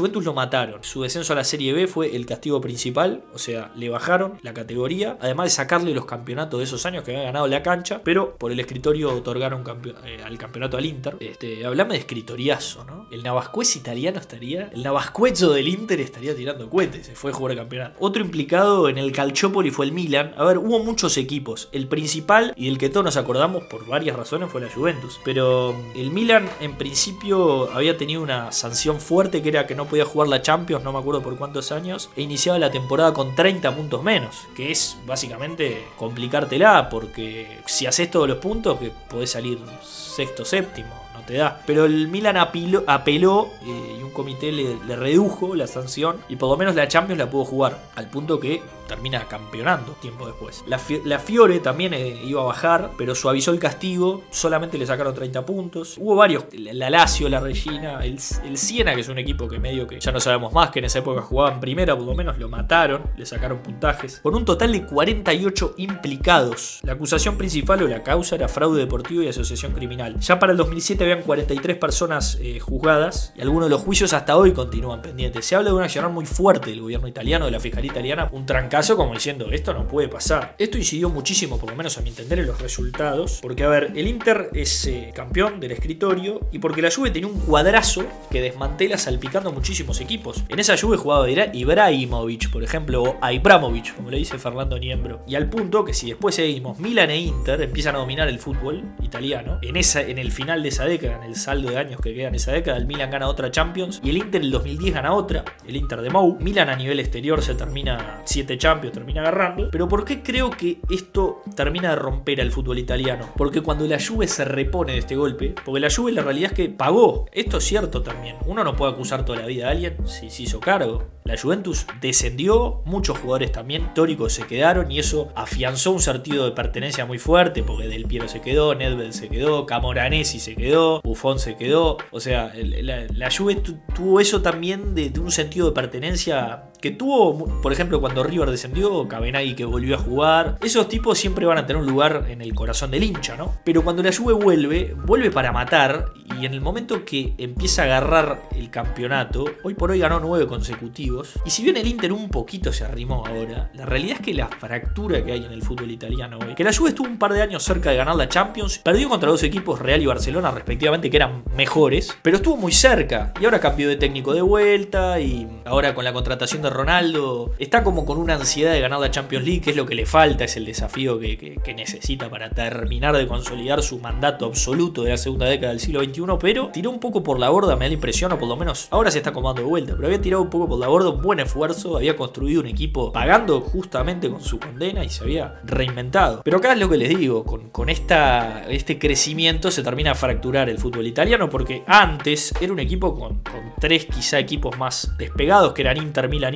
Juventus 0.00 0.24
lo 0.24 0.34
mataron. 0.34 0.82
Su 0.82 1.02
descenso 1.02 1.34
a 1.34 1.36
la 1.36 1.44
Serie 1.44 1.72
B 1.72 1.86
fue 1.86 2.16
el 2.16 2.26
castigo 2.26 2.60
principal, 2.60 3.22
o 3.34 3.38
sea, 3.38 3.70
le 3.76 3.88
bajaron 3.88 4.38
la 4.42 4.54
categoría, 4.54 5.18
además 5.20 5.46
de 5.46 5.50
sacarle 5.50 5.92
los 5.92 6.06
campeonatos 6.06 6.58
de 6.58 6.64
esos 6.64 6.86
años 6.86 7.04
que 7.04 7.12
había 7.12 7.24
ganado 7.24 7.46
la 7.46 7.62
cancha, 7.62 8.00
pero 8.02 8.34
por 8.36 8.50
el 8.50 8.60
escritorio 8.60 9.14
otorgaron 9.14 9.62
eh, 10.06 10.22
al 10.24 10.38
campeonato 10.38 10.78
al 10.78 10.86
Inter. 10.86 11.16
Este, 11.20 11.66
hablame 11.66 11.94
de 11.94 12.00
escritoriazo, 12.00 12.84
¿no? 12.84 13.06
El 13.10 13.22
Navascuez 13.22 13.76
italiano 13.76 14.18
estaría, 14.18 14.70
el 14.72 14.82
Navascuezo 14.82 15.52
del 15.52 15.68
Inter 15.68 16.00
estaría 16.00 16.34
tirando 16.34 16.70
cohetes, 16.70 17.06
se 17.06 17.14
fue 17.14 17.32
a 17.32 17.34
jugar 17.34 17.56
campeonato. 17.56 17.96
Otro 18.00 18.22
implicado 18.22 18.88
en 18.88 18.96
el 18.96 19.12
Calciopoli 19.12 19.70
fue 19.70 19.84
el 19.84 19.92
Milan. 19.92 20.32
A 20.38 20.44
ver, 20.44 20.58
hubo 20.58 20.82
muchos 20.82 21.18
equipos. 21.18 21.68
El 21.72 21.88
principal 21.88 22.54
y 22.56 22.68
el 22.68 22.78
que 22.78 22.88
todos 22.88 23.04
nos 23.04 23.16
acordamos 23.18 23.64
por 23.64 23.86
varias 23.86 24.16
razones 24.16 24.50
fue 24.50 24.62
la 24.62 24.70
Juventus, 24.70 25.20
pero 25.24 25.76
el 25.94 26.10
Milan 26.10 26.48
en 26.60 26.76
principio 26.78 27.70
había 27.72 27.98
tenido 27.98 28.22
una 28.22 28.50
sanción 28.52 28.98
fuerte 28.98 29.42
que 29.42 29.50
era 29.50 29.66
que 29.66 29.74
no 29.74 29.79
podía 29.86 30.04
jugar 30.04 30.28
la 30.28 30.42
Champions, 30.42 30.84
no 30.84 30.92
me 30.92 30.98
acuerdo 30.98 31.22
por 31.22 31.36
cuántos 31.36 31.72
años, 31.72 32.10
e 32.16 32.22
iniciaba 32.22 32.58
la 32.58 32.70
temporada 32.70 33.12
con 33.12 33.34
30 33.34 33.74
puntos 33.74 34.02
menos, 34.02 34.46
que 34.54 34.70
es 34.70 34.96
básicamente 35.06 35.86
complicártela, 35.96 36.88
porque 36.88 37.60
si 37.66 37.86
haces 37.86 38.10
todos 38.10 38.28
los 38.28 38.38
puntos, 38.38 38.78
que 38.78 38.90
podés 39.08 39.30
salir 39.30 39.58
sexto, 39.82 40.44
séptimo, 40.44 41.09
te 41.26 41.34
da. 41.34 41.62
Pero 41.66 41.84
el 41.84 42.08
Milan 42.08 42.36
apeló, 42.36 43.48
eh, 43.62 43.96
y 43.98 44.02
un 44.02 44.10
comité 44.10 44.52
le, 44.52 44.96
redujo 44.96 45.54
la 45.54 45.66
sanción 45.66 46.16
y 46.28 46.36
por 46.36 46.50
lo 46.50 46.56
menos 46.56 46.74
la 46.74 46.88
Champions 46.88 47.18
la 47.18 47.30
pudo 47.30 47.44
jugar, 47.44 47.78
al 47.94 48.10
punto 48.10 48.38
que 48.40 48.62
termina 48.86 49.24
campeonando 49.28 49.92
tiempo 49.92 50.26
después. 50.26 50.64
La, 50.66 50.80
la 51.04 51.20
Fiore 51.20 51.60
también 51.60 51.94
eh, 51.94 52.20
iba 52.24 52.42
a 52.42 52.46
bajar, 52.46 52.90
pero 52.98 53.14
suavizó 53.14 53.52
el 53.52 53.60
castigo, 53.60 54.24
solamente 54.30 54.78
le 54.78 54.86
sacaron 54.86 55.14
30 55.14 55.46
puntos. 55.46 55.96
Hubo 55.96 56.16
varios, 56.16 56.46
la 56.52 56.90
Lazio, 56.90 57.28
la 57.28 57.38
Regina, 57.38 58.04
el, 58.04 58.18
el 58.44 58.58
Siena, 58.58 58.94
que 58.94 59.02
es 59.02 59.08
un 59.08 59.18
equipo 59.18 59.48
que 59.48 59.60
medio 59.60 59.86
que 59.86 60.00
ya 60.00 60.10
no 60.10 60.18
sabemos 60.18 60.52
más, 60.52 60.70
que 60.70 60.80
en 60.80 60.86
esa 60.86 60.98
época 60.98 61.22
jugaba 61.22 61.52
en 61.52 61.60
primera, 61.60 61.96
por 61.96 62.04
lo 62.04 62.14
menos 62.14 62.36
lo 62.38 62.48
mataron, 62.48 63.02
le 63.16 63.24
sacaron 63.26 63.58
puntajes. 63.58 64.18
Con 64.22 64.34
un 64.34 64.44
total 64.44 64.72
de 64.72 64.84
48 64.84 65.74
implicados. 65.76 66.80
La 66.82 66.94
acusación 66.94 67.38
principal 67.38 67.82
o 67.82 67.88
la 67.88 68.02
causa 68.02 68.34
era 68.34 68.48
fraude 68.48 68.80
deportivo 68.80 69.22
y 69.22 69.28
asociación 69.28 69.72
criminal. 69.72 70.18
Ya 70.18 70.38
para 70.38 70.52
el 70.52 70.58
2007 70.58 71.04
habían 71.10 71.26
43 71.26 71.76
personas 71.76 72.38
eh, 72.40 72.60
juzgadas 72.60 73.32
y 73.36 73.40
algunos 73.40 73.66
de 73.66 73.70
los 73.70 73.82
juicios 73.82 74.12
hasta 74.12 74.36
hoy 74.36 74.52
continúan 74.52 75.02
pendientes. 75.02 75.44
Se 75.44 75.56
habla 75.56 75.70
de 75.70 75.76
un 75.76 75.82
accionar 75.82 76.10
muy 76.10 76.26
fuerte 76.26 76.70
del 76.70 76.80
gobierno 76.80 77.08
italiano, 77.08 77.46
de 77.46 77.50
la 77.50 77.60
fiscalía 77.60 77.90
italiana, 77.90 78.28
un 78.32 78.46
trancazo 78.46 78.96
como 78.96 79.14
diciendo 79.14 79.48
esto 79.50 79.74
no 79.74 79.86
puede 79.88 80.08
pasar. 80.08 80.54
Esto 80.58 80.78
incidió 80.78 81.08
muchísimo, 81.08 81.58
por 81.58 81.70
lo 81.70 81.76
menos 81.76 81.98
a 81.98 82.02
mi 82.02 82.10
entender, 82.10 82.38
en 82.38 82.46
los 82.46 82.60
resultados, 82.60 83.40
porque 83.42 83.64
a 83.64 83.68
ver, 83.68 83.92
el 83.96 84.06
Inter 84.06 84.50
es 84.54 84.86
eh, 84.86 85.10
campeón 85.14 85.60
del 85.60 85.72
escritorio 85.72 86.40
y 86.52 86.58
porque 86.58 86.82
la 86.82 86.90
Juve 86.90 87.10
tenía 87.10 87.28
un 87.28 87.40
cuadrazo 87.40 88.04
que 88.30 88.40
desmantela 88.40 88.98
salpicando 88.98 89.52
muchísimos 89.52 90.00
equipos. 90.00 90.44
En 90.48 90.58
esa 90.58 90.76
Juve 90.76 90.96
jugaba 90.96 91.28
Ibrahimovic, 91.28 92.50
por 92.50 92.62
ejemplo, 92.62 93.02
o 93.02 93.18
a 93.20 93.32
Ibramovic, 93.32 93.94
como 93.96 94.10
le 94.10 94.18
dice 94.18 94.38
Fernando 94.38 94.78
Niembro. 94.78 95.22
Y 95.26 95.34
al 95.34 95.48
punto 95.48 95.84
que 95.84 95.94
si 95.94 96.08
después 96.08 96.34
seguimos, 96.34 96.78
Milan 96.78 97.10
e 97.10 97.18
Inter 97.18 97.60
empiezan 97.62 97.96
a 97.96 97.98
dominar 97.98 98.28
el 98.28 98.38
fútbol 98.38 98.84
italiano. 99.02 99.58
En, 99.62 99.76
esa, 99.76 100.02
en 100.02 100.18
el 100.18 100.32
final 100.32 100.62
de 100.62 100.68
esa 100.68 100.84
década, 100.84 100.99
en 101.06 101.22
el 101.22 101.34
saldo 101.34 101.70
de 101.70 101.78
años 101.78 102.00
que 102.00 102.14
queda 102.14 102.28
en 102.28 102.34
esa 102.34 102.52
década, 102.52 102.76
el 102.76 102.86
Milan 102.86 103.10
gana 103.10 103.28
otra 103.28 103.50
Champions 103.50 104.00
y 104.02 104.10
el 104.10 104.16
Inter 104.16 104.40
en 104.40 104.46
el 104.46 104.52
2010 104.52 104.94
gana 104.94 105.12
otra, 105.12 105.44
el 105.66 105.76
Inter 105.76 106.00
de 106.00 106.10
Mou. 106.10 106.38
Milan 106.40 106.68
a 106.68 106.76
nivel 106.76 107.00
exterior 107.00 107.42
se 107.42 107.54
termina 107.54 108.22
7 108.24 108.58
Champions, 108.58 108.94
termina 108.94 109.20
agarrando. 109.22 109.70
Pero 109.70 109.88
¿por 109.88 110.04
qué 110.04 110.22
creo 110.22 110.50
que 110.50 110.80
esto 110.90 111.42
termina 111.54 111.90
de 111.90 111.96
romper 111.96 112.40
al 112.40 112.52
fútbol 112.52 112.78
italiano? 112.78 113.28
Porque 113.36 113.60
cuando 113.60 113.86
la 113.86 113.98
Juve 114.00 114.26
se 114.28 114.44
repone 114.44 114.92
de 114.92 114.98
este 114.98 115.16
golpe, 115.16 115.54
porque 115.64 115.80
la 115.80 115.88
Juve 115.90 116.12
la 116.12 116.22
realidad 116.22 116.52
es 116.52 116.56
que 116.56 116.68
pagó. 116.68 117.26
Esto 117.32 117.58
es 117.58 117.64
cierto 117.64 118.02
también. 118.02 118.36
Uno 118.46 118.64
no 118.64 118.76
puede 118.76 118.92
acusar 118.92 119.24
toda 119.24 119.40
la 119.40 119.46
vida 119.46 119.68
a 119.68 119.70
alguien 119.70 119.96
si 120.06 120.30
se 120.30 120.42
hizo 120.42 120.60
cargo. 120.60 121.04
La 121.30 121.38
Juventus 121.40 121.86
descendió, 122.00 122.82
muchos 122.86 123.18
jugadores 123.18 123.52
también 123.52 123.84
históricos 123.84 124.32
se 124.32 124.48
quedaron 124.48 124.90
y 124.90 124.98
eso 124.98 125.28
afianzó 125.36 125.92
un 125.92 126.00
sentido 126.00 126.44
de 126.44 126.50
pertenencia 126.50 127.06
muy 127.06 127.18
fuerte 127.18 127.62
porque 127.62 127.86
Del 127.86 128.06
Piero 128.06 128.26
se 128.26 128.40
quedó, 128.40 128.74
Nedved 128.74 129.12
se 129.12 129.28
quedó, 129.28 129.64
Camoranesi 129.64 130.40
se 130.40 130.56
quedó, 130.56 131.00
Buffon 131.02 131.38
se 131.38 131.54
quedó. 131.54 131.98
O 132.10 132.18
sea, 132.18 132.52
la, 132.56 133.06
la 133.14 133.30
Juve 133.30 133.62
tuvo 133.94 134.18
eso 134.18 134.42
también 134.42 134.96
de, 134.96 135.12
un 135.20 135.30
sentido 135.30 135.68
de 135.68 135.72
pertenencia 135.72 136.69
que 136.80 136.90
tuvo, 136.90 137.60
por 137.60 137.72
ejemplo, 137.72 138.00
cuando 138.00 138.22
River 138.22 138.50
descendió, 138.50 139.06
Cabenagui 139.06 139.54
que 139.54 139.64
volvió 139.64 139.96
a 139.96 139.98
jugar. 139.98 140.58
Esos 140.62 140.88
tipos 140.88 141.18
siempre 141.18 141.46
van 141.46 141.58
a 141.58 141.66
tener 141.66 141.82
un 141.82 141.88
lugar 141.88 142.26
en 142.28 142.42
el 142.42 142.54
corazón 142.54 142.90
del 142.90 143.04
hincha, 143.04 143.36
¿no? 143.36 143.54
Pero 143.64 143.82
cuando 143.82 144.02
la 144.02 144.12
Juve 144.12 144.32
vuelve, 144.32 144.94
vuelve 144.94 145.30
para 145.30 145.52
matar 145.52 146.06
y 146.40 146.46
en 146.46 146.54
el 146.54 146.60
momento 146.60 147.04
que 147.04 147.34
empieza 147.38 147.82
a 147.82 147.84
agarrar 147.86 148.42
el 148.56 148.70
campeonato, 148.70 149.44
hoy 149.62 149.74
por 149.74 149.90
hoy 149.90 149.98
ganó 149.98 150.20
nueve 150.20 150.46
consecutivos 150.46 151.34
y 151.44 151.50
si 151.50 151.62
bien 151.62 151.76
el 151.76 151.86
Inter 151.86 152.12
un 152.12 152.28
poquito 152.28 152.72
se 152.72 152.84
arrimó 152.84 153.26
ahora, 153.26 153.70
la 153.74 153.84
realidad 153.84 154.16
es 154.16 154.22
que 154.24 154.34
la 154.34 154.48
fractura 154.48 155.24
que 155.24 155.32
hay 155.32 155.44
en 155.44 155.52
el 155.52 155.62
fútbol 155.62 155.90
italiano 155.90 156.38
hoy, 156.38 156.54
que 156.54 156.64
la 156.64 156.72
Juve 156.72 156.90
estuvo 156.90 157.08
un 157.08 157.18
par 157.18 157.32
de 157.32 157.42
años 157.42 157.62
cerca 157.62 157.90
de 157.90 157.96
ganar 157.96 158.16
la 158.16 158.28
Champions, 158.28 158.78
perdió 158.78 159.08
contra 159.08 159.28
dos 159.28 159.42
equipos 159.42 159.78
Real 159.78 160.00
y 160.00 160.06
Barcelona 160.06 160.50
respectivamente 160.50 161.10
que 161.10 161.16
eran 161.16 161.44
mejores, 161.54 162.16
pero 162.22 162.36
estuvo 162.36 162.56
muy 162.56 162.72
cerca 162.72 163.32
y 163.40 163.44
ahora 163.44 163.60
cambió 163.60 163.88
de 163.88 163.96
técnico 163.96 164.32
de 164.32 164.42
vuelta 164.42 165.20
y 165.20 165.48
ahora 165.64 165.94
con 165.94 166.04
la 166.04 166.12
contratación 166.12 166.62
de 166.62 166.69
Ronaldo 166.70 167.52
está 167.58 167.82
como 167.82 168.04
con 168.06 168.18
una 168.18 168.34
ansiedad 168.34 168.72
de 168.72 168.80
ganar 168.80 169.00
la 169.00 169.10
Champions 169.10 169.44
League, 169.44 169.60
que 169.60 169.70
es 169.70 169.76
lo 169.76 169.86
que 169.86 169.94
le 169.94 170.06
falta, 170.06 170.44
es 170.44 170.56
el 170.56 170.64
desafío 170.64 171.18
que, 171.18 171.60
necesita 171.70 172.28
para 172.28 172.50
terminar 172.50 173.16
de 173.16 173.28
consolidar 173.28 173.82
su 173.82 174.00
mandato 174.00 174.44
absoluto 174.44 175.04
de 175.04 175.10
la 175.10 175.16
segunda 175.16 175.46
década 175.46 175.70
del 175.70 175.80
siglo 175.80 176.02
XXI, 176.02 176.22
pero 176.40 176.68
tiró 176.72 176.90
un 176.90 176.98
poco 176.98 177.22
por 177.22 177.38
la 177.38 177.48
borda, 177.48 177.76
me 177.76 177.84
da 177.84 177.88
la 177.88 177.94
impresión, 177.94 178.32
o 178.32 178.38
por 178.38 178.48
lo 178.48 178.56
menos 178.56 178.88
ahora 178.90 179.10
se 179.10 179.18
está 179.18 179.30
acomodando 179.30 179.62
de 179.62 179.68
vuelta, 179.68 179.94
pero 179.94 180.06
había 180.06 180.20
tirado 180.20 180.42
un 180.42 180.50
poco 180.50 180.68
por 180.68 180.78
la 180.78 180.88
borda 180.88 181.10
un 181.10 181.22
buen 181.22 181.38
esfuerzo, 181.40 181.96
había 181.96 182.16
construido 182.16 182.60
un 182.60 182.66
equipo 182.66 183.12
pagando 183.12 183.60
justamente 183.60 184.28
con 184.28 184.42
su 184.42 184.58
condena 184.58 185.04
y 185.04 185.08
se 185.08 185.22
había 185.22 185.60
reinventado. 185.64 186.42
Pero 186.44 186.58
acá 186.58 186.72
es 186.72 186.78
lo 186.78 186.88
que 186.88 186.96
les 186.96 187.08
digo, 187.08 187.44
con, 187.44 187.70
con 187.70 187.88
esta, 187.88 188.64
este 188.68 188.98
crecimiento 188.98 189.70
se 189.70 189.82
termina 189.82 190.12
a 190.12 190.14
fracturar 190.14 190.68
el 190.68 190.78
fútbol 190.78 191.06
italiano 191.06 191.48
porque 191.48 191.84
antes 191.86 192.52
era 192.60 192.72
un 192.72 192.80
equipo 192.80 193.14
con, 193.14 193.38
con 193.40 193.74
tres 193.78 194.06
quizá 194.06 194.38
equipos 194.38 194.76
más 194.76 195.14
despegados 195.18 195.72
que 195.72 195.82
eran 195.82 195.96
Inter, 195.96 196.28
Milan 196.28 196.54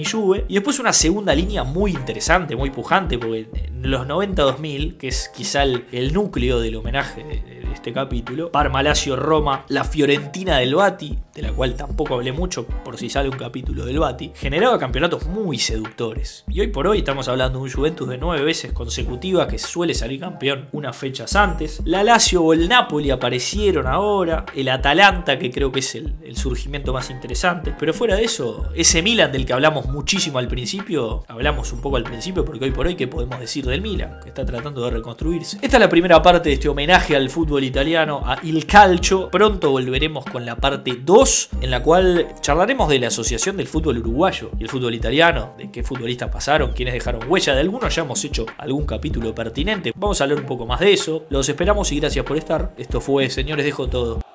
Y 0.48 0.55
después 0.55 0.78
una 0.78 0.92
segunda 0.92 1.34
línea 1.34 1.64
muy 1.64 1.92
interesante, 1.92 2.57
muy 2.57 2.70
pujante 2.70 3.18
porque 3.18 3.48
en 3.52 3.90
los 3.90 4.07
90-2000, 4.07 4.96
que 4.96 5.09
es 5.09 5.30
quizá 5.34 5.62
el, 5.62 6.12
núcleo 6.12 6.61
del 6.61 6.76
homenaje 6.76 7.63
este 7.85 7.93
capítulo, 7.93 8.51
Parma, 8.51 8.82
Lazio, 8.82 9.14
Roma, 9.14 9.66
la 9.68 9.85
Fiorentina 9.85 10.57
del 10.57 10.74
Bati, 10.74 11.18
de 11.35 11.43
la 11.43 11.53
cual 11.53 11.74
tampoco 11.74 12.14
hablé 12.14 12.32
mucho 12.32 12.66
por 12.66 12.97
si 12.97 13.11
sale 13.11 13.28
un 13.28 13.37
capítulo 13.37 13.85
del 13.85 13.99
Bati, 13.99 14.32
generaba 14.35 14.78
campeonatos 14.78 15.26
muy 15.26 15.59
seductores. 15.59 16.45
Y 16.49 16.61
hoy 16.61 16.68
por 16.68 16.87
hoy 16.87 17.01
estamos 17.01 17.28
hablando 17.28 17.59
de 17.59 17.64
un 17.64 17.70
Juventus 17.70 18.09
de 18.09 18.16
nueve 18.16 18.43
veces 18.43 18.72
consecutivas 18.72 19.49
que 19.49 19.59
suele 19.59 19.93
salir 19.93 20.20
campeón 20.20 20.70
unas 20.72 20.97
fechas 20.97 21.37
antes. 21.37 21.82
La 21.85 22.03
Lazio 22.03 22.43
o 22.43 22.55
el 22.55 22.70
Napoli 22.70 23.11
aparecieron 23.11 23.87
ahora. 23.87 24.47
El 24.55 24.70
Atalanta, 24.70 25.39
que 25.39 25.51
creo 25.51 25.70
que 25.70 25.80
es 25.80 25.95
el, 25.95 26.14
el 26.24 26.39
surgimiento 26.39 26.95
más 26.95 27.11
interesante. 27.11 27.74
Pero 27.78 27.93
fuera 27.93 28.16
de 28.16 28.24
eso, 28.24 28.70
ese 28.74 29.03
Milan 29.03 29.30
del 29.30 29.45
que 29.45 29.53
hablamos 29.53 29.89
muchísimo 29.89 30.39
al 30.39 30.49
principio, 30.49 31.24
hablamos 31.28 31.70
un 31.74 31.82
poco 31.82 31.99
al 31.99 32.05
principio 32.05 32.47
porque 32.47 32.64
hoy 32.64 32.70
por 32.70 32.87
hoy, 32.87 32.95
¿qué 32.95 33.09
podemos 33.09 33.39
decir 33.39 33.66
del 33.66 33.82
Milan? 33.82 34.20
Que 34.22 34.30
está 34.30 34.47
tratando 34.47 34.82
de 34.87 34.91
reconstruirse. 34.91 35.59
Esta 35.61 35.76
es 35.76 35.80
la 35.80 35.91
primera 35.91 36.22
parte 36.22 36.49
de 36.49 36.55
este 36.55 36.70
homenaje 36.70 37.14
al 37.14 37.28
fútbol 37.28 37.73
italiano, 37.74 38.22
a 38.24 38.38
Il 38.44 38.66
Calcio. 38.66 39.28
Pronto 39.30 39.72
volveremos 39.72 40.24
con 40.26 40.46
la 40.46 40.54
parte 40.54 41.00
2, 41.02 41.48
en 41.60 41.70
la 41.72 41.82
cual 41.82 42.28
charlaremos 42.40 42.88
de 42.88 43.00
la 43.00 43.08
Asociación 43.08 43.56
del 43.56 43.66
Fútbol 43.66 43.98
Uruguayo 43.98 44.52
y 44.60 44.62
el 44.62 44.68
fútbol 44.68 44.94
italiano, 44.94 45.54
de 45.58 45.72
qué 45.72 45.82
futbolistas 45.82 46.30
pasaron, 46.30 46.70
quiénes 46.70 46.94
dejaron 46.94 47.28
huella, 47.28 47.52
de 47.52 47.60
algunos 47.60 47.92
ya 47.92 48.02
hemos 48.02 48.24
hecho 48.24 48.46
algún 48.58 48.86
capítulo 48.86 49.34
pertinente. 49.34 49.92
Vamos 49.96 50.20
a 50.20 50.24
hablar 50.24 50.38
un 50.38 50.46
poco 50.46 50.66
más 50.66 50.78
de 50.78 50.92
eso. 50.92 51.24
Los 51.30 51.48
esperamos 51.48 51.90
y 51.90 51.98
gracias 51.98 52.24
por 52.24 52.36
estar. 52.36 52.72
Esto 52.78 53.00
fue 53.00 53.28
Señores 53.28 53.64
Dejo 53.64 53.88
Todo. 53.88 54.34